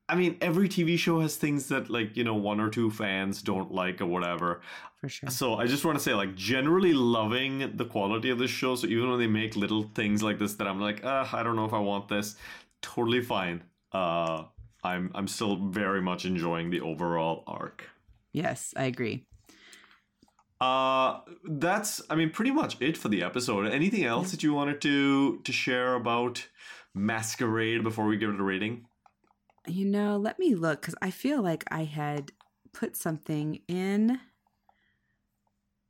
I 0.08 0.16
mean 0.16 0.38
every 0.42 0.68
TV 0.68 1.00
show 1.00 1.22
has 1.22 1.36
things 1.36 1.68
that 1.70 1.90
like, 1.90 2.16
you 2.18 2.24
know, 2.24 2.36
one 2.36 2.60
or 2.60 2.70
two 2.70 2.92
fans 2.92 3.42
don't 3.42 3.72
like 3.72 4.02
or 4.02 4.06
whatever. 4.06 4.62
For 5.06 5.10
sure. 5.10 5.30
So 5.30 5.56
I 5.56 5.68
just 5.68 5.86
want 5.86 5.98
to 5.98 6.04
say, 6.04 6.16
like, 6.16 6.36
generally 6.36 6.94
loving 6.94 7.78
the 7.78 7.86
quality 7.86 8.32
of 8.32 8.40
this 8.40 8.50
show. 8.50 8.76
So 8.76 8.88
even 8.88 9.10
when 9.10 9.20
they 9.20 9.28
make 9.28 9.56
little 9.56 9.84
things 9.94 10.24
like 10.24 10.40
this 10.40 10.56
that 10.56 10.68
I'm 10.68 10.82
like, 10.82 11.06
uh, 11.06 11.28
I 11.32 11.44
don't 11.44 11.56
know 11.56 11.66
if 11.66 11.74
I 11.74 11.80
want 11.80 12.08
this, 12.08 12.38
totally 12.86 13.22
fine. 13.22 13.64
Uh, 13.92 14.44
I'm 14.84 15.12
I'm 15.16 15.28
still 15.28 15.56
very 15.56 16.02
much 16.02 16.26
enjoying 16.26 16.70
the 16.70 16.82
overall 16.82 17.44
arc. 17.48 17.90
Yes, 18.32 18.74
I 18.78 18.84
agree. 18.84 19.26
Uh, 20.62 21.20
that's 21.44 22.02
I 22.10 22.16
mean 22.16 22.30
pretty 22.30 22.52
much 22.52 22.80
it 22.80 22.98
for 22.98 23.10
the 23.10 23.24
episode. 23.24 23.68
Anything 23.72 24.06
else 24.06 24.32
that 24.32 24.44
you 24.44 24.54
wanted 24.54 24.82
to 24.82 25.42
to 25.44 25.52
share 25.52 25.96
about 25.96 26.48
Masquerade 26.94 27.84
before 27.84 28.06
we 28.06 28.18
give 28.18 28.30
it 28.30 28.40
a 28.40 28.44
rating? 28.44 28.86
You 29.68 29.86
know, 29.86 30.18
let 30.18 30.38
me 30.38 30.54
look 30.54 30.82
because 30.82 30.96
I 31.02 31.10
feel 31.10 31.42
like 31.42 31.64
I 31.72 31.84
had 31.86 32.32
put 32.72 32.96
something 32.96 33.62
in 33.68 34.20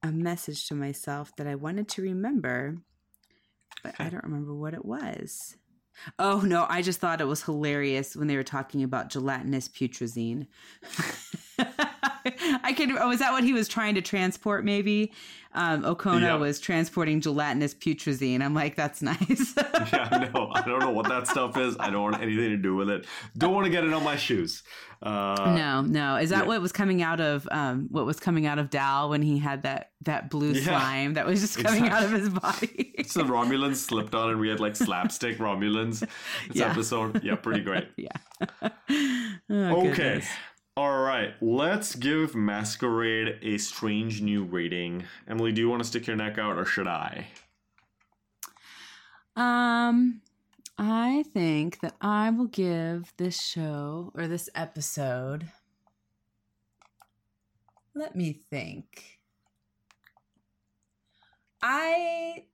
a 0.02 0.12
message 0.12 0.68
to 0.68 0.76
myself 0.76 1.36
that 1.36 1.48
I 1.48 1.56
wanted 1.56 1.90
to 1.90 2.02
remember, 2.02 2.78
but 3.84 3.96
I 4.00 4.10
don't 4.10 4.24
remember 4.24 4.54
what 4.54 4.74
it 4.74 4.86
was. 4.86 5.58
Oh 6.20 6.42
no, 6.42 6.66
I 6.70 6.82
just 6.82 7.00
thought 7.00 7.22
it 7.22 7.26
was 7.26 7.44
hilarious 7.44 8.16
when 8.16 8.28
they 8.28 8.36
were 8.36 8.44
talking 8.44 8.84
about 8.84 9.10
gelatinous 9.10 9.68
putrescine. 9.68 10.48
I 12.64 12.74
could. 12.74 12.92
Oh, 12.92 13.12
is 13.12 13.20
that 13.20 13.32
what 13.32 13.44
he 13.44 13.54
was 13.54 13.68
trying 13.68 13.96
to 13.96 14.02
transport? 14.02 14.64
Maybe 14.66 15.12
um, 15.54 15.84
Okona 15.84 16.22
Yeah. 16.22 16.36
was 16.36 16.60
transporting 16.60 17.22
gelatinous 17.22 17.74
putrescine. 17.74 18.42
I'm 18.42 18.54
like, 18.54 18.76
that's 18.76 19.02
nice. 19.02 19.54
yeah, 19.94 20.30
no, 20.34 20.52
I 20.54 20.62
don't 20.62 20.80
know 20.80 20.92
what 20.92 21.08
that 21.10 21.28
stuff 21.28 21.58
is. 21.58 21.76
I 21.80 21.90
don't 21.90 22.04
want 22.04 22.22
anything 22.22 22.50
to 22.50 22.58
do 22.58 22.76
with 22.76 22.90
it. 22.90 23.06
Don't 23.38 23.54
want 23.54 23.66
to 23.66 23.72
get 23.72 23.84
it 23.84 23.94
on 23.94 24.04
my 24.04 24.16
shoes. 24.16 24.64
Uh, 25.02 25.54
no, 25.56 25.82
no. 25.82 26.16
Is 26.16 26.30
that 26.32 26.44
yeah. 26.44 26.48
what 26.48 26.62
was 26.62 26.72
coming 26.72 27.02
out 27.04 27.20
of 27.20 27.48
um 27.52 27.88
what 27.92 28.06
was 28.06 28.20
coming 28.20 28.46
out 28.46 28.60
of 28.60 28.70
Dal 28.70 29.10
when 29.10 29.22
he 29.22 29.38
had 29.38 29.64
that 29.64 29.92
that 30.04 30.30
blue 30.30 30.52
Yeah. 30.54 30.64
slime 30.64 31.14
that 31.16 31.26
was 31.26 31.42
just 31.42 31.58
coming 31.60 31.88
out 31.90 32.04
of 32.04 32.12
his 32.12 32.30
body? 32.30 32.92
So 33.08 33.24
Romulans 33.24 33.76
slipped 33.76 34.16
on, 34.16 34.32
and 34.32 34.40
we 34.40 34.50
had 34.50 34.60
like 34.60 34.76
slapstick 34.76 35.38
Romulans. 35.38 36.00
This 36.00 36.10
Yeah. 36.54 36.72
episode, 36.72 37.24
yeah, 37.24 37.36
pretty 37.36 37.62
great. 37.62 37.88
yeah. 37.98 38.10
Oh, 39.50 39.88
okay, 39.90 39.94
goodness. 39.94 40.28
All 40.78 41.00
right. 41.00 41.34
Let's 41.42 41.96
give 41.96 42.36
Masquerade 42.36 43.40
a 43.42 43.58
strange 43.58 44.22
new 44.22 44.44
rating. 44.44 45.06
Emily, 45.28 45.52
do 45.52 45.62
you 45.62 45.70
want 45.70 45.82
to 45.82 45.88
stick 45.88 46.08
your 46.08 46.16
neck 46.16 46.38
out, 46.38 46.58
or 46.58 46.66
should 46.66 46.88
I? 46.88 47.28
Um 49.36 50.22
I 50.78 51.24
think 51.34 51.80
that 51.80 51.96
I 52.02 52.30
will 52.32 52.48
give 52.48 53.14
this 53.18 53.42
show 53.42 54.12
or 54.14 54.28
this 54.28 54.50
episode 54.56 55.50
Let 57.94 58.16
me 58.16 58.34
think. 58.34 59.20
I 61.62 62.46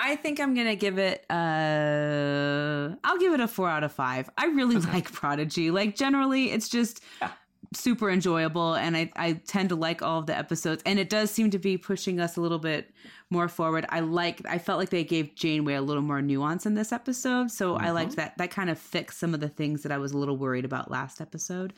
I 0.00 0.14
think 0.16 0.38
I'm 0.40 0.54
gonna 0.54 0.76
give 0.76 0.98
it 0.98 1.24
uh 1.30 2.94
I'll 3.04 3.18
give 3.18 3.32
it 3.34 3.40
a 3.40 3.48
four 3.48 3.68
out 3.68 3.84
of 3.84 3.92
five. 3.92 4.30
I 4.38 4.46
really 4.46 4.76
like 4.76 5.10
Prodigy. 5.12 5.70
Like 5.70 5.96
generally 5.96 6.50
it's 6.52 6.68
just 6.68 7.02
Yeah. 7.20 7.32
super 7.74 8.08
enjoyable 8.10 8.74
and 8.74 8.96
I, 8.96 9.10
I 9.16 9.32
tend 9.46 9.68
to 9.70 9.74
like 9.76 10.00
all 10.00 10.20
of 10.20 10.26
the 10.26 10.36
episodes 10.38 10.82
and 10.86 10.98
it 10.98 11.10
does 11.10 11.30
seem 11.30 11.50
to 11.50 11.58
be 11.58 11.76
pushing 11.76 12.20
us 12.20 12.36
a 12.36 12.40
little 12.40 12.58
bit 12.60 12.92
more 13.30 13.48
forward. 13.48 13.84
I 13.90 14.00
like 14.00 14.40
I 14.46 14.58
felt 14.58 14.78
like 14.78 14.90
they 14.90 15.04
gave 15.04 15.34
Janeway 15.34 15.74
a 15.74 15.82
little 15.82 16.02
more 16.02 16.22
nuance 16.22 16.64
in 16.64 16.74
this 16.74 16.92
episode. 16.92 17.50
So 17.50 17.76
I 17.76 17.90
liked 17.90 18.16
that 18.16 18.38
that 18.38 18.50
kind 18.50 18.70
of 18.70 18.78
fixed 18.78 19.18
some 19.18 19.34
of 19.34 19.40
the 19.40 19.48
things 19.48 19.82
that 19.82 19.92
I 19.92 19.98
was 19.98 20.12
a 20.12 20.18
little 20.18 20.36
worried 20.36 20.64
about 20.64 20.90
last 20.90 21.20
episode. 21.20 21.74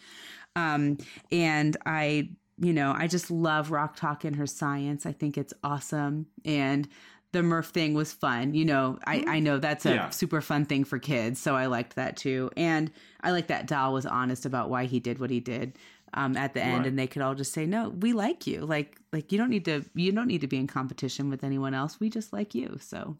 Um 0.57 0.99
and 1.33 1.77
I 1.87 2.31
you 2.62 2.75
know, 2.75 2.93
I 2.95 3.07
just 3.07 3.31
love 3.31 3.71
Rok-Tahk 3.71 4.25
and 4.25 4.37
her 4.37 4.47
science. 4.47 5.07
I 5.07 5.12
think 5.12 5.39
it's 5.39 5.55
awesome. 5.64 6.27
And 6.45 6.87
the 7.33 7.41
Murf 7.41 7.66
thing 7.66 7.95
was 7.95 8.12
fun. 8.12 8.55
You 8.55 8.64
know, 8.64 8.99
I, 9.07 9.24
I 9.26 9.39
know 9.41 9.59
that's 9.59 9.87
a 9.87 9.95
Yeah. 9.95 10.11
super 10.11 10.41
fun 10.41 10.64
thing 10.64 10.85
for 10.85 10.99
kids. 10.99 11.41
So 11.41 11.55
I 11.55 11.66
liked 11.66 11.97
that 11.97 12.16
too. 12.16 12.51
And 12.57 12.91
I 13.20 13.31
like 13.31 13.47
that 13.49 13.66
Dal 13.66 13.93
was 13.93 14.05
honest 14.07 14.47
about 14.47 14.68
why 14.70 14.87
he 14.87 14.99
did 15.01 15.18
what 15.20 15.31
he 15.31 15.41
did 15.41 15.78
um, 16.14 16.37
at 16.37 16.55
the 16.55 16.62
end. 16.62 16.78
Right. 16.78 16.87
And 16.89 16.99
they 16.99 17.07
could 17.07 17.22
all 17.22 17.35
just 17.37 17.53
say, 17.53 17.66
no, 17.66 17.91
we 17.91 18.12
like 18.12 18.47
you. 18.47 18.61
Like, 18.66 18.97
like 19.12 19.31
you 19.31 19.39
don't 19.39 19.51
need 19.51 19.64
to, 19.66 19.85
you 19.95 20.11
don't 20.12 20.26
need 20.26 20.41
to 20.41 20.49
be 20.49 20.57
in 20.57 20.66
competition 20.66 21.31
with 21.31 21.45
anyone 21.45 21.72
else. 21.72 22.01
We 22.01 22.11
just 22.11 22.33
like 22.33 22.55
you. 22.55 22.78
So 22.81 23.16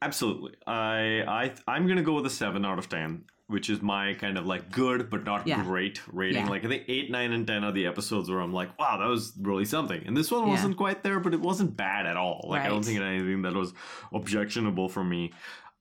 Absolutely. 0.00 0.54
I 0.66 1.22
I 1.26 1.52
I'm 1.66 1.88
gonna 1.88 2.04
go 2.04 2.14
with 2.14 2.26
a 2.26 2.30
seven 2.30 2.64
out 2.64 2.78
of 2.78 2.88
ten, 2.88 3.24
which 3.48 3.68
is 3.70 3.82
my 3.82 4.14
kind 4.14 4.38
of 4.38 4.46
like 4.46 4.70
good 4.70 5.10
but 5.10 5.24
not 5.24 5.46
Yeah. 5.46 5.62
great 5.64 6.00
rating. 6.12 6.44
Yeah. 6.44 6.50
Like 6.50 6.64
I 6.64 6.68
think 6.68 6.84
eight, 6.88 7.10
nine, 7.10 7.32
and 7.32 7.46
ten 7.46 7.64
are 7.64 7.72
the 7.72 7.86
episodes 7.86 8.30
where 8.30 8.40
I'm 8.40 8.52
like, 8.52 8.78
wow, 8.78 8.98
that 8.98 9.08
was 9.08 9.32
really 9.40 9.64
something. 9.64 10.02
And 10.06 10.16
this 10.16 10.30
one 10.30 10.44
Yeah. 10.44 10.50
wasn't 10.50 10.76
quite 10.76 11.02
there, 11.02 11.18
but 11.18 11.34
it 11.34 11.40
wasn't 11.40 11.76
bad 11.76 12.06
at 12.06 12.16
all. 12.16 12.46
Like 12.48 12.62
I 12.62 12.68
don't 12.68 12.84
think 12.84 13.00
it 13.00 13.02
anything 13.02 13.42
that 13.42 13.54
was 13.54 13.72
objectionable 14.12 14.88
for 14.88 15.02
me. 15.02 15.32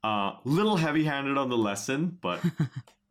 Uh, 0.04 0.34
little 0.46 0.78
heavy-handed 0.78 1.38
on 1.38 1.50
the 1.50 1.58
lesson, 1.58 2.18
but. 2.22 2.42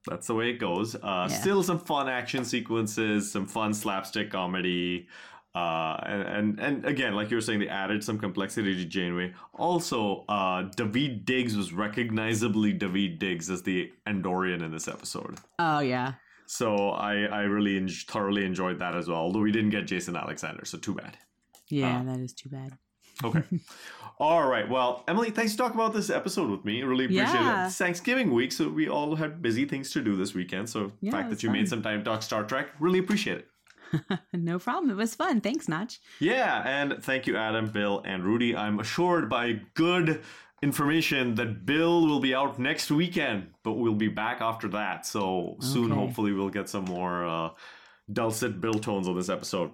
That's 0.09 0.29
the 0.29 0.35
way 0.37 0.51
it 0.51 0.59
goes. 0.61 0.95
Uh. 0.95 1.27
Still 1.27 1.65
some 1.65 1.81
fun 1.81 2.09
action 2.09 2.45
sequences, 2.45 3.33
some 3.33 3.45
fun 3.45 3.75
slapstick 3.75 4.31
comedy, 4.31 5.09
uh, 5.57 5.97
and, 6.05 6.23
and 6.29 6.61
and 6.61 6.85
again, 6.85 7.15
like 7.15 7.31
you 7.31 7.37
were 7.37 7.41
saying, 7.41 7.61
they 7.61 7.69
added 7.69 8.05
some 8.05 8.19
complexity 8.19 8.75
to 8.77 8.85
Janeway. 8.85 9.33
Also, 9.55 10.25
uh, 10.29 10.65
Daveed 10.77 11.25
Diggs 11.25 11.57
was 11.57 11.73
recognizably 11.73 12.73
Daveed 12.75 13.19
Diggs 13.19 13.49
as 13.49 13.63
the 13.63 13.91
Andorian 14.07 14.63
in 14.63 14.71
this 14.71 14.87
episode. 14.89 15.37
Oh 15.59 15.81
yeah. 15.81 16.15
So 16.47 16.91
I 16.91 17.15
I 17.25 17.43
really 17.43 17.77
en- 17.77 17.89
thoroughly 17.89 18.45
enjoyed 18.45 18.79
that 18.81 18.95
as 18.95 19.09
well. 19.09 19.19
Although 19.19 19.41
we 19.41 19.51
didn't 19.53 19.71
get 19.71 19.87
Jason 19.87 20.15
Alexander, 20.17 20.65
so 20.65 20.79
too 20.79 20.95
bad. 20.95 21.17
Yeah, 21.71 22.03
that 22.05 22.21
is 22.21 22.33
too 22.35 22.49
bad. 22.51 22.77
Okay. 23.25 23.43
all 24.19 24.47
right. 24.47 24.69
Well, 24.69 25.03
Emily, 25.09 25.31
thanks 25.31 25.53
for 25.53 25.59
talking 25.59 25.81
about 25.81 25.95
this 25.95 26.11
episode 26.11 26.51
with 26.51 26.65
me. 26.67 26.83
I 26.83 26.85
really 26.87 27.07
appreciate 27.07 27.33
Yeah. 27.33 27.65
it. 27.65 27.67
It's 27.69 27.79
Thanksgiving 27.79 28.31
week, 28.33 28.53
so 28.53 28.69
we 28.69 28.89
all 28.89 29.17
had 29.17 29.41
busy 29.43 29.65
things 29.65 29.91
to 29.93 30.03
do 30.03 30.17
this 30.17 30.35
weekend. 30.35 30.69
So 30.69 30.89
the 30.89 30.93
Yeah, 31.01 31.13
fact 31.13 31.31
that 31.31 31.43
you 31.43 31.51
made 31.51 31.67
some 31.69 31.83
time 31.83 32.01
to 32.01 32.05
talk 32.05 32.23
Star 32.23 32.45
Trek, 32.45 32.69
really 32.79 32.99
appreciate 32.99 33.39
it. 33.39 33.49
no 34.33 34.59
problem. 34.59 34.91
It 34.91 34.97
was 34.97 35.15
fun. 35.15 35.41
Thanks, 35.41 35.69
Notch. 35.69 36.01
Yeah, 36.21 36.63
and 36.67 37.03
thank 37.03 37.27
you, 37.27 37.37
Adam, 37.37 37.67
Bill, 37.71 38.03
and 38.05 38.25
Rudy. 38.25 38.57
I'm 38.57 38.81
assured 38.81 39.29
by 39.29 39.61
good 39.75 40.23
information 40.63 41.35
that 41.37 41.67
Bill 41.67 42.07
will 42.07 42.21
be 42.21 42.35
out 42.35 42.59
next 42.59 42.91
weekend, 42.91 43.49
but 43.63 43.75
we'll 43.75 43.95
be 43.95 44.09
back 44.09 44.41
after 44.41 44.69
that. 44.69 45.07
So 45.07 45.57
soon, 45.61 45.93
Okay. 45.93 46.01
hopefully, 46.01 46.33
we'll 46.33 46.49
get 46.51 46.69
some 46.69 46.85
more 46.87 47.25
uh, 47.27 47.51
dulcet 48.13 48.61
Bill 48.61 48.75
tones 48.75 49.09
on 49.09 49.17
this 49.17 49.29
episode. 49.29 49.71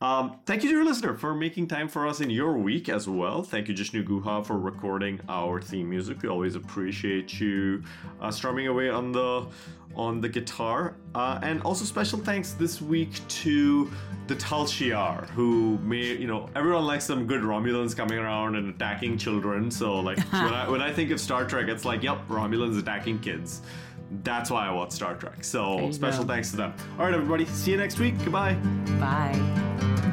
Um, 0.00 0.38
thank 0.46 0.62
you, 0.62 0.70
dear 0.70 0.84
listener, 0.84 1.14
for 1.14 1.34
making 1.34 1.68
time 1.68 1.88
for 1.88 2.06
us 2.06 2.20
in 2.20 2.30
your 2.30 2.56
week 2.56 2.88
as 2.88 3.06
well. 3.06 3.42
Thank 3.42 3.68
you, 3.68 3.74
Jishnu 3.74 4.02
Guha, 4.06 4.44
for 4.44 4.58
recording 4.58 5.20
our 5.28 5.60
theme 5.60 5.90
music. 5.90 6.22
We 6.22 6.28
always 6.28 6.56
appreciate 6.56 7.38
you 7.38 7.82
uh, 8.20 8.30
strumming 8.30 8.66
away 8.66 8.88
on 8.88 9.12
the 9.12 9.46
on 9.94 10.20
the 10.20 10.28
guitar. 10.28 10.96
Uh, 11.14 11.40
and 11.42 11.60
also 11.62 11.84
special 11.84 12.18
thanks 12.18 12.52
this 12.52 12.80
week 12.80 13.26
to 13.28 13.90
the 14.28 14.36
Tal 14.36 14.64
Shiar, 14.64 15.28
who 15.30 15.78
may 15.78 16.16
you 16.16 16.26
know 16.26 16.48
everyone 16.54 16.86
likes 16.86 17.04
some 17.04 17.26
good 17.26 17.42
Romulans 17.42 17.94
coming 17.96 18.18
around 18.18 18.54
and 18.54 18.74
attacking 18.74 19.18
children. 19.18 19.70
So 19.70 20.00
like 20.00 20.18
when 20.32 20.54
I 20.54 20.68
when 20.68 20.80
I 20.80 20.92
think 20.92 21.10
of 21.10 21.20
Star 21.20 21.44
Trek, 21.44 21.68
it's 21.68 21.84
like 21.84 22.02
yep, 22.02 22.26
Romulans 22.28 22.78
attacking 22.78 23.18
kids. 23.18 23.62
That's 24.22 24.50
why 24.50 24.66
I 24.66 24.72
watch 24.72 24.92
Star 24.92 25.14
Trek. 25.14 25.44
So 25.44 25.90
special 25.92 26.24
go. 26.24 26.28
thanks 26.32 26.50
to 26.50 26.56
them. 26.56 26.74
All 26.98 27.04
right, 27.04 27.14
everybody. 27.14 27.46
See 27.46 27.70
you 27.70 27.76
next 27.76 27.98
week. 27.98 28.18
Goodbye. 28.18 28.54
Bye. 28.98 30.06